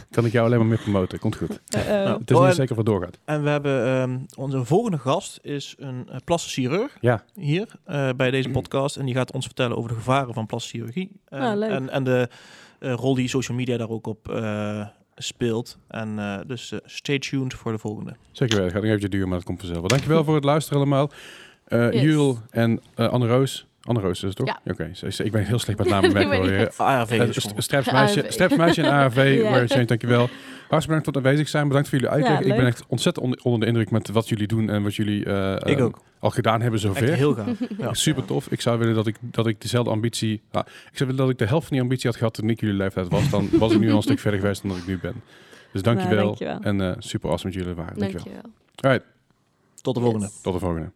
Kan 0.09 0.25
ik 0.25 0.31
jou 0.31 0.45
alleen 0.45 0.59
maar 0.59 0.67
meer 0.67 0.77
promoten, 0.77 1.19
komt 1.19 1.35
goed. 1.35 1.61
Eh, 1.67 1.81
eh, 1.81 2.05
Nou, 2.05 2.19
Het 2.19 2.29
is 2.29 2.35
oh, 2.35 2.41
niet 2.41 2.49
en- 2.49 2.55
zeker 2.55 2.71
of 2.71 2.77
het 2.77 2.85
doorgaat. 2.85 3.19
En 3.25 3.43
we 3.43 3.49
hebben 3.49 3.85
ehm, 3.85 4.19
onze 4.35 4.65
volgende 4.65 4.97
gast 4.97 5.39
is 5.41 5.75
een 5.77 6.07
uh, 6.09 6.15
plastisch 6.25 6.53
chirurg 6.53 6.97
Ja, 7.01 7.23
hier 7.33 7.67
eh, 7.83 8.09
bij 8.17 8.31
deze 8.31 8.49
podcast. 8.49 8.95
En 8.95 9.05
die 9.05 9.15
gaat 9.15 9.31
ons 9.31 9.45
vertellen 9.45 9.77
over 9.77 9.89
de 9.89 9.95
gevaren 9.95 10.33
van 10.33 10.45
plastische 10.45 10.77
chirurgie. 10.77 11.11
En, 11.29 11.41
Ah, 11.41 11.57
leuk. 11.57 11.69
en, 11.69 11.89
en 11.89 12.03
de 12.03 12.29
eh, 12.79 12.93
rol 12.93 13.15
die 13.15 13.27
social 13.27 13.57
media 13.57 13.77
daar 13.77 13.89
ook 13.89 14.07
op 14.07 14.29
eh, 14.29 14.87
speelt. 15.15 15.77
En 15.87 16.19
eh, 16.19 16.39
dus 16.47 16.73
stay 16.85 17.19
tuned 17.19 17.53
voor 17.53 17.71
de 17.71 17.77
volgende. 17.77 18.15
zeker 18.31 18.39
weten. 18.57 18.63
Het 18.63 18.71
gaat 18.71 18.81
nog 18.81 18.83
eventjes 18.85 19.09
duren, 19.11 19.27
maar 19.27 19.37
het 19.37 19.47
komt 19.47 19.59
vanzelf. 19.59 19.79
wel. 19.79 19.89
Dankjewel 19.89 20.23
voor 20.23 20.35
het 20.35 20.43
luisteren 20.43 20.77
allemaal. 20.79 21.11
Eh 21.65 21.91
Yes. 21.91 22.01
Jules 22.01 22.35
en 22.49 22.81
Anne 22.95 23.27
Roos. 23.27 23.67
Anne 23.85 23.99
Roos 23.99 24.11
is 24.17 24.21
het 24.21 24.35
toch? 24.35 24.47
Ja. 24.47 24.59
Oké, 24.71 24.91
ik 25.23 25.31
ben 25.31 25.45
heel 25.45 25.59
slecht 25.59 25.77
met 25.79 25.87
namen. 25.89 26.13
wel 26.29 26.43
het. 26.43 26.77
ARV 26.77 27.11
is 27.11 27.35
st- 27.35 27.41
gewoon- 27.47 27.61
Strepsmeisje, 27.61 28.21
ARV. 28.23 28.31
strepsmeisje 28.31 28.81
en 28.81 28.91
ARV, 28.91 29.15
Ja. 29.41 29.67
Change, 29.67 29.85
dankjewel. 29.85 30.29
Hartstikke 30.69 30.79
bedankt 30.87 31.05
voor 31.05 31.13
het 31.13 31.25
aanwezig 31.25 31.47
zijn. 31.47 31.67
Bedankt 31.67 31.89
voor 31.89 31.97
jullie 31.99 32.13
uitleg. 32.13 32.31
Ja, 32.39 32.45
ik 32.53 32.55
ben 32.57 32.65
echt 32.65 32.83
ontzettend 32.87 33.41
onder, 33.41 33.59
de 33.59 33.65
indruk 33.65 33.91
met 33.91 34.09
wat 34.09 34.29
jullie 34.29 34.47
doen 34.47 34.69
en 34.69 34.83
wat 34.83 34.95
jullie 34.95 35.25
eh, 35.25 35.53
Ik 35.71 35.77
eh, 35.77 35.83
ook. 35.85 35.99
al 36.19 36.29
gedaan 36.29 36.61
hebben 36.61 36.79
Echt 36.79 36.87
zover. 36.97 37.13
heel 37.13 37.33
gaaf. 37.33 37.57
Ja. 37.77 37.93
Super 37.93 38.25
tof. 38.25 38.47
Ik 38.51 38.61
zou 38.61 38.79
willen 38.79 38.95
dat 38.95 39.07
ik, 39.07 39.15
dat 39.21 39.47
ik 39.47 39.61
dezelfde 39.61 39.91
ambitie... 39.91 40.41
nou, 40.51 40.65
ik 40.67 40.97
zou 40.97 41.09
willen 41.09 41.15
dat 41.25 41.29
ik 41.29 41.37
de 41.37 41.45
helft 41.45 41.67
van 41.67 41.73
die 41.75 41.81
ambitie 41.81 42.09
had 42.09 42.17
gehad 42.17 42.33
toen 42.33 42.49
ik 42.49 42.59
jullie 42.59 42.75
leeftijd 42.75 43.07
was. 43.09 43.29
Dan 43.29 43.49
was 43.51 43.71
ik 43.73 43.79
nu 43.79 43.89
al 43.91 43.95
een 43.95 44.01
stuk 44.01 44.19
verder 44.19 44.39
geweest 44.39 44.61
dan 44.61 44.71
dat 44.71 44.79
ik 44.79 44.87
nu 44.87 44.97
ben. 44.97 45.13
Dus 45.71 45.81
dankjewel. 45.81 46.15
Nou, 46.15 46.25
dankjewel. 46.25 46.59
En 46.59 46.81
eh, 46.81 46.95
super 46.99 47.29
awesome 47.29 47.53
dat 47.53 47.61
jullie 47.63 47.77
waren. 47.77 47.99
Dankjewel. 47.99 48.23
Dankjewel. 48.25 48.51
Alright, 48.75 49.05
Tot 49.81 49.95
de 49.95 50.01
volgende. 50.01 50.25
Yes. 50.25 50.41
tot 50.41 50.53
de 50.53 50.59
volgende. 50.59 50.91